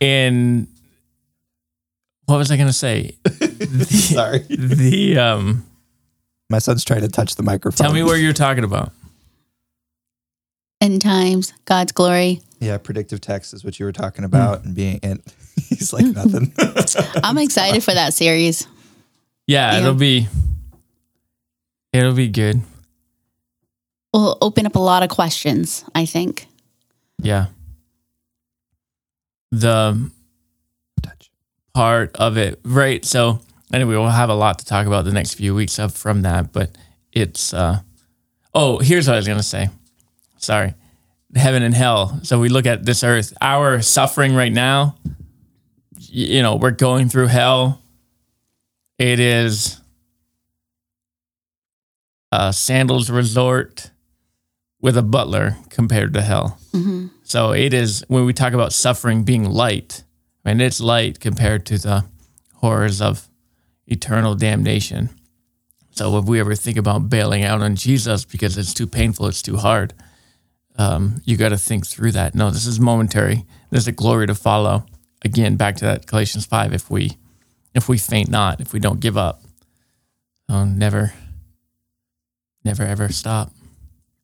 In 0.00 0.68
what 2.26 2.36
was 2.38 2.50
i 2.50 2.56
going 2.56 2.66
to 2.66 2.72
say? 2.72 3.16
The, 3.22 3.84
sorry. 3.88 4.38
The 4.50 5.18
um 5.18 5.64
my 6.50 6.58
son's 6.58 6.84
trying 6.84 7.00
to 7.02 7.08
touch 7.08 7.34
the 7.36 7.42
microphone. 7.42 7.84
Tell 7.86 7.94
me 7.94 8.02
where 8.02 8.16
you're 8.16 8.32
talking 8.32 8.64
about 8.64 8.92
End 10.86 11.02
times, 11.02 11.52
God's 11.64 11.90
glory. 11.90 12.40
yeah 12.60 12.78
predictive 12.78 13.20
text 13.20 13.52
is 13.52 13.64
what 13.64 13.78
you 13.80 13.84
were 13.86 13.92
talking 13.92 14.24
about 14.24 14.64
and 14.64 14.72
being 14.74 15.00
and 15.02 15.20
he's 15.68 15.92
like 15.92 16.06
nothing 16.20 16.52
I'm 17.24 17.38
excited 17.46 17.82
for 17.82 17.92
that 17.92 18.14
series. 18.14 18.66
yeah, 19.48 19.72
Yeah. 19.72 19.78
it'll 19.80 19.94
be 19.94 20.28
it'll 21.92 22.14
be 22.14 22.28
good 22.28 22.60
Will 24.12 24.38
open 24.40 24.64
up 24.64 24.76
a 24.76 24.78
lot 24.78 25.02
of 25.02 25.08
questions, 25.10 25.84
I 25.94 26.06
think. 26.06 26.46
yeah 27.20 27.46
the 29.50 30.10
touch 31.02 31.30
part 31.74 32.14
of 32.16 32.36
it. 32.36 32.60
Right. 32.64 33.04
So 33.04 33.40
anyway, 33.72 33.94
we'll 33.94 34.08
have 34.08 34.28
a 34.30 34.34
lot 34.34 34.58
to 34.60 34.64
talk 34.64 34.86
about 34.86 35.04
the 35.04 35.12
next 35.12 35.34
few 35.34 35.54
weeks 35.54 35.78
up 35.78 35.92
from 35.92 36.22
that, 36.22 36.52
but 36.52 36.70
it's 37.12 37.52
uh 37.54 37.80
oh, 38.54 38.78
here's 38.78 39.06
what 39.08 39.14
I 39.14 39.16
was 39.18 39.28
gonna 39.28 39.42
say. 39.42 39.68
Sorry. 40.46 40.74
Heaven 41.34 41.64
and 41.64 41.74
hell. 41.74 42.20
So 42.22 42.38
we 42.38 42.48
look 42.48 42.66
at 42.66 42.86
this 42.86 43.02
earth, 43.02 43.36
our 43.40 43.82
suffering 43.82 44.32
right 44.32 44.52
now, 44.52 44.94
you 45.98 46.40
know, 46.40 46.54
we're 46.54 46.70
going 46.70 47.08
through 47.08 47.26
hell. 47.26 47.82
It 48.96 49.18
is 49.18 49.80
a 52.30 52.52
sandals 52.52 53.10
resort 53.10 53.90
with 54.80 54.96
a 54.96 55.02
butler 55.02 55.56
compared 55.68 56.14
to 56.14 56.22
hell. 56.22 56.58
hmm 56.70 57.08
So 57.24 57.50
it 57.50 57.74
is 57.74 58.04
when 58.06 58.24
we 58.24 58.32
talk 58.32 58.52
about 58.52 58.72
suffering 58.72 59.24
being 59.24 59.50
light, 59.50 60.04
I 60.44 60.50
mean 60.50 60.60
it's 60.60 60.80
light 60.80 61.18
compared 61.18 61.66
to 61.66 61.78
the 61.78 62.04
horrors 62.54 63.00
of 63.00 63.28
eternal 63.88 64.36
damnation. 64.36 65.10
So 65.90 66.16
if 66.18 66.26
we 66.26 66.38
ever 66.38 66.54
think 66.54 66.76
about 66.76 67.10
bailing 67.10 67.42
out 67.42 67.62
on 67.62 67.74
Jesus 67.74 68.24
because 68.24 68.56
it's 68.56 68.72
too 68.72 68.86
painful, 68.86 69.26
it's 69.26 69.42
too 69.42 69.56
hard, 69.56 69.92
um, 70.78 71.20
you 71.24 71.36
got 71.36 71.50
to 71.50 71.58
think 71.58 71.86
through 71.86 72.12
that. 72.12 72.34
No, 72.34 72.50
this 72.50 72.66
is 72.66 72.78
momentary. 72.78 73.44
There's 73.70 73.88
a 73.88 73.92
glory 73.92 74.26
to 74.26 74.34
follow. 74.34 74.86
Again, 75.24 75.56
back 75.56 75.76
to 75.76 75.84
that 75.84 76.06
Galatians 76.06 76.46
five. 76.46 76.72
If 76.72 76.90
we, 76.90 77.12
if 77.74 77.88
we 77.88 77.98
faint 77.98 78.28
not, 78.28 78.60
if 78.60 78.72
we 78.72 78.80
don't 78.80 79.00
give 79.00 79.16
up, 79.16 79.42
oh, 80.48 80.64
never, 80.64 81.14
never 82.64 82.84
ever 82.84 83.08
stop. 83.08 83.52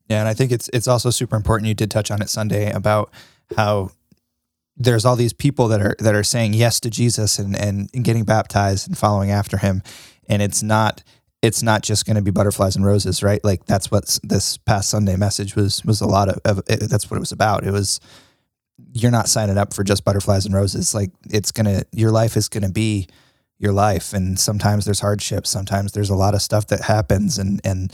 Yeah, 0.09 0.21
and 0.21 0.29
I 0.29 0.35
think 0.35 0.53
it's 0.53 0.69
it's 0.73 0.89
also 0.89 1.11
super 1.11 1.37
important. 1.37 1.69
You 1.69 1.75
did 1.75 1.91
touch 1.91 2.11
on 2.11 2.21
it 2.21 2.29
Sunday 2.29 2.71
about 2.71 3.11
how 3.57 3.93
there's 4.77 5.05
all 5.05 5.17
these 5.17 5.33
people 5.33 5.69
that 5.69 5.81
are 5.81 5.97
that 6.01 6.15
are 6.15 6.25
saying 6.25 6.55
yes 6.55 6.81
to 6.81 6.91
Jesus 6.91 7.39
and 7.39 7.57
and, 7.57 7.89
and 7.95 8.05
getting 8.05 8.25
baptized 8.25 8.89
and 8.89 8.99
following 8.99 9.31
after 9.31 9.57
him, 9.57 9.83
and 10.29 10.43
it's 10.43 10.63
not 10.63 11.03
it's 11.43 11.63
not 11.63 11.83
just 11.83 12.07
going 12.07 12.17
to 12.17 12.23
be 12.23 12.31
butterflies 12.31 12.77
and 12.77 12.87
roses, 12.87 13.23
right? 13.23 13.45
Like 13.45 13.67
that's 13.67 13.91
what 13.91 14.19
this 14.23 14.57
past 14.59 14.89
Sunday 14.89 15.17
message 15.17 15.57
was 15.57 15.85
was 15.85 16.01
a 16.01 16.07
lot 16.07 16.29
of, 16.29 16.39
of 16.45 16.65
it, 16.69 16.89
that's 16.89 17.11
what 17.11 17.17
it 17.17 17.21
was 17.21 17.33
about. 17.33 17.67
It 17.67 17.73
was 17.73 18.01
you're 18.93 19.11
not 19.11 19.29
signing 19.29 19.59
up 19.59 19.75
for 19.75 19.85
just 19.85 20.05
butterflies 20.05 20.47
and 20.47 20.55
roses. 20.55 20.95
Like 20.95 21.11
it's 21.29 21.51
gonna 21.51 21.83
your 21.93 22.11
life 22.11 22.37
is 22.37 22.49
gonna 22.49 22.71
be 22.71 23.09
your 23.59 23.73
life, 23.73 24.13
and 24.13 24.39
sometimes 24.39 24.85
there's 24.85 25.01
hardships, 25.01 25.51
sometimes 25.51 25.93
there's 25.93 26.11
a 26.11 26.17
lot 26.17 26.35
of 26.35 26.43
stuff 26.43 26.69
that 26.69 26.83
happens, 26.83 27.39
and 27.39 27.61
and 27.65 27.93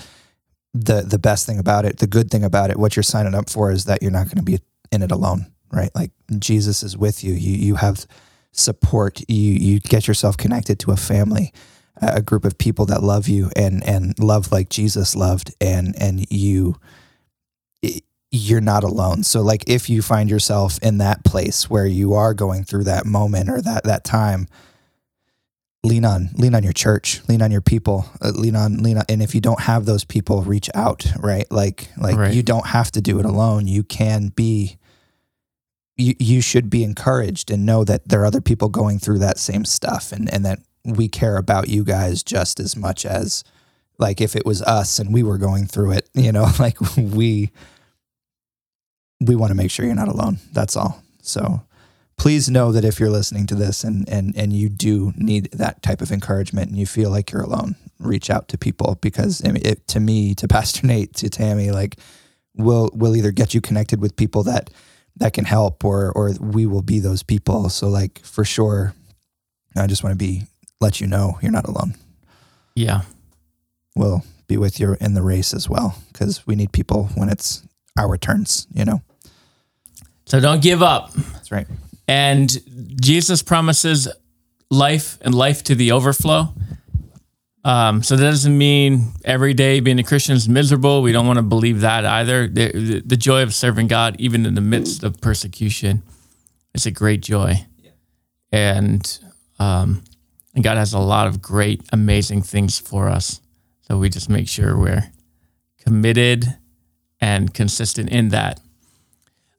the 0.74 1.02
the 1.02 1.18
best 1.18 1.46
thing 1.46 1.58
about 1.58 1.84
it, 1.84 1.98
the 1.98 2.06
good 2.06 2.30
thing 2.30 2.44
about 2.44 2.70
it, 2.70 2.78
what 2.78 2.96
you're 2.96 3.02
signing 3.02 3.34
up 3.34 3.48
for 3.50 3.70
is 3.70 3.84
that 3.86 4.02
you're 4.02 4.10
not 4.10 4.26
going 4.26 4.36
to 4.36 4.42
be 4.42 4.60
in 4.92 5.02
it 5.02 5.10
alone, 5.10 5.46
right? 5.72 5.90
Like 5.94 6.10
Jesus 6.38 6.82
is 6.82 6.96
with 6.96 7.24
you. 7.24 7.32
You 7.32 7.52
you 7.52 7.74
have 7.76 8.06
support. 8.52 9.20
You 9.28 9.52
you 9.52 9.80
get 9.80 10.06
yourself 10.06 10.36
connected 10.36 10.78
to 10.80 10.90
a 10.90 10.96
family, 10.96 11.52
a 12.00 12.22
group 12.22 12.44
of 12.44 12.58
people 12.58 12.86
that 12.86 13.02
love 13.02 13.28
you 13.28 13.50
and 13.56 13.82
and 13.84 14.18
love 14.18 14.50
like 14.52 14.68
Jesus 14.68 15.14
loved, 15.16 15.54
and 15.60 15.94
and 16.00 16.26
you 16.30 16.76
you're 18.30 18.60
not 18.60 18.84
alone. 18.84 19.22
So 19.22 19.40
like 19.40 19.64
if 19.68 19.88
you 19.88 20.02
find 20.02 20.28
yourself 20.28 20.78
in 20.82 20.98
that 20.98 21.24
place 21.24 21.70
where 21.70 21.86
you 21.86 22.12
are 22.14 22.34
going 22.34 22.64
through 22.64 22.84
that 22.84 23.06
moment 23.06 23.48
or 23.48 23.62
that 23.62 23.84
that 23.84 24.04
time, 24.04 24.48
lean 25.82 26.04
on 26.04 26.28
lean 26.34 26.54
on 26.54 26.62
your 26.62 26.72
church 26.72 27.22
lean 27.28 27.40
on 27.40 27.50
your 27.52 27.60
people 27.60 28.04
uh, 28.20 28.30
lean 28.30 28.56
on 28.56 28.82
lean 28.82 28.98
on 28.98 29.04
and 29.08 29.22
if 29.22 29.32
you 29.34 29.40
don't 29.40 29.60
have 29.60 29.86
those 29.86 30.04
people 30.04 30.42
reach 30.42 30.68
out 30.74 31.06
right 31.20 31.50
like 31.52 31.88
like 31.96 32.16
Right. 32.16 32.34
you 32.34 32.42
don't 32.42 32.66
have 32.66 32.90
to 32.90 33.00
do 33.00 33.20
it 33.20 33.24
alone 33.24 33.68
you 33.68 33.84
can 33.84 34.28
be 34.28 34.76
you, 35.96 36.14
you 36.18 36.40
should 36.40 36.68
be 36.68 36.82
encouraged 36.82 37.50
and 37.50 37.64
know 37.64 37.84
that 37.84 38.08
there 38.08 38.20
are 38.22 38.26
other 38.26 38.40
people 38.40 38.68
going 38.68 38.98
through 38.98 39.20
that 39.20 39.38
same 39.38 39.64
stuff 39.64 40.10
and 40.10 40.30
and 40.34 40.44
that 40.44 40.58
we 40.96 41.08
care 41.08 41.36
about 41.36 41.68
you 41.68 41.84
guys 41.84 42.22
just 42.22 42.60
as 42.60 42.76
much 42.76 43.04
as 43.04 43.44
like 43.98 44.20
if 44.20 44.36
it 44.36 44.46
was 44.46 44.62
us 44.62 44.98
and 44.98 45.12
we 45.12 45.22
were 45.22 45.38
going 45.38 45.66
through 45.66 45.92
it 45.92 46.08
you 46.14 46.32
know 46.32 46.46
like 46.58 46.78
we 46.96 47.50
we 49.20 49.34
want 49.34 49.50
to 49.50 49.56
make 49.56 49.70
sure 49.70 49.84
you're 49.84 49.94
not 49.94 50.08
alone 50.08 50.38
that's 50.52 50.76
all 50.76 51.02
so 51.20 51.62
please 52.18 52.50
know 52.50 52.72
that 52.72 52.84
if 52.84 53.00
you're 53.00 53.08
listening 53.08 53.46
to 53.46 53.54
this 53.54 53.84
and 53.84 54.06
and 54.08 54.36
and 54.36 54.52
you 54.52 54.68
do 54.68 55.14
need 55.16 55.50
that 55.52 55.82
type 55.82 56.02
of 56.02 56.12
encouragement 56.12 56.68
and 56.68 56.78
you 56.78 56.84
feel 56.84 57.10
like 57.10 57.32
you're 57.32 57.42
alone, 57.42 57.76
reach 57.98 58.28
out 58.28 58.48
to 58.48 58.58
people 58.58 58.98
because 59.00 59.40
it, 59.40 59.86
to 59.88 60.00
me, 60.00 60.34
to 60.34 60.46
Pastor 60.48 60.86
Nate, 60.86 61.14
to 61.14 61.30
Tammy, 61.30 61.70
like 61.70 61.96
we'll 62.54 62.90
we'll 62.92 63.16
either 63.16 63.30
get 63.30 63.54
you 63.54 63.62
connected 63.62 64.00
with 64.00 64.16
people 64.16 64.42
that 64.42 64.70
that 65.16 65.32
can 65.32 65.44
help 65.44 65.84
or 65.84 66.12
or 66.12 66.32
we 66.40 66.66
will 66.66 66.82
be 66.82 66.98
those 66.98 67.22
people. 67.22 67.70
So 67.70 67.88
like 67.88 68.18
for 68.24 68.44
sure, 68.44 68.94
I 69.76 69.86
just 69.86 70.02
want 70.04 70.12
to 70.12 70.18
be 70.18 70.42
let 70.80 71.00
you 71.00 71.06
know 71.06 71.38
you're 71.42 71.52
not 71.52 71.66
alone. 71.68 71.94
Yeah. 72.74 73.02
We'll 73.96 74.24
be 74.46 74.56
with 74.56 74.78
you 74.80 74.96
in 75.00 75.14
the 75.14 75.22
race 75.22 75.52
as 75.52 75.68
well 75.68 75.96
because 76.12 76.46
we 76.46 76.54
need 76.54 76.72
people 76.72 77.10
when 77.14 77.28
it's 77.28 77.62
our 77.98 78.16
turns. 78.16 78.66
You 78.72 78.84
know, 78.84 79.02
So 80.26 80.40
don't 80.40 80.62
give 80.62 80.82
up. 80.82 81.12
that's 81.14 81.50
right. 81.50 81.66
And 82.06 82.50
Jesus 83.00 83.42
promises 83.42 84.08
life 84.70 85.18
and 85.22 85.34
life 85.34 85.64
to 85.64 85.74
the 85.74 85.92
overflow. 85.92 86.54
Um, 87.64 88.02
so 88.02 88.16
that 88.16 88.22
doesn't 88.22 88.56
mean 88.56 89.12
every 89.24 89.52
day 89.52 89.80
being 89.80 89.98
a 89.98 90.02
Christian 90.04 90.36
is 90.36 90.48
miserable. 90.48 91.02
We 91.02 91.12
don't 91.12 91.26
want 91.26 91.38
to 91.38 91.42
believe 91.42 91.80
that 91.80 92.06
either. 92.06 92.46
The, 92.46 92.72
the, 92.72 93.02
the 93.04 93.16
joy 93.16 93.42
of 93.42 93.52
serving 93.52 93.88
God, 93.88 94.16
even 94.18 94.46
in 94.46 94.54
the 94.54 94.60
midst 94.62 95.02
of 95.02 95.20
persecution, 95.20 96.02
is 96.72 96.86
a 96.86 96.90
great 96.90 97.20
joy. 97.20 97.66
Yeah. 97.82 97.90
And, 98.52 99.18
um, 99.58 100.02
and 100.58 100.64
God 100.64 100.76
has 100.76 100.92
a 100.92 100.98
lot 100.98 101.28
of 101.28 101.40
great, 101.40 101.82
amazing 101.92 102.42
things 102.42 102.80
for 102.80 103.08
us. 103.08 103.40
So 103.82 103.96
we 103.96 104.08
just 104.08 104.28
make 104.28 104.48
sure 104.48 104.76
we're 104.76 105.12
committed 105.84 106.56
and 107.20 107.54
consistent 107.54 108.10
in 108.10 108.30
that. 108.30 108.58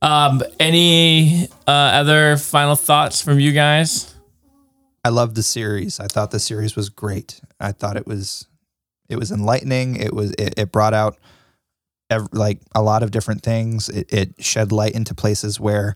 Um, 0.01 0.43
any 0.59 1.47
uh, 1.65 1.71
other 1.71 2.35
final 2.35 2.75
thoughts 2.75 3.21
from 3.21 3.39
you 3.39 3.53
guys? 3.53 4.13
I 5.05 5.07
loved 5.07 5.37
the 5.37 5.41
series. 5.41 6.01
I 6.01 6.07
thought 6.07 6.31
the 6.31 6.39
series 6.39 6.75
was 6.75 6.89
great. 6.89 7.39
I 7.61 7.71
thought 7.71 7.95
it 7.95 8.05
was 8.05 8.45
it 9.07 9.15
was 9.15 9.31
enlightening. 9.31 9.95
It 9.95 10.13
was 10.13 10.31
it, 10.31 10.55
it 10.59 10.73
brought 10.73 10.93
out 10.93 11.17
like 12.33 12.59
a 12.75 12.81
lot 12.81 13.03
of 13.03 13.11
different 13.11 13.41
things. 13.41 13.87
It, 13.87 14.11
it 14.11 14.43
shed 14.43 14.73
light 14.73 14.95
into 14.95 15.15
places 15.15 15.61
where 15.61 15.95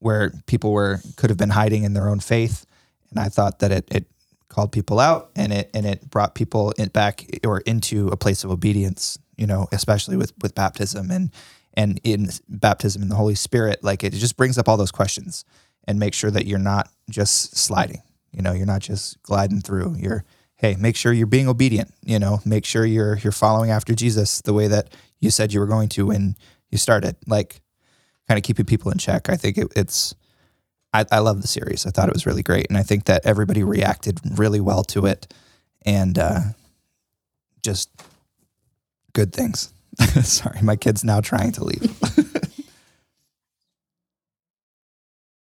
where 0.00 0.32
people 0.46 0.72
were 0.72 0.98
could 1.14 1.30
have 1.30 1.38
been 1.38 1.50
hiding 1.50 1.84
in 1.84 1.92
their 1.92 2.08
own 2.08 2.18
faith, 2.18 2.66
and 3.10 3.20
I 3.20 3.28
thought 3.28 3.60
that 3.60 3.70
it 3.70 3.88
it 3.92 4.06
called 4.50 4.72
people 4.72 5.00
out 5.00 5.30
and 5.34 5.52
it 5.52 5.70
and 5.72 5.86
it 5.86 6.10
brought 6.10 6.34
people 6.34 6.74
back 6.92 7.24
or 7.44 7.60
into 7.60 8.08
a 8.08 8.16
place 8.16 8.44
of 8.44 8.50
obedience. 8.50 9.18
You 9.36 9.46
know, 9.46 9.68
especially 9.72 10.18
with 10.18 10.34
with 10.42 10.54
baptism 10.54 11.10
and 11.10 11.30
and 11.74 11.98
in 12.04 12.28
baptism 12.48 13.00
in 13.00 13.08
the 13.08 13.14
Holy 13.14 13.34
Spirit. 13.34 13.82
Like 13.82 14.04
it 14.04 14.12
just 14.12 14.36
brings 14.36 14.58
up 14.58 14.68
all 14.68 14.76
those 14.76 14.90
questions 14.90 15.44
and 15.88 15.98
make 15.98 16.12
sure 16.12 16.30
that 16.30 16.46
you're 16.46 16.58
not 16.58 16.90
just 17.08 17.56
sliding. 17.56 18.02
You 18.32 18.42
know, 18.42 18.52
you're 18.52 18.66
not 18.66 18.82
just 18.82 19.22
gliding 19.22 19.62
through. 19.62 19.96
You're 19.98 20.24
hey, 20.56 20.76
make 20.78 20.94
sure 20.94 21.12
you're 21.12 21.26
being 21.26 21.48
obedient. 21.48 21.94
You 22.04 22.18
know, 22.18 22.40
make 22.44 22.66
sure 22.66 22.84
you're 22.84 23.16
you're 23.18 23.32
following 23.32 23.70
after 23.70 23.94
Jesus 23.94 24.42
the 24.42 24.52
way 24.52 24.68
that 24.68 24.92
you 25.20 25.30
said 25.30 25.52
you 25.54 25.60
were 25.60 25.66
going 25.66 25.88
to 25.90 26.06
when 26.06 26.36
you 26.70 26.76
started. 26.76 27.16
Like, 27.26 27.62
kind 28.28 28.38
of 28.38 28.44
keeping 28.44 28.64
people 28.66 28.92
in 28.92 28.98
check. 28.98 29.28
I 29.28 29.36
think 29.36 29.58
it, 29.58 29.66
it's 29.74 30.14
I, 30.92 31.04
I 31.10 31.18
love 31.20 31.42
the 31.42 31.48
series. 31.48 31.86
I 31.86 31.90
thought 31.90 32.08
it 32.08 32.14
was 32.14 32.26
really 32.26 32.42
great, 32.42 32.66
and 32.68 32.76
I 32.76 32.82
think 32.82 33.04
that 33.04 33.24
everybody 33.24 33.62
reacted 33.62 34.20
really 34.38 34.60
well 34.60 34.82
to 34.84 35.06
it, 35.06 35.32
and 35.86 36.18
uh, 36.18 36.40
just 37.62 37.90
good 39.12 39.32
things. 39.32 39.72
Sorry, 40.22 40.60
my 40.62 40.76
kid's 40.76 41.04
now 41.04 41.20
trying 41.20 41.52
to 41.52 41.64
leave. 41.64 41.98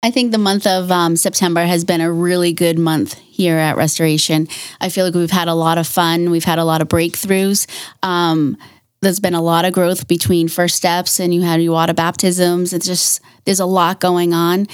I 0.04 0.12
think 0.12 0.34
the 0.34 0.38
month 0.38 0.68
of 0.68 0.92
um, 0.92 1.16
September 1.16 1.62
has 1.62 1.86
been 1.86 2.02
a 2.02 2.12
really 2.12 2.52
good 2.52 2.78
month 2.78 3.14
here 3.20 3.58
at 3.58 3.78
Restoration. 3.78 4.50
I 4.82 4.90
feel 4.90 5.06
like 5.06 5.14
we've 5.14 5.32
had 5.32 5.48
a 5.48 5.54
lot 5.54 5.78
of 5.78 5.88
fun. 5.88 6.30
We've 6.30 6.44
had 6.44 6.60
a 6.60 6.66
lot 6.66 6.82
of 6.82 6.90
breakthroughs. 6.90 7.68
Um, 8.04 8.58
there's 9.00 9.22
been 9.22 9.34
a 9.34 9.42
lot 9.42 9.64
of 9.64 9.72
growth 9.72 10.10
between 10.10 10.50
first 10.50 10.76
steps 10.76 11.22
and 11.22 11.34
you 11.34 11.42
had 11.42 11.62
your 11.62 11.72
water 11.72 11.94
baptisms. 11.94 12.74
It's 12.74 12.86
just, 12.86 13.22
there's 13.46 13.62
a 13.62 13.66
lot 13.66 14.02
going 14.02 14.34
on, 14.34 14.68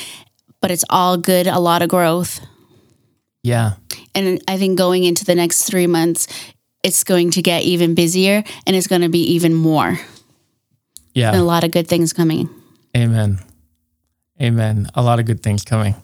but 0.62 0.72
it's 0.72 0.86
all 0.90 1.18
good, 1.18 1.48
a 1.48 1.60
lot 1.60 1.82
of 1.82 1.90
growth. 1.90 2.40
Yeah. 3.44 3.74
And 4.14 4.42
I 4.48 4.58
think 4.58 4.78
going 4.78 5.04
into 5.04 5.26
the 5.26 5.36
next 5.36 5.64
three 5.64 5.88
months, 5.88 6.28
it's 6.84 7.04
going 7.04 7.32
to 7.32 7.42
get 7.42 7.64
even 7.64 7.96
busier 7.96 8.44
and 8.66 8.76
it's 8.76 8.88
going 8.88 9.02
to 9.02 9.10
be 9.10 9.34
even 9.34 9.54
more. 9.54 10.00
Yeah. 11.14 11.30
And 11.30 11.40
a 11.40 11.44
lot 11.44 11.64
of 11.64 11.72
good 11.72 11.88
things 11.88 12.14
coming. 12.14 12.50
Amen. 12.96 13.40
Amen. 14.42 14.90
A 14.96 15.02
lot 15.02 15.20
of 15.20 15.26
good 15.26 15.42
things 15.44 15.64
coming. 15.64 15.96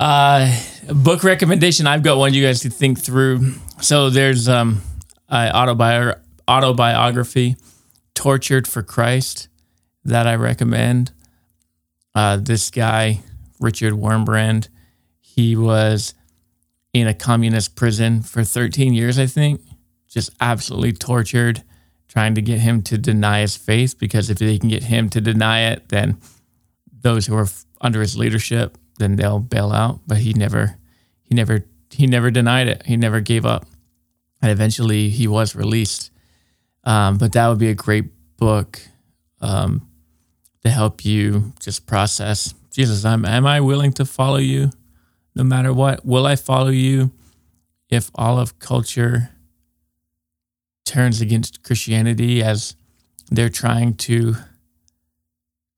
Uh, 0.00 0.56
book 0.92 1.24
recommendation. 1.24 1.86
I've 1.86 2.02
got 2.02 2.18
one 2.18 2.34
you 2.34 2.44
guys 2.44 2.60
to 2.60 2.70
think 2.70 3.00
through. 3.00 3.54
So 3.80 4.10
there's 4.10 4.48
um, 4.48 4.82
uh, 5.28 5.50
autobi- 5.52 6.18
autobiography, 6.48 7.56
Tortured 8.14 8.66
for 8.66 8.82
Christ, 8.82 9.48
that 10.04 10.26
I 10.26 10.34
recommend. 10.34 11.12
Uh, 12.14 12.36
this 12.36 12.70
guy, 12.70 13.20
Richard 13.60 13.94
Wurmbrand, 13.94 14.68
he 15.20 15.56
was 15.56 16.14
in 16.92 17.06
a 17.06 17.14
communist 17.14 17.76
prison 17.76 18.22
for 18.22 18.44
13 18.44 18.94
years, 18.94 19.18
I 19.18 19.26
think, 19.26 19.60
just 20.08 20.30
absolutely 20.40 20.92
tortured, 20.92 21.62
trying 22.08 22.34
to 22.34 22.42
get 22.42 22.60
him 22.60 22.82
to 22.82 22.98
deny 22.98 23.40
his 23.40 23.56
faith 23.56 23.98
because 23.98 24.30
if 24.30 24.38
they 24.38 24.58
can 24.58 24.68
get 24.68 24.84
him 24.84 25.08
to 25.10 25.20
deny 25.20 25.70
it, 25.70 25.88
then 25.90 26.18
those 26.90 27.26
who 27.26 27.36
are 27.36 27.46
under 27.80 28.00
his 28.00 28.16
leadership, 28.16 28.78
then 28.98 29.16
they'll 29.16 29.38
bail 29.38 29.72
out. 29.72 30.00
But 30.06 30.18
he 30.18 30.32
never, 30.32 30.76
he 31.22 31.34
never, 31.34 31.64
he 31.90 32.06
never 32.06 32.30
denied 32.30 32.68
it. 32.68 32.86
He 32.86 32.96
never 32.96 33.20
gave 33.20 33.44
up, 33.44 33.66
and 34.42 34.50
eventually 34.50 35.10
he 35.10 35.28
was 35.28 35.54
released. 35.54 36.10
Um, 36.84 37.18
but 37.18 37.32
that 37.32 37.48
would 37.48 37.58
be 37.58 37.68
a 37.68 37.74
great 37.74 38.06
book 38.38 38.80
um, 39.40 39.86
to 40.62 40.70
help 40.70 41.04
you 41.04 41.52
just 41.60 41.86
process. 41.86 42.54
Jesus, 42.70 43.04
I'm, 43.04 43.24
am 43.24 43.46
I 43.46 43.60
willing 43.60 43.92
to 43.94 44.04
follow 44.04 44.36
you, 44.36 44.70
no 45.34 45.42
matter 45.44 45.72
what? 45.72 46.04
Will 46.04 46.26
I 46.26 46.36
follow 46.36 46.68
you 46.68 47.10
if 47.88 48.10
all 48.14 48.38
of 48.38 48.58
culture 48.58 49.30
turns 50.84 51.20
against 51.20 51.62
Christianity 51.62 52.42
as 52.42 52.76
they're 53.30 53.48
trying 53.48 53.94
to 53.96 54.34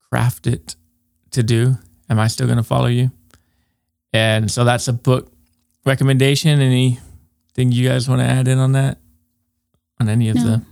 craft 0.09 0.47
it 0.47 0.75
to 1.31 1.43
do? 1.43 1.77
Am 2.09 2.19
I 2.19 2.27
still 2.27 2.45
going 2.47 2.57
to 2.57 2.63
follow 2.63 2.87
you? 2.87 3.11
And 4.13 4.51
so 4.51 4.63
that's 4.65 4.87
a 4.87 4.93
book 4.93 5.31
recommendation. 5.85 6.59
Anything 6.59 7.71
you 7.71 7.87
guys 7.87 8.09
want 8.09 8.19
to 8.21 8.25
add 8.27 8.47
in 8.47 8.57
on 8.59 8.73
that? 8.73 8.97
On 9.99 10.09
any 10.09 10.29
of 10.29 10.35
No. 10.35 10.43
the 10.43 10.65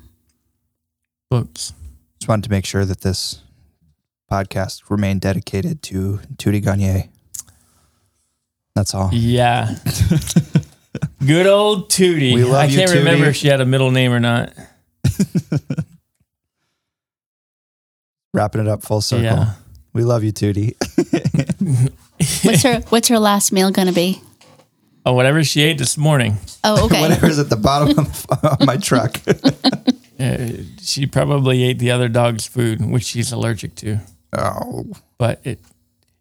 books? 1.30 1.74
Just 2.20 2.28
wanted 2.28 2.44
to 2.44 2.52
make 2.52 2.66
sure 2.66 2.84
that 2.84 3.02
this 3.02 3.42
podcast 4.30 4.90
remain 4.90 5.20
dedicated 5.20 5.82
to 5.84 6.20
Tuti 6.38 6.60
Gagne. 6.60 7.10
That's 8.76 8.94
all. 8.94 9.10
Yeah. 9.12 9.76
Good 11.26 11.48
old 11.48 11.90
Tuti. 11.90 12.34
We 12.34 12.44
love 12.44 12.56
I 12.56 12.66
you, 12.66 12.78
can't 12.78 12.92
remember 12.92 13.26
if 13.26 13.36
she 13.36 13.48
had 13.48 13.62
a 13.62 13.66
middle 13.66 13.92
name 13.92 14.12
or 14.14 14.20
not. 14.20 14.54
Wrapping 18.34 18.62
it 18.62 18.68
up 18.68 18.84
full 18.84 19.02
circle. 19.02 19.24
Yeah. 19.26 19.54
We 19.94 20.04
love 20.04 20.24
you, 20.24 20.32
Tuti. 20.32 20.76
What's 22.44 22.64
her 22.64 22.80
What's 22.90 23.08
her 23.08 23.20
last 23.20 23.52
meal 23.52 23.72
going 23.72 23.88
to 23.88 23.94
be? 23.94 24.22
Oh, 25.06 25.14
whatever 25.14 25.44
she 25.44 25.62
ate 25.64 25.78
this 25.78 25.98
morning. 25.98 26.38
Oh, 26.64 26.86
okay. 26.86 27.02
Whatever's 27.02 27.40
at 27.40 27.50
the 27.50 27.56
bottom 27.56 27.98
of, 27.98 28.26
of 28.44 28.66
my 28.66 28.78
truck. 28.78 29.20
Uh, 30.20 30.48
she 30.82 31.06
probably 31.06 31.64
ate 31.64 31.80
the 31.80 31.92
other 31.92 32.10
dog's 32.10 32.46
food, 32.46 32.86
which 32.86 33.04
she's 33.04 33.32
allergic 33.32 33.74
to. 33.76 34.00
Oh, 34.34 34.86
But 35.18 35.40
it, 35.44 35.60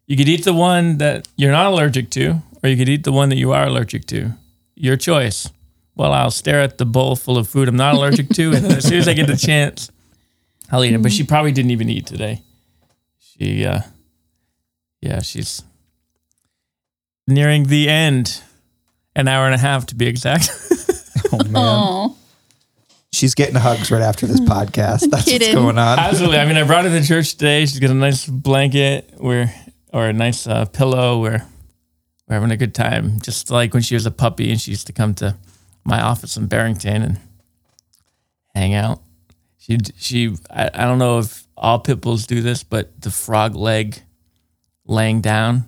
you 0.07 0.17
could 0.17 0.29
eat 0.29 0.43
the 0.43 0.53
one 0.53 0.97
that 0.97 1.27
you're 1.35 1.51
not 1.51 1.67
allergic 1.67 2.09
to, 2.11 2.41
or 2.63 2.69
you 2.69 2.77
could 2.77 2.89
eat 2.89 3.03
the 3.03 3.11
one 3.11 3.29
that 3.29 3.37
you 3.37 3.51
are 3.51 3.65
allergic 3.65 4.05
to. 4.07 4.31
Your 4.75 4.97
choice. 4.97 5.49
Well, 5.95 6.13
I'll 6.13 6.31
stare 6.31 6.61
at 6.61 6.77
the 6.77 6.85
bowl 6.85 7.15
full 7.15 7.37
of 7.37 7.47
food 7.47 7.67
I'm 7.67 7.75
not 7.75 7.95
allergic 7.95 8.29
to, 8.29 8.53
and 8.53 8.65
as 8.67 8.85
soon 8.85 8.99
as 8.99 9.07
I 9.07 9.13
get 9.13 9.27
the 9.27 9.35
chance, 9.35 9.91
I'll 10.71 10.83
eat 10.83 10.93
it. 10.93 11.01
But 11.01 11.11
she 11.11 11.23
probably 11.23 11.51
didn't 11.51 11.71
even 11.71 11.89
eat 11.89 12.05
today. 12.05 12.41
She, 13.19 13.65
uh, 13.65 13.81
yeah, 15.01 15.21
she's 15.21 15.61
nearing 17.27 17.67
the 17.67 17.89
end, 17.89 18.41
an 19.15 19.27
hour 19.27 19.45
and 19.45 19.55
a 19.55 19.57
half 19.57 19.87
to 19.87 19.95
be 19.95 20.07
exact. 20.07 20.49
oh 21.33 21.37
man. 21.43 21.53
Oh, 21.55 22.17
She's 23.11 23.33
getting 23.35 23.55
hugs 23.55 23.89
right 23.91 24.01
after 24.01 24.27
this 24.27 24.39
podcast. 24.41 25.01
That's 25.01 25.07
what's 25.11 25.25
kidding. 25.25 25.55
going 25.55 25.77
on. 25.77 25.97
Absolutely. 25.99 26.37
I 26.37 26.45
mean, 26.45 26.57
I 26.57 26.63
brought 26.63 26.85
her 26.85 26.89
to 26.91 27.05
church 27.05 27.31
today. 27.33 27.61
She's 27.65 27.79
got 27.79 27.89
a 27.89 27.93
nice 27.95 28.25
blanket 28.27 29.13
where, 29.17 29.53
or 29.91 30.07
a 30.07 30.13
nice 30.13 30.45
uh, 30.47 30.65
pillow 30.65 31.19
where 31.19 31.45
we're 32.27 32.35
having 32.35 32.51
a 32.51 32.57
good 32.57 32.75
time. 32.75 33.19
Just 33.19 33.49
like 33.49 33.73
when 33.73 33.81
she 33.83 33.95
was 33.95 34.05
a 34.05 34.11
puppy 34.11 34.51
and 34.51 34.61
she 34.61 34.71
used 34.71 34.85
to 34.87 34.93
come 34.93 35.13
to 35.15 35.35
my 35.83 36.01
office 36.01 36.37
in 36.37 36.45
Barrington 36.47 37.01
and 37.01 37.19
hang 38.53 38.73
out. 38.75 39.01
She, 39.57 39.77
she, 39.97 40.35
I, 40.49 40.69
I 40.73 40.85
don't 40.85 40.99
know 40.99 41.17
if 41.19 41.47
all 41.57 41.79
pit 41.79 42.01
bulls 42.01 42.27
do 42.27 42.41
this, 42.41 42.63
but 42.63 43.01
the 43.01 43.11
frog 43.11 43.55
leg 43.55 44.01
laying 44.85 45.21
down, 45.21 45.67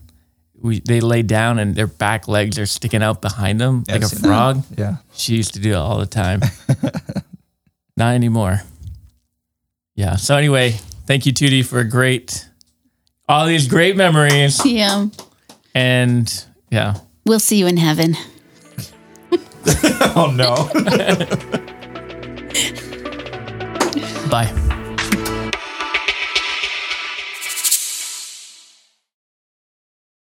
we, 0.54 0.80
they 0.80 1.02
lay 1.02 1.24
down 1.24 1.58
and 1.58 1.76
their 1.76 1.88
back 1.88 2.28
legs 2.28 2.60
are 2.60 2.68
sticking 2.68 3.02
out 3.02 3.20
behind 3.22 3.60
them 3.60 3.84
Yeah, 3.88 3.94
like 3.96 4.02
a 4.04 4.06
I've 4.06 4.12
seen 4.12 4.22
that. 4.22 4.28
frog. 4.28 4.64
Yeah. 4.78 4.96
She 5.14 5.36
used 5.36 5.56
to 5.56 5.60
do 5.60 5.72
it 5.72 5.76
all 5.76 5.98
the 5.98 6.06
time. 6.06 6.42
Not 7.98 8.16
anymore. 8.16 8.62
Yeah. 9.96 10.16
So 10.16 10.36
anyway, 10.36 10.72
thank 11.06 11.26
you, 11.26 11.34
Tuti, 11.34 11.64
for 11.64 11.80
a 11.80 11.88
great, 11.88 12.50
all 13.30 13.46
these 13.46 13.68
great 13.68 13.96
memories. 13.96 14.64
yeah. 14.80 15.08
And 15.76 16.46
yeah, 16.70 16.96
We'll 17.26 17.40
see 17.40 17.58
you 17.58 17.68
in 17.68 17.78
heaven. 17.78 18.16
Oh 20.14 20.30
no. 20.36 20.56
bye. 24.30 24.52